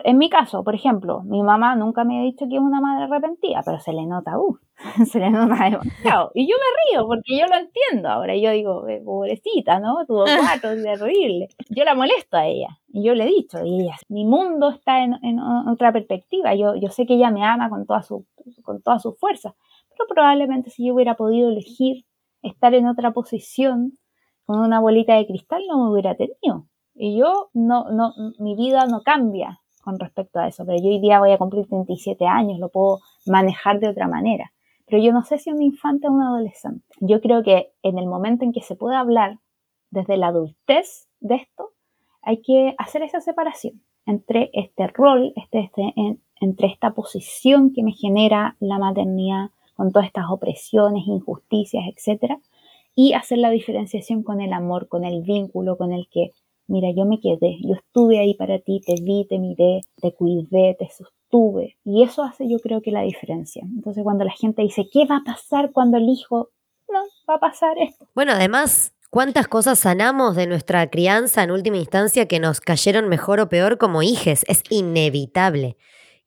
en 0.05 0.19
mi 0.19 0.31
caso, 0.31 0.63
por 0.63 0.75
ejemplo, 0.75 1.23
mi 1.23 1.43
mamá 1.43 1.75
nunca 1.75 2.05
me 2.05 2.21
ha 2.21 2.23
dicho 2.23 2.47
que 2.49 2.55
es 2.55 2.61
una 2.61 2.81
madre 2.81 3.05
arrepentida, 3.05 3.63
pero 3.65 3.81
se 3.81 3.93
le 3.93 4.07
nota, 4.07 4.39
uh, 4.39 4.57
se 5.11 5.19
le 5.19 5.31
nota 5.31 5.65
demasiado. 5.65 6.31
Y 6.35 6.49
yo 6.49 6.57
me 6.57 6.93
río 6.93 7.07
porque 7.07 7.39
yo 7.39 7.47
lo 7.47 7.57
entiendo 7.57 8.09
ahora. 8.09 8.37
Yo 8.37 8.53
digo, 8.53 8.87
pobrecita, 9.05 9.81
¿no? 9.81 10.07
Tuvo 10.07 10.25
cuatro, 10.41 10.71
es 10.71 10.83
terrible. 10.85 11.49
Yo 11.71 11.85
la 11.85 11.95
molesto 11.95 12.37
a 12.37 12.47
ella. 12.47 12.69
Y 12.89 13.05
yo 13.05 13.15
le 13.15 13.25
he 13.25 13.27
dicho, 13.27 13.59
y 13.65 13.83
ella, 13.83 13.97
mi 14.09 14.25
mundo 14.25 14.71
está 14.71 15.03
en, 15.03 15.41
otra 15.69 15.93
perspectiva. 15.93 16.55
Yo, 16.55 16.77
yo 16.77 16.89
sé 16.91 17.05
que 17.05 17.15
ella 17.15 17.31
me 17.31 17.45
ama 17.45 17.69
con 17.69 17.85
toda 17.85 18.03
su, 18.03 18.27
con 18.63 18.83
toda 18.83 19.01
su 19.01 19.15
fuerza. 19.15 19.57
Pero 19.91 20.07
probablemente 20.09 20.71
si 20.71 20.87
yo 20.87 20.95
hubiera 20.95 21.17
podido 21.17 21.49
elegir 21.49 22.05
estar 22.43 22.75
en 22.75 22.87
otra 22.87 23.13
posición 23.13 23.99
con 24.45 24.61
una 24.61 24.81
bolita 24.81 25.15
de 25.15 25.27
cristal 25.27 25.63
no 25.69 25.85
me 25.85 25.93
hubiera 25.93 26.17
tenido. 26.17 26.67
Y 26.95 27.19
yo 27.19 27.51
no, 27.55 27.91
no, 27.91 28.13
mi 28.39 28.57
vida 28.57 28.87
no 28.87 29.03
cambia 29.03 29.61
con 29.83 29.99
respecto 29.99 30.39
a 30.39 30.49
eso, 30.49 30.65
pero 30.67 30.79
yo 30.79 30.89
hoy 30.89 31.01
día 31.01 31.21
voy 31.21 31.33
a 31.33 31.39
cumplir 31.39 31.67
37 31.67 32.27
años, 32.27 32.59
lo 32.59 32.69
puedo 32.69 32.99
manejar 33.27 33.81
de 33.81 33.89
otra 33.89 34.09
manera. 34.09 34.53
Pero 34.87 35.03
yo 35.03 35.13
no 35.13 35.23
sé 35.23 35.39
si 35.39 35.51
un 35.51 35.63
infante 35.63 36.09
o 36.09 36.13
un 36.13 36.23
adolescente. 36.23 36.85
Yo 37.01 37.21
creo 37.21 37.43
que 37.43 37.73
en 37.83 37.99
el 37.99 38.07
momento 38.07 38.45
en 38.45 38.53
que 38.53 38.61
se 38.61 38.75
pueda 38.75 39.01
hablar 39.01 39.39
desde 39.91 40.17
la 40.17 40.29
adultez 40.29 41.09
de 41.21 41.37
esto, 41.37 41.71
hay 42.23 42.43
que 42.43 42.75
hacer 42.77 43.03
esa 43.03 43.21
separación 43.21 43.83
entre 44.05 44.51
este 44.53 44.89
rol, 44.89 45.33
este, 45.37 45.61
este, 45.61 45.95
entre 46.41 46.67
esta 46.67 46.93
posición 46.93 47.73
que 47.73 47.83
me 47.83 47.93
genera 47.93 48.57
la 48.59 48.79
maternidad 48.79 49.51
con 49.81 49.93
todas 49.93 50.09
estas 50.09 50.27
opresiones, 50.29 51.07
injusticias, 51.07 51.85
etcétera, 51.97 52.39
y 52.95 53.15
hacer 53.15 53.39
la 53.39 53.49
diferenciación 53.49 54.23
con 54.23 54.43
el 54.43 54.53
amor, 54.53 54.89
con 54.89 55.07
el 55.07 55.23
vínculo, 55.23 55.79
con 55.79 55.95
el 55.95 56.07
que, 56.11 56.33
mira, 56.67 56.91
yo 56.95 57.07
me 57.07 57.19
quedé, 57.19 57.57
yo 57.63 57.77
estuve 57.77 58.19
ahí 58.19 58.35
para 58.35 58.59
ti, 58.59 58.83
te 58.85 58.97
vi, 59.03 59.25
te 59.27 59.39
miré, 59.39 59.81
te 60.03 60.13
cuidé, 60.13 60.77
te 60.79 60.91
sostuve, 60.91 61.79
y 61.83 62.03
eso 62.03 62.23
hace 62.23 62.47
yo 62.47 62.59
creo 62.59 62.83
que 62.83 62.91
la 62.91 63.01
diferencia. 63.01 63.63
Entonces 63.75 64.05
cuando 64.05 64.23
la 64.23 64.33
gente 64.33 64.61
dice, 64.61 64.87
¿qué 64.93 65.07
va 65.07 65.17
a 65.17 65.25
pasar 65.25 65.73
cuando 65.73 65.97
el 65.97 66.11
hijo? 66.11 66.51
No, 66.87 67.01
va 67.27 67.37
a 67.37 67.41
pasar 67.41 67.79
esto. 67.79 68.07
Bueno, 68.15 68.33
además, 68.33 68.93
¿Cuántas 69.09 69.49
cosas 69.49 69.81
sanamos 69.81 70.37
de 70.37 70.47
nuestra 70.47 70.89
crianza 70.89 71.43
en 71.43 71.51
última 71.51 71.79
instancia 71.79 72.29
que 72.29 72.39
nos 72.39 72.61
cayeron 72.61 73.09
mejor 73.09 73.41
o 73.41 73.49
peor 73.49 73.77
como 73.77 74.05
hijes? 74.05 74.45
Es 74.47 74.63
inevitable 74.71 75.77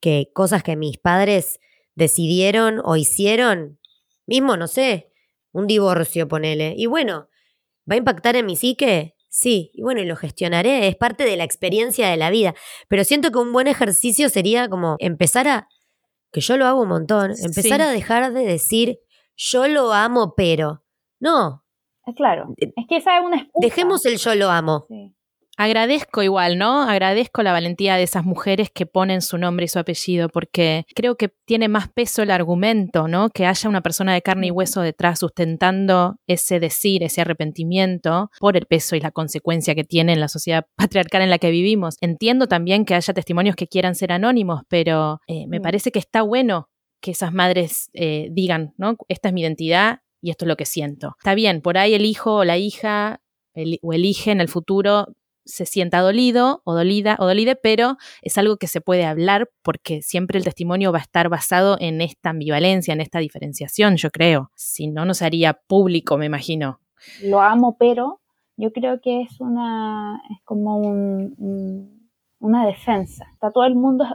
que 0.00 0.28
cosas 0.34 0.62
que 0.62 0.76
mis 0.76 0.98
padres 0.98 1.60
decidieron 1.94 2.80
o 2.84 2.96
hicieron, 2.96 3.78
mismo, 4.26 4.56
no 4.56 4.66
sé, 4.66 5.10
un 5.52 5.66
divorcio, 5.66 6.28
ponele. 6.28 6.74
Y 6.76 6.86
bueno, 6.86 7.28
¿va 7.90 7.94
a 7.94 7.98
impactar 7.98 8.36
en 8.36 8.46
mi 8.46 8.56
psique? 8.56 9.14
Sí, 9.28 9.70
y 9.74 9.82
bueno, 9.82 10.00
y 10.00 10.04
lo 10.04 10.16
gestionaré, 10.16 10.86
es 10.86 10.96
parte 10.96 11.24
de 11.24 11.36
la 11.36 11.44
experiencia 11.44 12.08
de 12.08 12.16
la 12.16 12.30
vida. 12.30 12.54
Pero 12.88 13.04
siento 13.04 13.30
que 13.30 13.38
un 13.38 13.52
buen 13.52 13.66
ejercicio 13.66 14.28
sería 14.28 14.68
como 14.68 14.96
empezar 15.00 15.48
a, 15.48 15.68
que 16.30 16.40
yo 16.40 16.56
lo 16.56 16.66
hago 16.66 16.82
un 16.82 16.88
montón, 16.88 17.32
empezar 17.42 17.80
a 17.80 17.90
dejar 17.90 18.32
de 18.32 18.44
decir, 18.44 18.98
yo 19.36 19.66
lo 19.68 19.92
amo, 19.92 20.34
pero. 20.36 20.84
No. 21.18 21.64
Claro, 22.16 22.54
es 22.58 22.86
que 22.88 22.98
esa 22.98 23.18
es 23.18 23.24
una 23.24 23.36
excusa. 23.36 23.66
Dejemos 23.66 24.04
el 24.04 24.18
yo 24.18 24.34
lo 24.34 24.50
amo. 24.50 24.86
Sí. 24.88 25.14
Agradezco 25.56 26.22
igual, 26.22 26.58
¿no? 26.58 26.82
Agradezco 26.82 27.42
la 27.42 27.52
valentía 27.52 27.96
de 27.96 28.02
esas 28.02 28.24
mujeres 28.24 28.70
que 28.70 28.86
ponen 28.86 29.22
su 29.22 29.38
nombre 29.38 29.66
y 29.66 29.68
su 29.68 29.78
apellido, 29.78 30.28
porque 30.28 30.84
creo 30.94 31.16
que 31.16 31.30
tiene 31.44 31.68
más 31.68 31.88
peso 31.88 32.22
el 32.22 32.30
argumento, 32.30 33.06
¿no? 33.06 33.30
Que 33.30 33.46
haya 33.46 33.68
una 33.68 33.80
persona 33.80 34.14
de 34.14 34.22
carne 34.22 34.48
y 34.48 34.50
hueso 34.50 34.80
detrás 34.80 35.20
sustentando 35.20 36.16
ese 36.26 36.58
decir, 36.58 37.04
ese 37.04 37.20
arrepentimiento 37.20 38.30
por 38.40 38.56
el 38.56 38.66
peso 38.66 38.96
y 38.96 39.00
la 39.00 39.12
consecuencia 39.12 39.74
que 39.74 39.84
tiene 39.84 40.12
en 40.12 40.20
la 40.20 40.28
sociedad 40.28 40.66
patriarcal 40.76 41.22
en 41.22 41.30
la 41.30 41.38
que 41.38 41.50
vivimos. 41.50 41.96
Entiendo 42.00 42.48
también 42.48 42.84
que 42.84 42.94
haya 42.94 43.14
testimonios 43.14 43.54
que 43.54 43.68
quieran 43.68 43.94
ser 43.94 44.12
anónimos, 44.12 44.62
pero 44.68 45.20
eh, 45.28 45.46
me 45.46 45.60
parece 45.60 45.92
que 45.92 46.00
está 46.00 46.22
bueno 46.22 46.68
que 47.00 47.12
esas 47.12 47.32
madres 47.32 47.90
eh, 47.92 48.28
digan, 48.32 48.74
¿no? 48.76 48.96
Esta 49.08 49.28
es 49.28 49.34
mi 49.34 49.42
identidad 49.42 50.00
y 50.20 50.30
esto 50.30 50.46
es 50.46 50.48
lo 50.48 50.56
que 50.56 50.64
siento. 50.64 51.14
Está 51.18 51.34
bien, 51.34 51.60
por 51.60 51.78
ahí 51.78 51.94
el 51.94 52.06
hijo 52.06 52.36
o 52.36 52.44
la 52.44 52.56
hija 52.56 53.20
o 53.82 53.92
elige 53.92 54.32
en 54.32 54.40
el 54.40 54.48
futuro 54.48 55.06
se 55.44 55.66
sienta 55.66 56.00
dolido 56.00 56.62
o 56.64 56.74
dolida 56.74 57.16
o 57.18 57.26
dolide, 57.26 57.56
pero 57.56 57.96
es 58.22 58.38
algo 58.38 58.56
que 58.56 58.66
se 58.66 58.80
puede 58.80 59.04
hablar 59.04 59.50
porque 59.62 60.02
siempre 60.02 60.38
el 60.38 60.44
testimonio 60.44 60.92
va 60.92 60.98
a 60.98 61.02
estar 61.02 61.28
basado 61.28 61.76
en 61.80 62.00
esta 62.00 62.30
ambivalencia, 62.30 62.94
en 62.94 63.00
esta 63.00 63.18
diferenciación, 63.18 63.96
yo 63.96 64.10
creo. 64.10 64.50
Si 64.54 64.88
no, 64.88 65.04
no 65.04 65.14
sería 65.14 65.54
público, 65.54 66.16
me 66.16 66.26
imagino. 66.26 66.80
Lo 67.22 67.40
amo, 67.40 67.76
pero 67.78 68.20
yo 68.56 68.72
creo 68.72 69.00
que 69.00 69.22
es 69.22 69.40
una, 69.40 70.20
es 70.30 70.38
como 70.44 70.78
un, 70.78 72.10
una 72.38 72.66
defensa. 72.66 73.26
Está 73.32 73.50
todo 73.50 73.64
el 73.64 73.74
mundo 73.74 74.06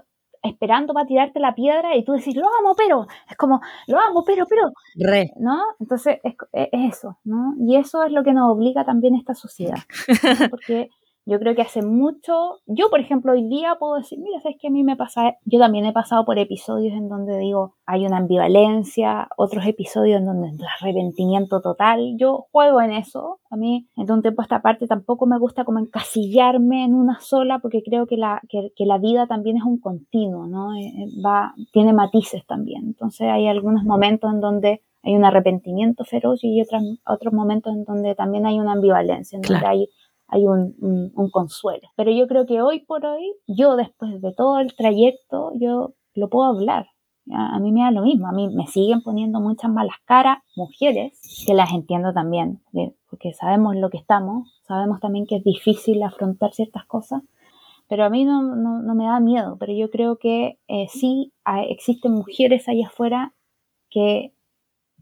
esperando 0.42 0.94
para 0.94 1.06
tirarte 1.06 1.40
la 1.40 1.54
piedra 1.54 1.96
y 1.96 2.04
tú 2.04 2.14
decís, 2.14 2.36
lo 2.36 2.46
amo, 2.60 2.74
pero, 2.78 3.08
es 3.30 3.36
como, 3.36 3.62
lo 3.88 4.00
amo, 4.00 4.24
pero, 4.26 4.46
pero, 4.48 4.72
Re. 4.96 5.32
¿no? 5.38 5.62
Entonces 5.80 6.20
es, 6.24 6.36
es, 6.54 6.70
eso, 6.72 7.18
¿no? 7.24 7.56
Y 7.60 7.76
eso 7.76 8.04
es 8.04 8.12
lo 8.12 8.24
que 8.24 8.34
nos 8.34 8.52
obliga 8.52 8.86
también 8.86 9.16
esta 9.16 9.34
sociedad, 9.34 9.80
porque 10.50 10.90
Yo 11.30 11.38
creo 11.38 11.54
que 11.54 11.62
hace 11.62 11.84
mucho, 11.84 12.58
yo 12.66 12.90
por 12.90 13.00
ejemplo 13.00 13.34
hoy 13.34 13.48
día 13.48 13.76
puedo 13.80 13.98
decir, 13.98 14.18
mira, 14.18 14.40
sabes 14.42 14.58
que 14.60 14.68
a 14.68 14.72
mí 14.72 14.84
me 14.84 14.96
pasa, 14.96 15.36
yo 15.46 15.60
también 15.60 15.86
he 15.86 15.94
pasado 15.94 16.26
por 16.26 16.40
episodios 16.40 16.94
en 16.94 17.08
donde 17.08 17.38
digo, 17.38 17.76
hay 17.86 18.08
una 18.08 18.18
ambivalencia, 18.18 19.28
otros 19.38 19.64
episodios 19.68 20.22
en 20.22 20.26
donde 20.26 20.48
es 20.48 20.62
arrepentimiento 20.82 21.62
total. 21.62 22.16
Yo 22.18 22.48
juego 22.52 22.82
en 22.82 22.94
eso. 22.94 23.40
A 23.52 23.58
mí, 23.58 23.88
en 23.96 24.12
un 24.12 24.24
tiempo 24.24 24.42
esta 24.42 24.64
parte 24.64 24.88
tampoco 24.88 25.28
me 25.28 25.38
gusta 25.38 25.66
como 25.66 25.78
encasillarme 25.78 26.84
en 26.84 26.96
una 26.96 27.20
sola 27.20 27.60
porque 27.60 27.84
creo 27.84 28.08
que 28.08 28.18
la, 28.18 28.42
que, 28.50 28.86
la 28.86 28.98
vida 28.98 29.28
también 29.28 29.58
es 29.58 29.64
un 29.64 29.80
continuo, 29.80 30.48
¿no? 30.48 30.74
Eh, 30.74 30.88
eh, 30.88 31.22
va, 31.24 31.54
tiene 31.72 31.94
matices 31.94 32.44
también. 32.48 32.86
Entonces 32.88 33.28
hay 33.28 33.48
algunos 33.48 33.84
momentos 33.84 34.34
en 34.34 34.40
donde 34.40 34.82
hay 35.04 35.16
un 35.16 35.26
arrepentimiento 35.26 36.06
feroz 36.06 36.40
y 36.44 36.60
otros, 36.60 36.84
otros 37.06 37.34
momentos 37.34 37.74
en 37.74 37.86
donde 37.86 38.16
también 38.16 38.48
hay 38.48 38.60
una 38.60 38.74
ambivalencia, 38.74 39.38
en 39.38 39.44
donde 39.44 39.66
hay 39.66 39.90
hay 40.30 40.46
un, 40.46 41.12
consuelo. 41.32 41.90
Pero 41.96 42.12
yo 42.12 42.28
creo 42.28 42.46
que 42.46 42.62
hoy 42.62 42.80
por 42.82 43.06
hoy, 43.06 43.34
yo 43.48 43.76
después 43.76 44.22
de 44.22 44.34
todo 44.34 44.60
el 44.60 44.76
trayecto, 44.76 45.52
yo 45.56 45.94
lo 46.16 46.30
puedo 46.30 46.50
hablar. 46.50 46.88
A 47.32 47.60
mí 47.60 47.72
me 47.72 47.82
da 47.82 47.92
lo 47.92 48.02
mismo, 48.02 48.28
a 48.28 48.32
mí 48.32 48.50
me 48.50 48.66
siguen 48.66 49.04
poniendo 49.04 49.40
muchas 49.40 49.70
malas 49.70 49.98
caras 50.06 50.40
mujeres, 50.56 51.20
que 51.46 51.54
las 51.54 51.72
entiendo 51.72 52.12
también, 52.12 52.60
porque 53.08 53.34
sabemos 53.34 53.76
lo 53.76 53.92
que 53.92 53.98
estamos, 53.98 54.60
sabemos 54.68 55.00
también 55.00 55.28
que 55.28 55.36
es 55.36 55.44
difícil 55.44 56.02
afrontar 56.02 56.54
ciertas 56.54 56.86
cosas, 56.86 57.22
pero 57.88 58.04
a 58.04 58.10
mí 58.10 58.26
no, 58.26 58.42
no, 58.42 58.96
me 58.96 59.06
da 59.06 59.20
miedo, 59.20 59.58
pero 59.60 59.74
yo 59.74 59.92
creo 59.92 60.18
que 60.18 60.58
eh, 60.68 60.88
sí 60.90 61.32
existen 61.68 62.14
mujeres 62.14 62.68
allá 62.68 62.88
afuera 62.88 63.36
que 63.92 64.34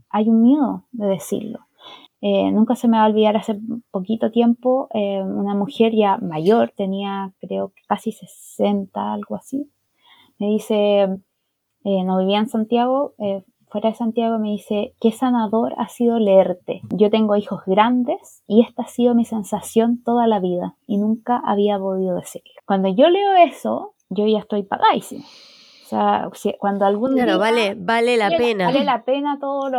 hay 0.10 0.28
un 0.28 0.42
miedo 0.42 0.86
de 0.92 1.08
decirlo. 1.08 1.67
Eh, 2.22 2.52
nunca 2.52 2.76
se 2.76 2.88
me 2.88 2.98
va 2.98 3.04
a 3.04 3.08
olvidar 3.08 3.38
hace 3.38 3.60
poquito 3.92 4.32
tiempo, 4.32 4.88
eh, 4.94 5.22
una 5.22 5.54
mujer 5.54 5.94
ya 5.94 6.18
mayor, 6.18 6.74
tenía 6.76 7.32
creo 7.40 7.70
que 7.70 7.84
casi 7.88 8.12
60, 8.12 9.14
algo 9.14 9.36
así, 9.36 9.70
me 10.40 10.48
dice, 10.48 11.04
eh, 11.84 12.04
no 12.04 12.18
vivía 12.20 12.40
en 12.40 12.50
Santiago, 12.50 13.14
fuera 13.70 13.90
de 13.90 13.96
Santiago, 13.96 14.40
me 14.40 14.50
dice, 14.50 14.96
qué 15.00 15.12
sanador 15.12 15.74
ha 15.78 15.90
sido 15.90 16.20
leerte. 16.20 16.82
Yo 16.90 17.10
tengo 17.10 17.36
hijos 17.36 17.62
grandes 17.66 18.44
y 18.48 18.62
esta 18.62 18.84
ha 18.84 18.88
sido 18.88 19.14
mi 19.14 19.26
sensación 19.26 20.02
toda 20.04 20.26
la 20.26 20.40
vida 20.40 20.76
y 20.88 20.98
nunca 20.98 21.42
había 21.46 21.78
podido 21.78 22.16
decirlo. 22.16 22.54
Cuando 22.66 22.88
yo 22.88 23.10
leo 23.10 23.36
eso, 23.36 23.94
yo 24.10 24.26
ya 24.26 24.40
estoy 24.40 24.64
pagáisima. 24.64 25.26
O 25.94 26.36
sea, 26.36 26.56
cuando 26.60 26.86
algún 26.86 27.14
claro, 27.14 27.40
vale, 27.40 27.76
vale 27.78 28.18
la 28.18 28.30
pena. 28.30 28.66
Vale 28.66 28.84
la 28.84 29.04
pena 29.04 29.38
todos 29.40 29.72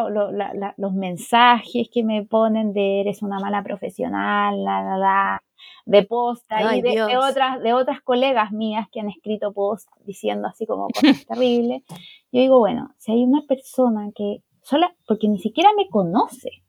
los 0.77 0.93
mensajes 0.95 1.89
que 1.93 2.03
me 2.03 2.25
ponen 2.25 2.73
de 2.73 3.01
eres 3.01 3.23
una 3.23 3.39
mala 3.39 3.63
profesional, 3.63 4.65
la, 4.65 4.97
la, 4.97 5.43
de 5.87 6.03
posta 6.05 6.77
y 6.77 6.83
de, 6.83 7.17
otras, 7.17 7.61
de 7.63 7.73
otras 7.73 8.03
colegas 8.03 8.53
mías 8.53 8.89
que 8.93 9.01
han 9.01 9.09
escrito 9.09 9.53
post 9.53 9.89
diciendo 10.05 10.49
así 10.49 10.67
como 10.67 10.89
cosas 10.95 11.27
terribles. 11.27 11.83
Yo 12.31 12.41
digo, 12.41 12.59
bueno, 12.59 12.95
si 12.99 13.13
hay 13.13 13.25
una 13.25 13.43
persona 13.47 14.11
que 14.15 14.43
sola, 14.63 14.95
porque 15.07 15.29
ni 15.29 15.39
siquiera 15.39 15.71
me 15.77 15.89
conoce, 15.89 16.63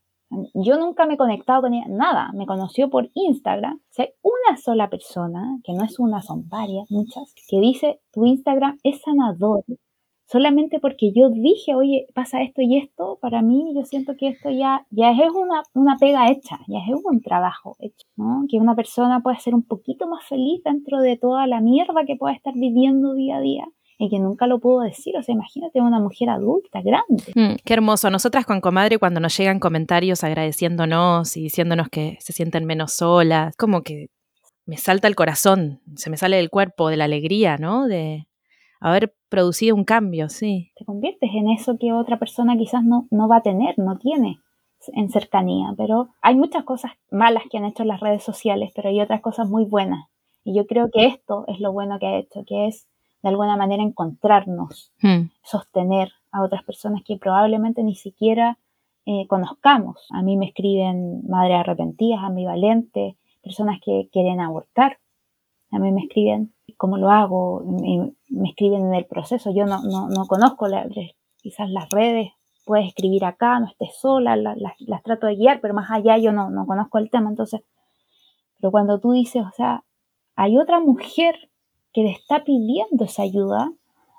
yo 0.53 0.77
nunca 0.77 1.05
me 1.05 1.15
he 1.15 1.17
conectado 1.17 1.61
con 1.61 1.73
ella, 1.73 1.87
nada, 1.89 2.31
me 2.33 2.45
conoció 2.45 2.89
por 2.89 3.09
Instagram. 3.13 3.79
Si 3.89 4.03
hay 4.03 4.09
una 4.21 4.57
sola 4.57 4.89
persona, 4.89 5.59
que 5.63 5.73
no 5.73 5.83
es 5.83 5.99
una, 5.99 6.21
son 6.21 6.47
varias, 6.47 6.89
muchas, 6.91 7.33
que 7.49 7.59
dice 7.59 7.99
tu 8.11 8.25
Instagram 8.25 8.77
es 8.83 9.01
sanador, 9.01 9.63
solamente 10.25 10.79
porque 10.79 11.11
yo 11.11 11.29
dije, 11.29 11.75
oye, 11.75 12.07
pasa 12.13 12.41
esto 12.43 12.61
y 12.61 12.77
esto, 12.77 13.17
para 13.21 13.41
mí 13.41 13.73
yo 13.75 13.83
siento 13.85 14.15
que 14.15 14.27
esto 14.27 14.49
ya, 14.51 14.85
ya 14.91 15.11
es 15.11 15.31
una, 15.33 15.63
una 15.73 15.97
pega 15.97 16.29
hecha, 16.31 16.59
ya 16.67 16.79
es 16.79 17.01
un 17.03 17.21
trabajo 17.21 17.75
hecho. 17.79 18.05
Que 18.49 18.57
una 18.57 18.75
persona 18.75 19.21
puede 19.21 19.39
ser 19.39 19.55
un 19.55 19.63
poquito 19.63 20.07
más 20.07 20.25
feliz 20.27 20.61
dentro 20.63 20.99
de 20.99 21.17
toda 21.17 21.47
la 21.47 21.61
mierda 21.61 22.05
que 22.05 22.15
puede 22.15 22.35
estar 22.35 22.53
viviendo 22.53 23.13
día 23.15 23.37
a 23.37 23.41
día 23.41 23.67
y 24.01 24.09
que 24.09 24.17
nunca 24.17 24.47
lo 24.47 24.59
pudo 24.59 24.79
decir. 24.79 25.15
O 25.17 25.21
sea, 25.21 25.35
imagínate 25.35 25.81
una 25.81 25.99
mujer 25.99 26.29
adulta, 26.29 26.81
grande. 26.81 27.23
Mm, 27.35 27.57
qué 27.63 27.73
hermoso. 27.73 28.09
Nosotras 28.09 28.45
con 28.45 28.61
Comadre, 28.61 28.97
cuando 28.97 29.19
nos 29.19 29.37
llegan 29.37 29.59
comentarios 29.59 30.23
agradeciéndonos 30.23 31.35
y 31.35 31.41
diciéndonos 31.41 31.89
que 31.89 32.17
se 32.21 32.31
sienten 32.31 32.65
menos 32.65 32.93
solas, 32.93 33.55
como 33.57 33.83
que 33.83 34.09
me 34.65 34.77
salta 34.77 35.07
el 35.07 35.15
corazón, 35.15 35.81
se 35.95 36.09
me 36.09 36.15
sale 36.15 36.37
del 36.37 36.49
cuerpo 36.49 36.89
de 36.89 36.95
la 36.95 37.05
alegría, 37.05 37.57
¿no? 37.57 37.87
De 37.87 38.27
haber 38.79 39.13
producido 39.27 39.75
un 39.75 39.83
cambio, 39.83 40.29
sí. 40.29 40.71
Te 40.77 40.85
conviertes 40.85 41.29
en 41.33 41.49
eso 41.49 41.77
que 41.77 41.91
otra 41.91 42.17
persona 42.17 42.55
quizás 42.57 42.83
no, 42.85 43.05
no 43.11 43.27
va 43.27 43.37
a 43.37 43.43
tener, 43.43 43.77
no 43.77 43.97
tiene 43.97 44.39
en 44.93 45.09
cercanía, 45.09 45.73
pero 45.75 46.07
hay 46.21 46.35
muchas 46.35 46.63
cosas 46.63 46.93
malas 47.11 47.43
que 47.51 47.57
han 47.57 47.65
hecho 47.65 47.83
las 47.83 47.99
redes 47.99 48.23
sociales, 48.23 48.71
pero 48.73 48.87
hay 48.87 49.01
otras 49.01 49.19
cosas 49.19 49.49
muy 49.49 49.65
buenas. 49.65 50.05
Y 50.45 50.55
yo 50.55 50.65
creo 50.67 50.89
que 50.89 51.05
esto 51.05 51.43
es 51.47 51.59
lo 51.59 51.73
bueno 51.73 51.99
que 51.99 52.07
ha 52.07 52.17
hecho, 52.17 52.43
que 52.47 52.67
es 52.67 52.87
de 53.21 53.29
alguna 53.29 53.57
manera 53.57 53.83
encontrarnos, 53.83 54.93
hmm. 55.01 55.29
sostener 55.43 56.11
a 56.31 56.43
otras 56.43 56.63
personas 56.63 57.01
que 57.05 57.17
probablemente 57.17 57.83
ni 57.83 57.95
siquiera 57.95 58.57
eh, 59.05 59.27
conozcamos. 59.27 60.07
A 60.11 60.21
mí 60.21 60.37
me 60.37 60.47
escriben 60.47 61.27
madres 61.27 61.59
arrepentidas, 61.59 62.19
ambivalentes, 62.23 63.15
personas 63.41 63.79
que 63.83 64.09
quieren 64.11 64.39
abortar. 64.39 64.99
A 65.71 65.79
mí 65.79 65.91
me 65.91 66.01
escriben 66.01 66.53
cómo 66.77 66.97
lo 66.97 67.09
hago, 67.09 67.61
me, 67.65 68.13
escriben 68.49 68.85
en 68.87 68.93
el 68.93 69.05
proceso. 69.05 69.51
Yo 69.53 69.65
no, 69.65 69.81
no, 69.81 70.25
conozco 70.27 70.67
quizás 71.41 71.69
las 71.69 71.89
redes, 71.89 72.31
puedes 72.65 72.87
escribir 72.87 73.25
acá, 73.25 73.59
no 73.59 73.67
estés 73.67 73.95
sola, 73.99 74.35
las 74.35 75.03
trato 75.03 75.27
de 75.27 75.35
guiar, 75.35 75.59
pero 75.61 75.73
más 75.73 75.89
allá 75.91 76.17
yo 76.17 76.31
no, 76.31 76.49
no 76.49 76.65
conozco 76.65 76.97
el 76.97 77.09
tema. 77.09 77.29
Entonces, 77.29 77.61
pero 78.59 78.71
cuando 78.71 78.99
tú 78.99 79.11
dices, 79.11 79.43
o 79.45 79.51
sea, 79.55 79.83
hay 80.35 80.57
otra 80.57 80.79
mujer 80.79 81.49
que 81.93 82.03
le 82.03 82.11
está 82.11 82.43
pidiendo 82.43 83.05
esa 83.05 83.23
ayuda, 83.23 83.71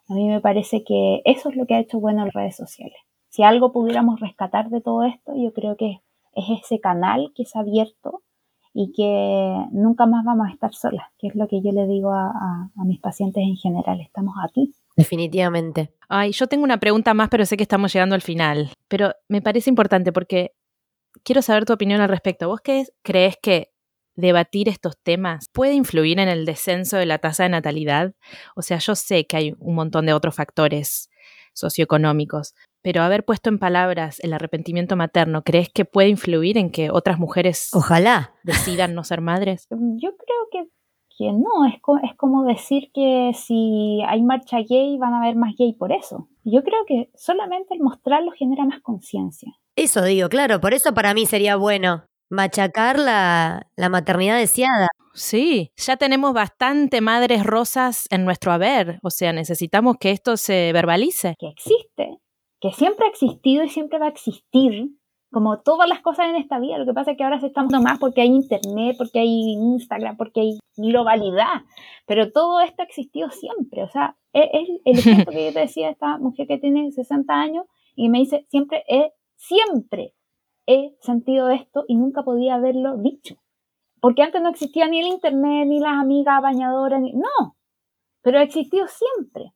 a 0.09 0.15
mí 0.15 0.29
me 0.29 0.41
parece 0.41 0.83
que 0.85 1.23
eso 1.25 1.51
es 1.51 1.57
lo 1.57 1.67
que 1.67 1.75
ha 1.75 1.81
hecho 1.81 2.01
bueno 2.01 2.25
las 2.25 2.35
redes 2.35 2.57
sociales. 2.57 2.99
Si 3.29 3.43
algo 3.43 3.73
pudiéramos 3.73 4.19
rescatar 4.21 4.71
de 4.71 4.81
todo 4.81 5.05
esto, 5.05 5.33
yo 5.37 5.53
creo 5.53 5.77
que 5.77 6.01
es 6.35 6.45
ese 6.65 6.81
canal 6.81 7.33
que 7.35 7.45
se 7.45 7.59
ha 7.59 7.63
abierto 7.63 8.23
y 8.73 8.93
que 8.93 9.67
nunca 9.73 10.07
más 10.07 10.25
vamos 10.25 10.49
a 10.49 10.53
estar 10.53 10.75
solas, 10.75 11.07
que 11.19 11.29
es 11.29 11.35
lo 11.35 11.49
que 11.49 11.61
yo 11.61 11.73
le 11.73 11.87
digo 11.87 12.13
a, 12.13 12.71
a 12.77 12.85
mis 12.85 13.01
pacientes 13.01 13.43
en 13.43 13.57
general, 13.57 14.01
estamos 14.01 14.35
aquí. 14.45 14.73
Definitivamente. 14.97 15.93
Ay, 16.09 16.33
yo 16.33 16.47
tengo 16.47 16.65
una 16.65 16.79
pregunta 16.79 17.15
más, 17.15 17.29
pero 17.29 17.47
sé 17.47 17.57
que 17.57 17.63
estamos 17.63 17.93
llegando 17.93 18.15
al 18.15 18.23
final. 18.23 18.71
Pero 18.89 19.13
me 19.29 19.43
parece 19.43 19.71
importante 19.71 20.13
porque 20.13 20.53
quiero 21.25 21.43
saber 21.43 21.65
tu 21.65 21.73
opinión 21.73 22.01
al 22.01 22.09
respecto. 22.09 22.49
¿Vos 22.49 22.61
qué 22.61 22.85
crees 23.03 23.37
que 23.41 23.70
debatir 24.21 24.69
estos 24.69 24.97
temas 25.03 25.47
puede 25.53 25.75
influir 25.75 26.19
en 26.19 26.29
el 26.29 26.45
descenso 26.45 26.97
de 26.97 27.07
la 27.07 27.19
tasa 27.19 27.45
de 27.45 27.49
natalidad? 27.51 28.15
O 28.55 28.63
sea, 28.63 28.79
yo 28.79 28.95
sé 28.95 29.27
que 29.27 29.37
hay 29.37 29.55
un 29.59 29.75
montón 29.75 30.07
de 30.07 30.13
otros 30.13 30.35
factores 30.35 31.11
socioeconómicos, 31.55 32.55
pero 32.83 33.03
haber 33.03 33.25
puesto 33.25 33.51
en 33.51 33.59
palabras 33.59 34.21
el 34.21 34.33
arrepentimiento 34.33 34.97
materno, 34.97 35.43
¿crees 35.43 35.69
que 35.69 35.85
puede 35.85 36.09
influir 36.09 36.57
en 36.57 36.71
que 36.71 36.91
otras 36.91 37.19
mujeres 37.19 37.71
Ojalá. 37.73 38.35
decidan 38.43 38.95
no 38.95 39.05
ser 39.05 39.21
madres? 39.21 39.67
Yo 39.71 40.17
creo 40.17 40.49
que, 40.51 40.69
que 41.17 41.33
no, 41.33 41.67
es, 41.67 41.75
es 42.05 42.17
como 42.17 42.45
decir 42.45 42.91
que 42.95 43.33
si 43.35 44.01
hay 44.07 44.23
marcha 44.23 44.59
gay 44.59 44.97
van 44.99 45.15
a 45.15 45.23
haber 45.23 45.37
más 45.37 45.55
gay 45.59 45.75
por 45.75 45.93
eso. 45.93 46.29
Yo 46.45 46.63
creo 46.63 46.85
que 46.87 47.11
solamente 47.15 47.75
el 47.75 47.81
mostrarlo 47.81 48.31
genera 48.33 48.65
más 48.65 48.81
conciencia. 48.81 49.53
Eso 49.77 50.03
digo, 50.03 50.29
claro, 50.29 50.61
por 50.61 50.75
eso 50.75 50.95
para 50.95 51.15
mí 51.15 51.27
sería 51.27 51.57
bueno 51.57 52.05
machacar 52.31 52.99
la, 52.99 53.67
la 53.77 53.89
maternidad 53.89 54.39
deseada. 54.39 54.89
Sí, 55.13 55.73
ya 55.77 55.97
tenemos 55.97 56.33
bastante 56.33 57.01
madres 57.01 57.45
rosas 57.45 58.07
en 58.11 58.25
nuestro 58.25 58.53
haber, 58.53 59.01
o 59.03 59.11
sea, 59.11 59.33
necesitamos 59.33 59.97
que 59.99 60.13
esto 60.13 60.37
se 60.37 60.73
verbalice. 60.73 61.35
Que 61.39 61.49
existe, 61.49 62.19
que 62.61 62.73
siempre 62.73 63.07
ha 63.07 63.11
existido 63.11 63.65
y 63.65 63.69
siempre 63.69 63.99
va 63.99 64.07
a 64.07 64.11
existir, 64.11 64.89
como 65.33 65.61
todas 65.61 65.89
las 65.89 66.01
cosas 66.01 66.29
en 66.29 66.37
esta 66.37 66.59
vida. 66.59 66.79
Lo 66.79 66.87
que 66.87 66.93
pasa 66.93 67.13
es 67.13 67.17
que 67.17 67.25
ahora 67.25 67.41
se 67.41 67.49
está 67.49 67.63
más 67.63 67.99
porque 67.99 68.21
hay 68.21 68.29
internet, 68.29 68.97
porque 68.99 69.21
hay 69.21 69.53
Instagram, 69.53 70.17
porque 70.17 70.41
hay 70.41 70.59
globalidad, 70.77 71.63
pero 72.07 72.31
todo 72.31 72.61
esto 72.61 72.83
ha 72.83 72.87
existido 72.87 73.31
siempre. 73.31 73.83
O 73.83 73.89
sea, 73.89 74.17
es, 74.33 74.49
el 74.85 74.99
ejemplo 74.99 75.33
que 75.33 75.47
yo 75.47 75.53
te 75.53 75.61
decía, 75.61 75.91
esta 75.91 76.19
mujer 76.19 76.47
que 76.47 76.59
tiene 76.59 76.91
60 76.91 77.33
años 77.33 77.65
y 77.95 78.09
me 78.09 78.19
dice 78.19 78.47
siempre, 78.49 78.85
es 78.89 79.13
siempre 79.37 80.15
he 80.67 80.97
sentido 81.01 81.51
esto 81.51 81.85
y 81.89 81.97
nunca 81.97 82.23
podía 82.23 82.55
haberlo 82.55 82.97
dicho. 82.99 83.37
Porque 84.01 84.23
antes 84.23 84.41
no 84.41 84.49
existía 84.49 84.89
ni 84.89 85.01
el 85.01 85.07
internet, 85.07 85.67
ni 85.67 85.79
las 85.81 85.99
amigas 85.99 86.41
bañadoras, 86.41 87.01
ni... 87.01 87.13
no, 87.13 87.57
pero 88.23 88.39
ha 88.39 88.43
existido 88.43 88.87
siempre. 88.87 89.53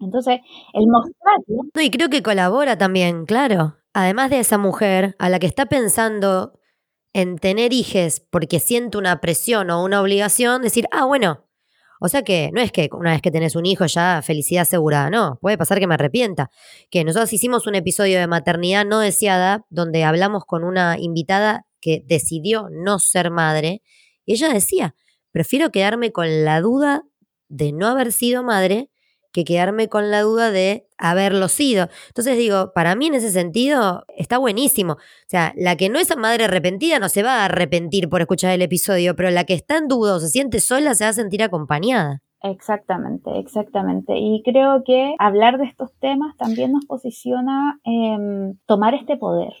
Entonces, 0.00 0.40
el 0.72 0.86
mostrarlo... 0.86 1.70
y 1.80 1.90
creo 1.90 2.08
que 2.08 2.22
colabora 2.22 2.76
también, 2.78 3.26
claro. 3.26 3.76
Además 3.92 4.30
de 4.30 4.40
esa 4.40 4.58
mujer 4.58 5.14
a 5.18 5.28
la 5.30 5.38
que 5.38 5.46
está 5.46 5.66
pensando 5.66 6.58
en 7.14 7.38
tener 7.38 7.72
hijes 7.72 8.20
porque 8.20 8.60
siente 8.60 8.98
una 8.98 9.20
presión 9.22 9.70
o 9.70 9.82
una 9.82 10.02
obligación, 10.02 10.60
decir, 10.60 10.86
ah, 10.92 11.06
bueno, 11.06 11.45
o 12.00 12.08
sea 12.08 12.22
que 12.22 12.50
no 12.52 12.60
es 12.60 12.72
que 12.72 12.88
una 12.92 13.12
vez 13.12 13.22
que 13.22 13.30
tenés 13.30 13.56
un 13.56 13.66
hijo 13.66 13.86
ya 13.86 14.20
felicidad 14.22 14.62
asegurada, 14.62 15.10
no, 15.10 15.38
puede 15.40 15.58
pasar 15.58 15.78
que 15.78 15.86
me 15.86 15.94
arrepienta. 15.94 16.50
Que 16.90 17.04
nosotros 17.04 17.32
hicimos 17.32 17.66
un 17.66 17.74
episodio 17.74 18.18
de 18.18 18.26
maternidad 18.26 18.84
no 18.84 19.00
deseada 19.00 19.64
donde 19.70 20.04
hablamos 20.04 20.44
con 20.44 20.64
una 20.64 20.96
invitada 20.98 21.66
que 21.80 22.02
decidió 22.06 22.68
no 22.70 22.98
ser 22.98 23.30
madre 23.30 23.82
y 24.26 24.34
ella 24.34 24.52
decía, 24.52 24.94
prefiero 25.30 25.70
quedarme 25.70 26.12
con 26.12 26.44
la 26.44 26.60
duda 26.60 27.04
de 27.48 27.72
no 27.72 27.86
haber 27.86 28.12
sido 28.12 28.42
madre 28.42 28.90
que 29.36 29.44
quedarme 29.44 29.88
con 29.88 30.10
la 30.10 30.22
duda 30.22 30.50
de 30.50 30.88
haberlo 30.96 31.48
sido. 31.48 31.90
Entonces 32.08 32.38
digo, 32.38 32.72
para 32.74 32.94
mí 32.94 33.08
en 33.08 33.16
ese 33.16 33.30
sentido 33.30 34.06
está 34.16 34.38
buenísimo. 34.38 34.94
O 34.94 35.28
sea, 35.28 35.52
la 35.56 35.76
que 35.76 35.90
no 35.90 35.98
es 35.98 36.16
madre 36.16 36.44
arrepentida 36.44 36.98
no 36.98 37.10
se 37.10 37.22
va 37.22 37.42
a 37.42 37.44
arrepentir 37.44 38.08
por 38.08 38.22
escuchar 38.22 38.52
el 38.52 38.62
episodio, 38.62 39.14
pero 39.14 39.30
la 39.30 39.44
que 39.44 39.52
está 39.52 39.76
en 39.76 39.88
duda 39.88 40.14
o 40.14 40.20
se 40.20 40.28
siente 40.28 40.58
sola 40.60 40.94
se 40.94 41.04
va 41.04 41.10
a 41.10 41.12
sentir 41.12 41.42
acompañada. 41.42 42.22
Exactamente, 42.40 43.38
exactamente. 43.38 44.16
Y 44.16 44.42
creo 44.42 44.82
que 44.84 45.14
hablar 45.18 45.58
de 45.58 45.66
estos 45.66 45.92
temas 45.98 46.34
también 46.38 46.72
nos 46.72 46.86
posiciona 46.86 47.78
en 47.84 48.58
tomar 48.64 48.94
este 48.94 49.18
poder 49.18 49.52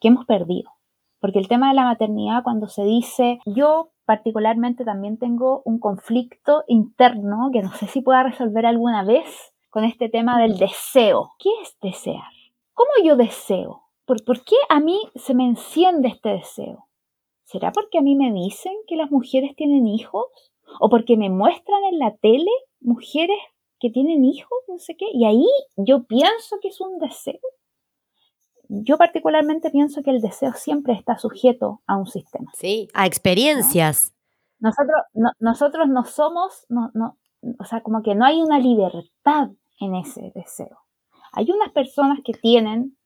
que 0.00 0.08
hemos 0.08 0.26
perdido. 0.26 0.70
Porque 1.18 1.38
el 1.38 1.48
tema 1.48 1.70
de 1.70 1.76
la 1.76 1.84
maternidad, 1.84 2.42
cuando 2.42 2.68
se 2.68 2.84
dice, 2.84 3.38
yo 3.46 3.90
particularmente 4.08 4.86
también 4.86 5.18
tengo 5.18 5.60
un 5.66 5.78
conflicto 5.78 6.64
interno 6.66 7.50
que 7.52 7.60
no 7.60 7.70
sé 7.74 7.86
si 7.88 8.00
pueda 8.00 8.22
resolver 8.22 8.64
alguna 8.64 9.04
vez 9.04 9.52
con 9.68 9.84
este 9.84 10.08
tema 10.08 10.40
del 10.40 10.56
deseo. 10.56 11.32
¿Qué 11.38 11.50
es 11.62 11.76
desear? 11.82 12.32
¿Cómo 12.72 12.88
yo 13.04 13.16
deseo? 13.16 13.82
¿Por, 14.06 14.24
¿Por, 14.24 14.42
qué 14.44 14.56
a 14.70 14.80
mí 14.80 14.98
se 15.14 15.34
me 15.34 15.44
enciende 15.44 16.08
este 16.08 16.30
deseo? 16.30 16.86
¿Será 17.44 17.70
porque 17.70 17.98
a 17.98 18.00
mí 18.00 18.14
me 18.14 18.32
dicen 18.32 18.72
que 18.86 18.96
las 18.96 19.10
mujeres 19.10 19.54
tienen 19.56 19.86
hijos? 19.86 20.24
¿O 20.80 20.88
porque 20.88 21.18
me 21.18 21.28
muestran 21.28 21.84
en 21.92 21.98
la 21.98 22.16
tele 22.16 22.50
mujeres 22.80 23.36
que 23.78 23.90
tienen 23.90 24.24
hijos? 24.24 24.58
No 24.68 24.78
sé 24.78 24.96
qué. 24.96 25.04
Y 25.12 25.26
ahí 25.26 25.46
yo 25.76 26.04
pienso 26.04 26.56
que 26.62 26.68
es 26.68 26.80
un 26.80 26.98
deseo 26.98 27.40
yo 28.68 28.98
particularmente 28.98 29.70
pienso 29.70 30.02
que 30.02 30.10
el 30.10 30.20
deseo 30.20 30.52
siempre 30.52 30.92
está 30.92 31.18
sujeto 31.18 31.82
a 31.86 31.96
un 31.96 32.06
sistema. 32.06 32.50
Sí, 32.54 32.88
a 32.94 33.06
experiencias. 33.06 34.14
Nosotros, 34.60 34.96
no, 35.14 35.30
nosotros 35.38 35.88
no 35.88 36.04
somos, 36.04 36.66
no, 36.68 36.90
no, 36.94 37.16
o 37.58 37.64
sea, 37.64 37.82
como 37.82 38.02
que 38.02 38.14
no 38.14 38.24
hay 38.24 38.42
una 38.42 38.58
libertad 38.58 39.50
en 39.80 39.94
ese 39.94 40.32
deseo. 40.34 40.78
Hay 41.32 41.50
unas 41.50 41.72
personas 41.72 42.18
que 42.24 42.32
tienen, 42.32 42.96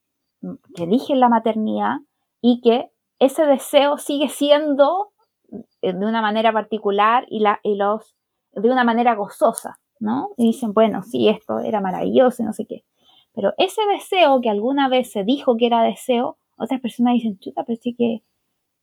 que 0.75 0.85
eligen 0.85 1.21
la 1.21 1.29
maternidad 1.29 1.99
y 2.41 2.61
que 2.61 2.91
ese 3.19 3.47
deseo 3.47 3.99
sigue 3.99 4.29
siendo 4.29 5.13
de 5.83 6.07
una 6.07 6.23
manera 6.23 6.53
particular 6.53 7.25
y, 7.29 7.41
la, 7.41 7.61
y 7.63 7.77
los, 7.77 8.17
de 8.53 8.71
una 8.71 8.85
manera 8.85 9.15
gozosa, 9.15 9.79
¿no? 10.01 10.31
Y 10.37 10.47
dicen, 10.47 10.73
bueno, 10.73 11.03
sí, 11.03 11.29
esto 11.29 11.59
era 11.61 11.81
maravilloso 11.81 12.43
y 12.43 12.47
no 12.47 12.53
sé 12.53 12.67
qué. 12.67 12.85
Pero 13.35 13.53
ese 13.57 13.81
deseo 13.93 14.41
que 14.41 14.51
alguna 14.51 14.89
vez 14.89 15.11
se 15.11 15.25
dijo 15.25 15.57
que 15.57 15.67
era 15.67 15.83
deseo, 15.83 16.39
otras 16.57 16.81
personas 16.81 17.15
dicen, 17.15 17.39
chuta, 17.39 17.65
pero 17.65 17.79
sí 17.83 17.95
que, 17.97 18.23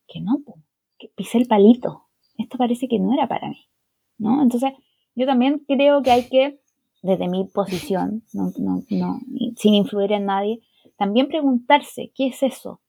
que 0.08 0.20
no, 0.20 0.42
que 0.98 1.08
pisé 1.14 1.38
el 1.38 1.46
palito. 1.46 2.06
Esto 2.36 2.58
parece 2.58 2.88
que 2.88 2.98
no 2.98 3.12
era 3.14 3.28
para 3.28 3.48
mí, 3.48 3.68
¿no? 4.18 4.42
Entonces, 4.42 4.72
yo 5.14 5.26
también 5.26 5.64
creo 5.68 6.02
que 6.02 6.10
hay 6.10 6.28
que, 6.28 6.60
desde 7.02 7.28
mi 7.28 7.44
posición, 7.44 8.24
no, 8.32 8.52
no, 8.58 8.82
no, 8.90 9.20
sin 9.56 9.74
influir 9.74 10.12
en 10.12 10.26
nadie, 10.26 10.60
también 10.96 11.28
preguntarse, 11.28 12.12
¿qué 12.14 12.28
es 12.28 12.42
eso? 12.42 12.80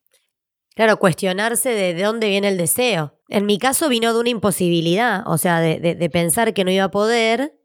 Claro, 0.73 0.97
cuestionarse 0.97 1.69
de, 1.69 2.01
dónde 2.01 2.29
viene 2.29 2.47
el 2.47 2.57
deseo. 2.57 3.13
En 3.27 3.45
mi 3.45 3.57
caso 3.57 3.89
vino 3.89 4.13
de 4.13 4.19
una 4.19 4.29
imposibilidad, 4.29 5.23
o 5.27 5.37
sea, 5.37 5.59
de, 5.59 5.79
de 5.79 6.09
pensar 6.09 6.53
que 6.53 6.63
no 6.63 6.71
iba 6.71 6.85
a 6.85 6.91
poder 6.91 7.60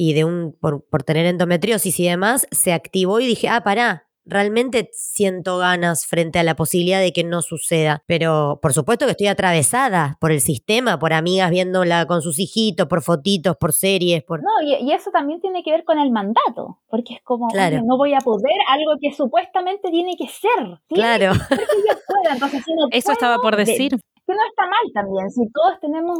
y 0.00 0.12
de 0.12 0.24
un, 0.24 0.56
por, 0.60 0.84
por, 0.88 1.02
tener 1.02 1.26
endometriosis 1.26 1.98
y 1.98 2.04
demás, 2.04 2.46
se 2.52 2.72
activó 2.72 3.18
y 3.18 3.26
dije, 3.26 3.48
ah, 3.48 3.64
pará, 3.64 4.06
realmente 4.24 4.90
siento 4.92 5.58
ganas 5.58 6.06
frente 6.06 6.38
a 6.38 6.44
la 6.44 6.54
posibilidad 6.54 7.00
de 7.00 7.12
que 7.12 7.24
no 7.24 7.42
suceda. 7.42 8.04
Pero 8.06 8.60
por 8.62 8.72
supuesto 8.72 9.06
que 9.06 9.12
estoy 9.12 9.26
atravesada 9.26 10.16
por 10.20 10.30
el 10.30 10.40
sistema, 10.40 11.00
por 11.00 11.12
amigas 11.12 11.50
viéndola 11.50 12.06
con 12.06 12.22
sus 12.22 12.38
hijitos, 12.38 12.86
por 12.86 13.02
fotitos, 13.02 13.56
por 13.56 13.72
series. 13.72 14.22
Por... 14.22 14.40
No, 14.40 14.50
y, 14.62 14.92
eso 14.92 15.10
también 15.10 15.40
tiene 15.40 15.64
que 15.64 15.72
ver 15.72 15.82
con 15.82 15.98
el 15.98 16.12
mandato, 16.12 16.78
porque 16.88 17.14
es 17.14 17.22
como, 17.22 17.48
claro. 17.48 17.82
no 17.84 17.96
voy 17.96 18.14
a 18.14 18.18
poder 18.18 18.56
algo 18.68 18.92
que 19.00 19.12
supuestamente 19.12 19.90
tiene 19.90 20.16
que 20.16 20.28
ser. 20.28 20.78
claro. 20.88 21.32
eso 22.92 23.10
estaba 23.10 23.38
por 23.38 23.56
decir 23.56 23.98
que 24.28 24.34
no 24.34 24.40
está 24.46 24.64
mal 24.64 24.92
también, 24.92 25.30
si 25.30 25.50
todos 25.50 25.80
tenemos, 25.80 26.18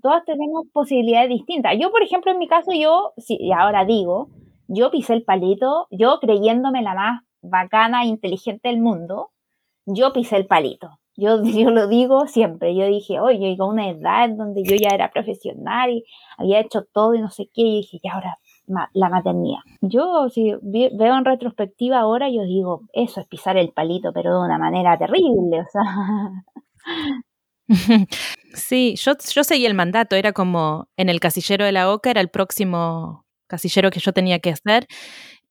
todas 0.00 0.24
tenemos 0.24 0.64
posibilidades 0.72 1.28
distintas. 1.28 1.74
Yo, 1.78 1.90
por 1.90 2.02
ejemplo, 2.02 2.32
en 2.32 2.38
mi 2.38 2.48
caso, 2.48 2.72
yo, 2.72 3.12
y 3.28 3.52
ahora 3.52 3.84
digo, 3.84 4.30
yo 4.66 4.90
pisé 4.90 5.12
el 5.12 5.24
palito, 5.24 5.88
yo 5.90 6.18
creyéndome 6.20 6.80
la 6.80 6.94
más 6.94 7.22
bacana 7.42 8.02
e 8.02 8.06
inteligente 8.06 8.70
del 8.70 8.80
mundo, 8.80 9.30
yo 9.84 10.14
pisé 10.14 10.36
el 10.36 10.46
palito. 10.46 10.88
Yo, 11.16 11.42
yo 11.44 11.70
lo 11.70 11.86
digo 11.86 12.26
siempre, 12.28 12.74
yo 12.74 12.86
dije, 12.86 13.20
oye, 13.20 13.56
yo 13.58 13.66
una 13.66 13.90
edad 13.90 14.30
donde 14.30 14.62
yo 14.64 14.74
ya 14.76 14.94
era 14.94 15.10
profesional 15.10 15.90
y 15.90 16.04
había 16.38 16.60
hecho 16.60 16.86
todo 16.90 17.14
y 17.14 17.20
no 17.20 17.28
sé 17.28 17.50
qué, 17.52 17.60
y 17.60 17.76
dije, 17.82 18.00
ya 18.02 18.14
ahora 18.14 18.38
la 18.94 19.08
maternidad. 19.10 19.60
Yo, 19.82 20.30
si 20.30 20.54
veo 20.62 21.18
en 21.18 21.24
retrospectiva 21.26 22.00
ahora, 22.00 22.30
yo 22.30 22.42
digo, 22.44 22.82
eso 22.94 23.20
es 23.20 23.26
pisar 23.26 23.58
el 23.58 23.72
palito, 23.72 24.12
pero 24.14 24.32
de 24.32 24.46
una 24.46 24.58
manera 24.58 24.96
terrible, 24.96 25.60
o 25.60 25.66
sea, 25.70 25.82
Sí, 28.54 28.94
yo, 28.96 29.12
yo 29.34 29.44
seguí 29.44 29.66
el 29.66 29.74
mandato, 29.74 30.16
era 30.16 30.32
como 30.32 30.88
en 30.96 31.08
el 31.08 31.20
casillero 31.20 31.64
de 31.64 31.72
la 31.72 31.90
OCA, 31.92 32.10
era 32.10 32.20
el 32.20 32.30
próximo 32.30 33.24
casillero 33.46 33.90
que 33.90 34.00
yo 34.00 34.12
tenía 34.12 34.40
que 34.40 34.50
hacer 34.50 34.86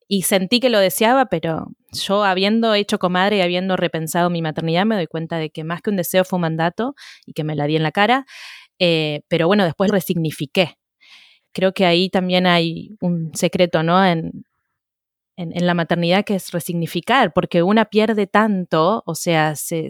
y 0.07 0.23
sentí 0.23 0.59
que 0.59 0.69
lo 0.69 0.79
deseaba, 0.79 1.27
pero 1.27 1.67
yo 1.93 2.23
habiendo 2.23 2.73
hecho 2.75 2.99
comadre 2.99 3.37
y 3.37 3.41
habiendo 3.41 3.77
repensado 3.77 4.29
mi 4.29 4.41
maternidad 4.41 4.85
me 4.85 4.95
doy 4.95 5.07
cuenta 5.07 5.37
de 5.37 5.49
que 5.51 5.63
más 5.63 5.81
que 5.81 5.89
un 5.91 5.97
deseo 5.97 6.25
fue 6.25 6.37
un 6.37 6.41
mandato 6.41 6.95
y 7.25 7.33
que 7.33 7.43
me 7.43 7.55
la 7.55 7.67
di 7.67 7.75
en 7.77 7.83
la 7.83 7.91
cara, 7.91 8.25
eh, 8.79 9.21
pero 9.29 9.47
bueno, 9.47 9.65
después 9.65 9.91
resignifiqué. 9.91 10.75
Creo 11.53 11.73
que 11.73 11.85
ahí 11.85 12.09
también 12.09 12.47
hay 12.47 12.91
un 13.01 13.31
secreto, 13.35 13.83
¿no? 13.83 14.05
En, 14.05 14.45
en, 15.37 15.65
la 15.65 15.73
maternidad 15.73 16.25
que 16.25 16.35
es 16.35 16.51
resignificar, 16.51 17.31
porque 17.33 17.63
una 17.63 17.85
pierde 17.85 18.27
tanto, 18.27 19.03
o 19.05 19.15
sea, 19.15 19.55
se, 19.55 19.89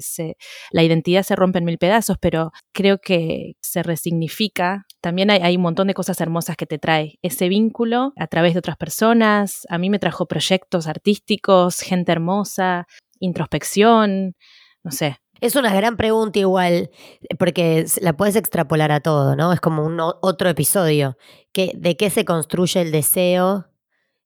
la 0.71 0.83
identidad 0.83 1.23
se 1.23 1.35
rompe 1.35 1.59
en 1.59 1.65
mil 1.65 1.77
pedazos, 1.77 2.17
pero 2.19 2.51
creo 2.73 2.99
que 2.99 3.53
se 3.61 3.81
resignifica. 3.81 4.85
También 5.01 5.31
hay, 5.31 5.55
un 5.55 5.63
montón 5.63 5.87
de 5.87 5.93
cosas 5.93 6.19
hermosas 6.21 6.57
que 6.57 6.65
te 6.65 6.77
trae 6.77 7.17
ese 7.21 7.47
vínculo 7.49 8.13
a 8.17 8.27
través 8.27 8.53
de 8.53 8.59
otras 8.59 8.77
personas. 8.77 9.65
A 9.69 9.77
mí 9.77 9.89
me 9.89 9.99
trajo 9.99 10.27
proyectos 10.27 10.87
artísticos, 10.87 11.79
gente 11.79 12.11
hermosa, 12.11 12.85
introspección, 13.19 14.35
no 14.83 14.91
sé, 14.91 15.17
es 15.39 15.55
una 15.55 15.73
gran 15.73 15.97
pregunta 15.97 16.39
igual, 16.39 16.89
porque 17.37 17.85
la 18.01 18.13
puedes 18.17 18.35
extrapolar 18.35 18.91
a 18.91 19.01
todo, 19.01 19.35
¿no? 19.35 19.53
Es 19.53 19.59
como 19.59 19.85
un 19.85 19.99
otro 19.99 20.49
episodio. 20.49 21.17
que 21.53 21.71
¿De 21.75 21.95
qué 21.95 22.09
se 22.09 22.25
construye 22.25 22.81
el 22.81 22.91
deseo 22.91 23.67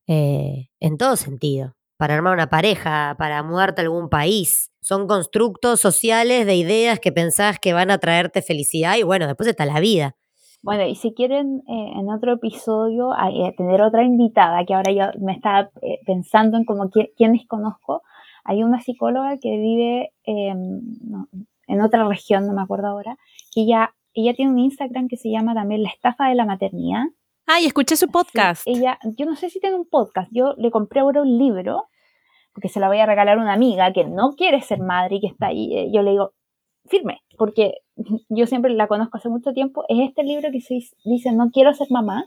eh, 0.07 0.69
en 0.79 0.97
todo 0.97 1.15
sentido. 1.15 1.73
Para 1.97 2.15
armar 2.15 2.33
una 2.33 2.49
pareja, 2.49 3.15
para 3.17 3.43
mudarte 3.43 3.81
a 3.81 3.83
algún 3.83 4.09
país. 4.09 4.71
Son 4.81 5.07
constructos 5.07 5.79
sociales 5.79 6.45
de 6.45 6.55
ideas 6.55 6.99
que 6.99 7.11
pensás 7.11 7.59
que 7.59 7.73
van 7.73 7.91
a 7.91 7.99
traerte 7.99 8.41
felicidad 8.41 8.97
y 8.97 9.03
bueno, 9.03 9.27
después 9.27 9.47
está 9.47 9.65
la 9.65 9.79
vida. 9.79 10.15
Bueno, 10.63 10.85
y 10.87 10.95
si 10.95 11.13
quieren 11.13 11.63
eh, 11.67 11.91
en 11.99 12.09
otro 12.09 12.33
episodio 12.33 13.11
eh, 13.13 13.53
tener 13.57 13.81
otra 13.81 14.03
invitada, 14.03 14.65
que 14.65 14.73
ahora 14.73 14.91
yo 14.91 15.05
me 15.19 15.33
estaba 15.33 15.69
pensando 16.05 16.57
en 16.57 16.65
como 16.65 16.89
quiénes 16.89 17.47
conozco, 17.47 18.01
hay 18.43 18.63
una 18.63 18.79
psicóloga 18.79 19.37
que 19.37 19.57
vive 19.57 20.13
en 21.71 21.81
otra 21.81 22.07
región, 22.07 22.47
no 22.47 22.53
me 22.53 22.61
acuerdo 22.61 22.87
ahora, 22.87 23.17
que 23.53 23.61
ella, 23.61 23.93
ella 24.13 24.33
tiene 24.33 24.51
un 24.51 24.59
Instagram 24.59 25.07
que 25.07 25.17
se 25.17 25.29
llama 25.29 25.53
también 25.53 25.83
La 25.83 25.89
estafa 25.89 26.27
de 26.27 26.35
la 26.35 26.45
maternidad 26.45 27.05
Ay, 27.45 27.65
escuché 27.65 27.95
su 27.95 28.07
podcast. 28.07 28.63
ella, 28.65 28.99
yo 29.17 29.25
no 29.25 29.35
sé 29.35 29.49
si 29.49 29.59
tiene 29.59 29.75
un 29.75 29.87
podcast. 29.87 30.29
Yo 30.31 30.53
le 30.57 30.71
compré 30.71 31.01
ahora 31.01 31.21
un 31.21 31.37
libro, 31.37 31.87
porque 32.53 32.69
se 32.69 32.79
la 32.79 32.87
voy 32.87 32.99
a 32.99 33.05
regalar 33.05 33.37
a 33.37 33.41
una 33.41 33.53
amiga 33.53 33.91
que 33.93 34.05
no 34.05 34.35
quiere 34.35 34.61
ser 34.61 34.79
madre 34.79 35.15
y 35.15 35.21
que 35.21 35.27
está 35.27 35.47
ahí. 35.47 35.75
Eh, 35.77 35.91
yo 35.93 36.01
le 36.01 36.11
digo, 36.11 36.33
firme, 36.85 37.21
porque 37.37 37.79
yo 38.29 38.47
siempre 38.47 38.73
la 38.73 38.87
conozco 38.87 39.17
hace 39.17 39.29
mucho 39.29 39.53
tiempo. 39.53 39.83
Es 39.89 39.99
este 39.99 40.23
libro 40.23 40.49
que 40.51 40.61
se 40.61 40.79
dice 41.05 41.31
No 41.31 41.49
quiero 41.51 41.73
ser 41.73 41.87
mamá. 41.89 42.25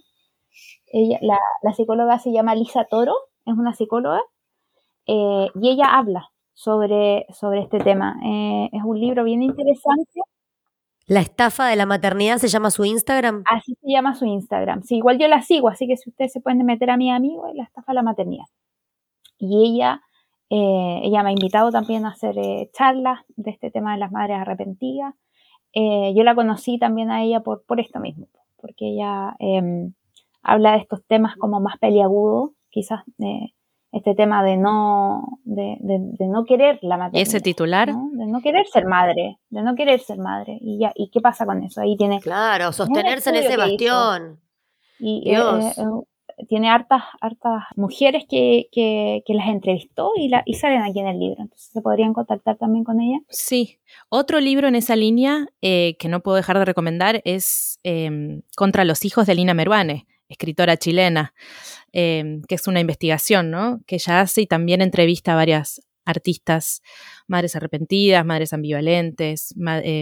Ella, 0.87 1.19
la, 1.23 1.73
psicóloga 1.73 2.19
se 2.19 2.33
llama 2.33 2.55
Lisa 2.55 2.85
Toro, 2.85 3.15
es 3.45 3.55
una 3.55 3.75
psicóloga, 3.75 4.23
eh, 5.07 5.49
y 5.61 5.69
ella 5.71 5.97
habla 5.97 6.31
sobre, 6.53 7.27
sobre 7.33 7.61
este 7.61 7.81
tema. 7.81 8.17
Eh, 8.25 8.71
es 8.73 8.83
un 8.85 9.01
libro 9.01 9.25
bien 9.25 9.43
interesante. 9.43 10.21
La 11.07 11.21
estafa 11.21 11.67
de 11.69 11.77
la 11.77 11.85
maternidad 11.85 12.39
se 12.39 12.49
llama 12.49 12.71
su 12.71 12.85
Instagram. 12.85 13.45
Así 13.47 13.75
se 13.75 13.91
llama 13.91 14.15
su 14.15 14.25
Instagram. 14.25 14.83
Sí, 14.83 14.97
igual 14.97 15.19
yo 15.19 15.29
la 15.29 15.43
sigo, 15.43 15.69
así 15.69 15.87
que 15.87 15.97
si 15.97 16.09
ustedes 16.09 16.33
se 16.33 16.41
pueden 16.41 16.65
meter 16.65 16.91
a 16.91 16.97
mi 16.97 17.11
amigo, 17.11 17.51
la 17.55 17.65
estafa 17.65 17.93
de 17.93 17.97
la 17.97 18.03
maternidad. 18.03 18.47
Y 19.39 19.67
ella, 19.67 20.01
eh, 20.49 21.01
ella 21.03 21.23
me 21.23 21.29
ha 21.29 21.33
invitado 21.33 21.71
también 21.71 22.07
a 22.07 22.11
hacer 22.11 22.39
eh, 22.39 22.71
charlas 22.73 23.21
de 23.37 23.51
este 23.51 23.71
tema 23.71 23.93
de 23.93 23.99
las 23.99 24.13
madres 24.13 24.39
arrepentidas. 24.39 25.15
Eh, 25.75 26.15
yo 26.17 26.23
la 26.23 26.35
conocí 26.35 26.79
también 26.79 27.11
a 27.11 27.23
ella 27.23 27.41
por, 27.41 27.65
por 27.67 27.81
esto 27.81 28.01
mismo, 28.01 28.29
porque 28.57 28.89
ella 28.95 29.37
em, 29.41 29.93
habla 30.43 30.73
de 30.73 30.79
estos 30.79 31.05
temas 31.07 31.37
como 31.37 31.61
más 31.61 31.79
peliagudos, 31.79 32.53
quizás 32.71 33.03
en 33.19 33.51
este 33.95 34.17
tema 34.17 34.43
de 34.43 34.57
no, 34.57 35.39
de, 35.45 35.79
no 36.21 36.45
querer 36.45 36.81
la 36.83 36.97
maternidad. 36.97 37.21
¿Y 37.21 37.23
ese 37.23 37.41
titular? 37.41 37.89
De 37.89 38.27
no 38.27 38.41
querer 38.43 38.67
ser 38.67 38.87
madre, 38.87 39.39
de 39.51 39.63
no 39.63 39.77
querer 39.77 40.01
ser 40.01 40.19
madre. 40.19 40.59
¿Y, 40.61 40.81
ya, 40.81 40.93
¿Y 40.97 41.11
qué 41.11 41.21
pasa 41.21 41.47
con 41.47 41.63
eso? 41.63 41.81
Ahí 41.81 41.97
tiene... 41.97 42.21
Claro, 42.21 42.73
sostenerse 42.73 43.31
en 43.31 43.37
ese 43.37 43.57
bastión. 43.57 44.41
Y 44.99 45.31
eh, 45.31 45.39
eh, 45.39 45.73
eh, 45.77 46.45
tiene 46.49 46.71
hartas, 46.71 47.05
hartas 47.21 47.63
mujeres 47.77 48.25
que, 48.29 48.67
que, 48.73 49.23
las 49.29 49.47
entrevistó 49.47 50.11
y, 50.17 50.29
la, 50.29 50.43
y 50.45 50.55
salen 50.55 50.83
aquí 50.83 50.99
en 50.99 51.07
el 51.07 51.21
libro. 51.21 51.43
Entonces 51.43 51.71
se 51.73 51.81
podrían 51.81 52.15
contactar 52.15 52.57
también 52.57 52.83
con 52.83 53.01
ella. 53.01 53.21
Sí. 53.29 53.79
Otro 54.09 54.41
libro 54.41 54.67
en 54.67 54.75
esa 54.75 54.97
línea 54.97 55.47
que 55.61 56.09
no 56.09 56.19
puedo 56.19 56.37
dejar 56.37 56.59
de 56.59 56.65
recomendar 56.65 57.23
es 57.25 57.79
em, 57.85 58.43
Contra 58.57 58.85
los 58.85 59.05
hijos 59.05 59.27
de 59.27 59.37
Lina 59.37 59.55
Meruane, 59.55 60.09
escritora 60.29 60.77
chilena, 60.77 61.33
em, 61.95 62.43
que 62.43 62.57
es 62.57 62.67
una 62.67 62.81
investigación 62.81 63.51
¿no? 63.51 63.81
que 63.87 63.95
ella 63.97 64.21
hace 64.21 64.43
y 64.43 64.47
también 64.47 64.83
entrevista 64.83 65.33
a 65.33 65.37
varias 65.37 65.81
artistas, 66.05 66.83
madres 67.29 67.57
arrepentidas, 67.57 68.27
madres 68.27 68.53
ambivalentes, 68.53 69.55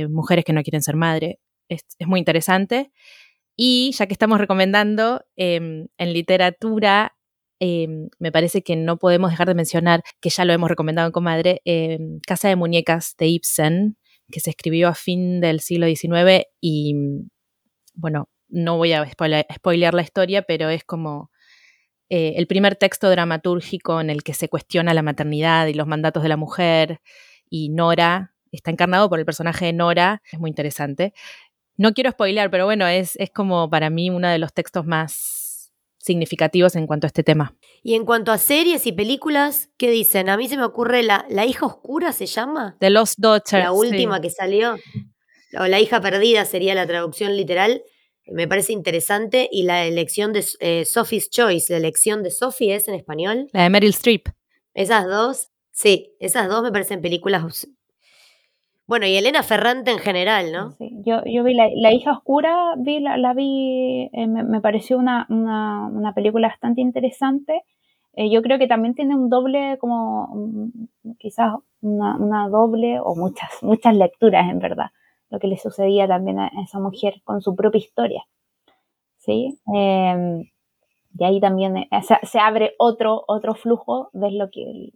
mujeres 0.08 0.44
que 0.44 0.52
no 0.52 0.62
quieren 0.62 0.82
ser 0.82 0.96
madre. 0.96 1.38
es 1.68 1.84
muy 2.06 2.18
interesante. 2.18 2.90
Y 3.56 3.92
ya 3.92 4.06
que 4.06 4.14
estamos 4.14 4.38
recomendando 4.38 5.24
em, 5.36 5.88
en 5.98 6.12
literatura, 6.12 7.14
em, 7.60 8.08
me 8.18 8.32
parece 8.32 8.62
que 8.62 8.76
no 8.76 8.98
podemos 8.98 9.30
dejar 9.30 9.48
de 9.48 9.54
mencionar, 9.54 10.02
que 10.20 10.30
ya 10.30 10.44
lo 10.44 10.52
hemos 10.54 10.70
recomendado 10.70 11.06
en 11.08 11.12
Comadre, 11.12 11.60
Casa 12.26 12.48
de 12.48 12.56
Muñecas 12.56 13.14
de 13.18 13.28
Ibsen, 13.28 13.98
que 14.30 14.40
se 14.40 14.50
escribió 14.50 14.88
a 14.88 14.94
fin 14.94 15.40
del 15.40 15.60
siglo 15.60 15.86
XIX 15.86 16.46
y, 16.60 16.94
bueno, 17.94 18.28
no 18.48 18.78
voy 18.78 18.92
a 18.92 19.06
spoilear 19.08 19.94
la 19.94 20.02
historia, 20.02 20.42
pero 20.42 20.70
es 20.70 20.84
como 20.84 21.30
eh, 22.08 22.34
el 22.36 22.46
primer 22.46 22.76
texto 22.76 23.10
dramatúrgico 23.10 24.00
en 24.00 24.10
el 24.10 24.22
que 24.22 24.34
se 24.34 24.48
cuestiona 24.48 24.94
la 24.94 25.02
maternidad 25.02 25.66
y 25.66 25.74
los 25.74 25.86
mandatos 25.86 26.22
de 26.22 26.28
la 26.28 26.36
mujer 26.36 27.00
y 27.48 27.68
Nora 27.68 28.32
está 28.52 28.70
encarnado 28.70 29.08
por 29.08 29.18
el 29.18 29.24
personaje 29.24 29.66
de 29.66 29.72
Nora, 29.72 30.22
es 30.30 30.38
muy 30.38 30.50
interesante. 30.50 31.14
No 31.76 31.94
quiero 31.94 32.10
spoilear, 32.10 32.50
pero 32.50 32.66
bueno, 32.66 32.86
es, 32.86 33.16
es 33.16 33.30
como 33.30 33.68
para 33.70 33.90
mí 33.90 34.10
uno 34.10 34.28
de 34.28 34.38
los 34.38 34.52
textos 34.52 34.86
más 34.86 35.72
significativos 35.98 36.76
en 36.76 36.86
cuanto 36.86 37.06
a 37.06 37.08
este 37.08 37.22
tema. 37.22 37.56
Y 37.82 37.94
en 37.94 38.04
cuanto 38.04 38.32
a 38.32 38.38
series 38.38 38.86
y 38.86 38.92
películas, 38.92 39.70
¿qué 39.78 39.90
dicen? 39.90 40.28
A 40.28 40.36
mí 40.36 40.48
se 40.48 40.56
me 40.56 40.64
ocurre 40.64 41.02
La, 41.02 41.24
la 41.30 41.46
hija 41.46 41.64
oscura, 41.64 42.12
¿se 42.12 42.26
llama? 42.26 42.76
The 42.80 42.90
Lost 42.90 43.18
Daughter. 43.18 43.60
La 43.60 43.72
última 43.72 44.20
que 44.20 44.30
salió. 44.30 44.76
O 45.58 45.66
La 45.66 45.80
hija 45.80 46.00
perdida 46.00 46.44
sería 46.44 46.74
la 46.74 46.86
traducción 46.86 47.36
literal. 47.36 47.82
Me 48.26 48.48
parece 48.48 48.72
interesante. 48.72 49.48
Y 49.50 49.64
la 49.64 49.84
elección 49.84 50.32
de 50.32 50.44
eh, 50.60 50.84
Sophie's 50.84 51.30
Choice, 51.30 51.72
la 51.72 51.78
elección 51.78 52.22
de 52.22 52.30
Sophie 52.30 52.74
es 52.74 52.88
en 52.88 52.94
español. 52.94 53.48
La 53.52 53.64
de 53.64 53.70
Meryl 53.70 53.90
Streep. 53.90 54.28
Esas 54.74 55.06
dos, 55.06 55.50
sí, 55.70 56.14
esas 56.18 56.48
dos 56.48 56.62
me 56.62 56.72
parecen 56.72 57.02
películas 57.02 57.66
bueno, 58.92 59.06
y 59.06 59.16
Elena 59.16 59.42
Ferrante 59.42 59.90
en 59.90 59.98
general, 59.98 60.52
¿no? 60.52 60.72
Sí, 60.72 60.90
yo, 61.06 61.22
yo 61.24 61.44
vi 61.44 61.54
la, 61.54 61.92
hija 61.94 62.12
oscura, 62.12 62.74
vi 62.76 63.00
la, 63.00 63.32
vi, 63.32 64.10
eh, 64.12 64.26
me, 64.26 64.60
pareció 64.60 64.98
una, 64.98 65.26
una, 65.30 66.12
película 66.14 66.48
bastante 66.48 66.80
interesante. 66.80 67.62
Eh, 68.14 68.30
yo 68.30 68.42
creo 68.42 68.58
que 68.58 68.66
también 68.66 68.94
tiene 68.94 69.14
un 69.14 69.30
doble, 69.30 69.78
como 69.78 70.28
mm, 70.34 71.12
quizás 71.18 71.54
una, 71.80 72.48
doble 72.50 73.00
o 73.00 73.14
muchas, 73.14 73.48
muchas 73.62 73.96
lecturas 73.96 74.50
en 74.50 74.58
verdad, 74.58 74.90
lo 75.32 75.40
que 75.40 75.48
le 75.48 75.56
sucedía 75.56 76.06
también 76.06 76.38
a 76.38 76.50
esa 76.62 76.78
mujer 76.78 77.22
con 77.24 77.40
su 77.40 77.56
propia 77.56 77.78
historia. 77.78 78.22
¿Sí? 79.16 79.58
Em, 79.74 80.44
y 81.18 81.24
ahí 81.24 81.40
también 81.40 81.76
eh, 81.76 81.88
se, 82.22 82.38
abre 82.38 82.74
otro, 82.78 83.24
otro 83.26 83.54
flujo 83.54 84.10
de 84.12 84.30
lo 84.32 84.50
que, 84.50 84.92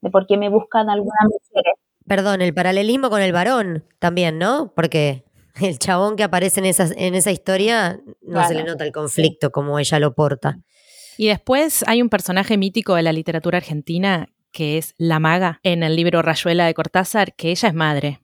de 0.00 0.10
por 0.10 0.26
qué 0.26 0.36
me 0.36 0.48
buscan 0.48 0.88
algunas 0.88 1.24
mujeres 1.24 1.74
Perdón, 2.06 2.40
el 2.40 2.54
paralelismo 2.54 3.10
con 3.10 3.20
el 3.20 3.32
varón 3.32 3.84
también, 3.98 4.38
¿no? 4.38 4.72
Porque 4.74 5.24
el 5.60 5.78
chabón 5.78 6.16
que 6.16 6.22
aparece 6.22 6.60
en 6.60 6.66
esa, 6.66 6.88
en 6.96 7.14
esa 7.14 7.32
historia 7.32 8.00
no 8.22 8.46
se 8.46 8.54
le 8.54 8.62
nota 8.62 8.84
el 8.84 8.92
conflicto 8.92 9.50
como 9.50 9.78
ella 9.78 9.98
lo 9.98 10.14
porta. 10.14 10.58
Y 11.18 11.28
después 11.28 11.82
hay 11.88 12.02
un 12.02 12.08
personaje 12.08 12.56
mítico 12.56 12.94
de 12.94 13.02
la 13.02 13.12
literatura 13.12 13.58
argentina 13.58 14.28
que 14.52 14.78
es 14.78 14.94
la 14.98 15.18
maga 15.18 15.60
en 15.64 15.82
el 15.82 15.96
libro 15.96 16.22
Rayuela 16.22 16.66
de 16.66 16.74
Cortázar, 16.74 17.34
que 17.34 17.50
ella 17.50 17.68
es 17.68 17.74
madre. 17.74 18.20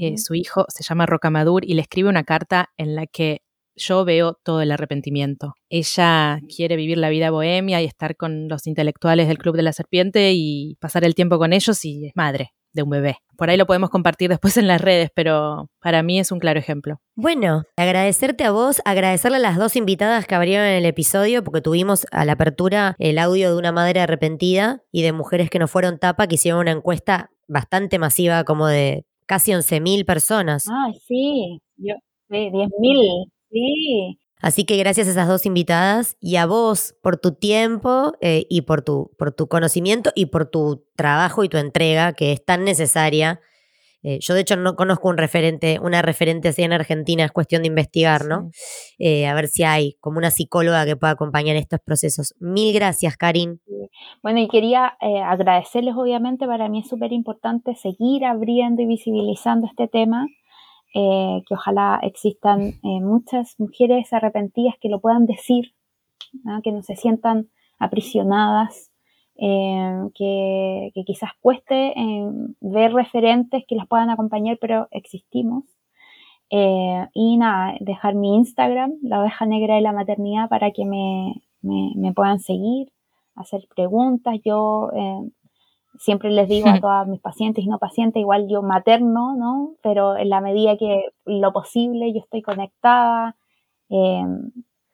Eh, 0.00 0.18
su 0.18 0.34
hijo 0.34 0.64
se 0.68 0.84
llama 0.84 1.06
Rocamadur 1.06 1.64
y 1.64 1.74
le 1.74 1.82
escribe 1.82 2.08
una 2.08 2.24
carta 2.24 2.70
en 2.76 2.94
la 2.94 3.06
que 3.06 3.42
yo 3.78 4.04
veo 4.04 4.34
todo 4.42 4.60
el 4.60 4.72
arrepentimiento. 4.72 5.54
Ella 5.70 6.40
quiere 6.54 6.76
vivir 6.76 6.98
la 6.98 7.08
vida 7.08 7.30
bohemia 7.30 7.80
y 7.80 7.84
estar 7.84 8.16
con 8.16 8.48
los 8.48 8.66
intelectuales 8.66 9.28
del 9.28 9.38
Club 9.38 9.56
de 9.56 9.62
la 9.62 9.72
Serpiente 9.72 10.32
y 10.34 10.76
pasar 10.80 11.04
el 11.04 11.14
tiempo 11.14 11.38
con 11.38 11.52
ellos 11.52 11.84
y 11.84 12.06
es 12.06 12.12
madre 12.16 12.52
de 12.72 12.82
un 12.82 12.90
bebé. 12.90 13.16
Por 13.36 13.50
ahí 13.50 13.56
lo 13.56 13.66
podemos 13.66 13.88
compartir 13.88 14.28
después 14.28 14.56
en 14.56 14.66
las 14.66 14.80
redes, 14.80 15.10
pero 15.14 15.70
para 15.80 16.02
mí 16.02 16.18
es 16.18 16.32
un 16.32 16.38
claro 16.38 16.58
ejemplo. 16.58 17.00
Bueno, 17.14 17.64
agradecerte 17.76 18.44
a 18.44 18.50
vos, 18.50 18.82
agradecerle 18.84 19.36
a 19.36 19.40
las 19.40 19.56
dos 19.56 19.76
invitadas 19.76 20.26
que 20.26 20.34
abrieron 20.34 20.66
el 20.66 20.84
episodio, 20.84 21.42
porque 21.42 21.60
tuvimos 21.60 22.06
a 22.10 22.24
la 22.24 22.32
apertura 22.32 22.94
el 22.98 23.18
audio 23.18 23.50
de 23.50 23.58
una 23.58 23.72
madre 23.72 24.00
arrepentida 24.00 24.82
y 24.92 25.02
de 25.02 25.12
mujeres 25.12 25.50
que 25.50 25.58
no 25.58 25.68
fueron 25.68 25.98
tapa, 25.98 26.26
que 26.26 26.34
hicieron 26.34 26.60
una 26.60 26.72
encuesta 26.72 27.30
bastante 27.46 27.98
masiva, 27.98 28.44
como 28.44 28.66
de 28.66 29.06
casi 29.28 29.52
11.000 29.52 30.04
personas. 30.04 30.64
Ah, 30.68 30.90
sí, 31.06 31.60
yo, 31.76 31.94
sí, 32.28 32.50
10.000, 32.50 33.30
sí. 33.50 34.18
Así 34.40 34.64
que 34.64 34.76
gracias 34.76 35.08
a 35.08 35.10
esas 35.10 35.28
dos 35.28 35.46
invitadas 35.46 36.16
y 36.20 36.36
a 36.36 36.46
vos 36.46 36.94
por 37.02 37.16
tu 37.16 37.32
tiempo 37.32 38.14
eh, 38.20 38.46
y 38.48 38.62
por 38.62 38.82
tu, 38.82 39.10
por 39.18 39.32
tu 39.32 39.48
conocimiento 39.48 40.12
y 40.14 40.26
por 40.26 40.46
tu 40.46 40.86
trabajo 40.96 41.44
y 41.44 41.48
tu 41.48 41.58
entrega 41.58 42.12
que 42.12 42.32
es 42.32 42.44
tan 42.44 42.64
necesaria. 42.64 43.40
Eh, 44.02 44.18
yo 44.20 44.34
de 44.34 44.40
hecho 44.40 44.56
no 44.56 44.74
conozco 44.74 45.08
un 45.08 45.16
referente, 45.16 45.78
una 45.82 46.02
referente 46.02 46.48
así 46.48 46.62
en 46.62 46.72
Argentina, 46.72 47.24
es 47.24 47.32
cuestión 47.32 47.62
de 47.62 47.68
investigar, 47.68 48.24
¿no? 48.26 48.50
Eh, 48.98 49.26
a 49.26 49.34
ver 49.34 49.48
si 49.48 49.64
hay 49.64 49.96
como 50.00 50.18
una 50.18 50.30
psicóloga 50.30 50.86
que 50.86 50.96
pueda 50.96 51.12
acompañar 51.12 51.56
estos 51.56 51.80
procesos. 51.80 52.34
Mil 52.38 52.72
gracias, 52.74 53.16
Karin. 53.16 53.60
Bueno, 54.22 54.40
y 54.40 54.48
quería 54.48 54.96
agradecerles, 55.26 55.94
obviamente, 55.96 56.46
para 56.46 56.68
mí 56.68 56.80
es 56.80 56.88
súper 56.88 57.12
importante 57.12 57.74
seguir 57.74 58.24
abriendo 58.24 58.82
y 58.82 58.86
visibilizando 58.86 59.66
este 59.66 59.88
tema. 59.88 60.26
Eh, 60.94 61.42
que 61.46 61.54
ojalá 61.54 62.00
existan 62.02 62.60
eh, 62.62 63.00
muchas 63.02 63.56
mujeres 63.58 64.10
arrepentidas 64.12 64.74
que 64.80 64.88
lo 64.88 65.00
puedan 65.00 65.26
decir, 65.26 65.74
que 66.64 66.72
no 66.72 66.82
se 66.82 66.96
sientan 66.96 67.50
aprisionadas, 67.78 68.87
eh, 69.38 70.10
que, 70.14 70.92
quizás 71.06 71.30
cueste 71.40 71.94
ver 72.60 72.92
referentes 72.92 73.64
que 73.66 73.76
las 73.76 73.86
puedan 73.86 74.10
acompañar, 74.10 74.58
pero 74.60 74.88
existimos. 74.90 75.64
y 76.50 77.36
nada, 77.36 77.76
dejar 77.80 78.14
mi 78.14 78.36
Instagram, 78.36 78.94
la 79.02 79.20
oveja 79.20 79.46
negra 79.46 79.76
de 79.76 79.82
la 79.82 79.92
maternidad, 79.92 80.48
para 80.48 80.70
que 80.72 80.84
me, 80.84 81.42
me 81.62 82.12
puedan 82.12 82.40
seguir, 82.40 82.92
hacer 83.34 83.66
preguntas. 83.74 84.36
Yo 84.44 84.90
siempre 85.98 86.30
les 86.30 86.48
digo 86.48 86.68
a 86.68 86.80
todas 86.80 87.06
mis 87.06 87.20
pacientes 87.20 87.64
y 87.64 87.68
no 87.68 87.78
pacientes, 87.78 88.20
igual 88.20 88.48
yo 88.48 88.62
materno, 88.62 89.34
¿no? 89.36 89.74
Pero 89.82 90.16
en 90.16 90.30
la 90.30 90.40
medida 90.40 90.76
que 90.76 91.06
lo 91.24 91.52
posible 91.52 92.12
yo 92.12 92.20
estoy 92.20 92.42
conectada. 92.42 93.36
Eh, 93.90 94.24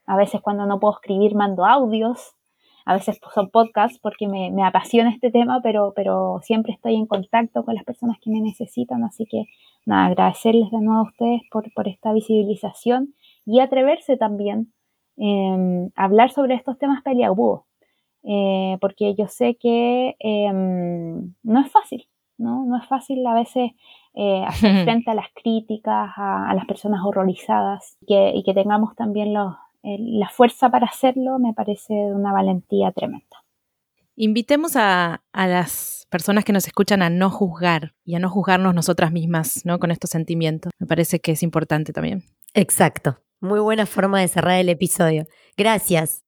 a 0.07 0.17
veces 0.17 0.41
cuando 0.41 0.67
no 0.67 0.81
puedo 0.81 0.95
escribir 0.95 1.35
mando 1.35 1.65
audios, 1.65 2.35
a 2.85 2.95
veces 2.95 3.19
son 3.35 3.51
podcasts 3.51 3.99
porque 3.99 4.29
me, 4.29 4.51
apasiona 4.65 5.11
este 5.11 5.31
tema, 5.31 5.61
pero, 5.63 5.93
pero 5.95 6.41
siempre 6.43 6.73
estoy 6.73 6.97
en 6.97 7.07
contacto 7.07 7.65
con 7.65 7.75
las 7.75 7.85
personas 7.85 8.19
que 8.21 8.31
me 8.31 8.41
necesitan. 8.41 9.05
Así 9.05 9.27
que 9.27 9.47
nada, 9.87 10.07
agradecerles 10.07 10.71
de 10.71 10.81
nuevo 10.81 11.01
a 11.01 11.11
ustedes 11.11 11.43
por, 11.51 11.73
por 11.73 11.89
esta 11.89 12.13
visibilización 12.13 13.15
y 13.47 13.61
atreverse 13.61 14.17
también 14.17 14.73
eh, 15.17 15.91
a 15.97 16.05
hablar 16.05 16.31
sobre 16.31 16.55
estos 16.55 16.79
temas 16.79 17.03
peliagudos 17.03 17.63
eh, 18.25 18.79
porque 18.81 19.15
yo 19.15 19.29
sé 19.29 19.57
que 19.57 20.17
em, 20.19 21.35
no 21.43 21.61
es 21.61 21.71
fácil, 21.71 22.09
¿no? 22.39 22.65
No 22.65 22.79
es 22.79 22.87
fácil 22.89 23.25
a 23.27 23.35
veces 23.35 23.73
eh, 24.15 24.43
hacer 24.47 24.85
frente 24.85 25.11
a 25.11 25.15
las 25.15 25.29
críticas, 25.35 26.11
a, 26.17 26.53
las 26.55 26.65
personas 26.67 27.01
horrorizadas 27.05 27.99
que, 28.07 28.33
y 28.35 28.43
que 28.43 28.55
tengamos 28.55 28.97
también 28.97 29.35
los, 29.35 29.55
la 29.85 30.29
fuerza 30.29 30.71
para 30.71 30.87
hacerlo 30.87 31.39
me 31.39 31.53
parece 31.53 31.95
de 31.95 32.15
una 32.15 32.33
valentía 32.33 32.91
tremenda. 32.93 33.45
Invitemos 34.17 34.77
a, 34.77 35.23
a, 35.33 35.47
las 35.47 36.07
personas 36.09 36.45
que 36.45 36.53
nos 36.53 36.67
escuchan 36.67 37.03
a 37.03 37.11
no 37.11 37.31
juzgar 37.31 37.95
y 38.05 38.15
a 38.15 38.21
no 38.21 38.31
juzgarnos 38.31 38.75
nosotras 38.75 39.13
mismas, 39.13 39.63
¿no? 39.65 39.79
Con 39.79 39.91
estos 39.91 40.11
sentimientos. 40.11 40.73
Me 40.79 40.87
parece 40.87 41.21
que 41.21 41.33
es 41.33 41.43
importante 41.43 41.93
también. 41.93 42.23
Exacto. 42.55 43.19
Muy 43.41 43.61
buena 43.61 43.87
forma 43.87 44.21
de 44.21 44.29
cerrar 44.29 44.59
el 44.59 44.69
episodio. 44.69 45.27
Gracias. 45.57 46.24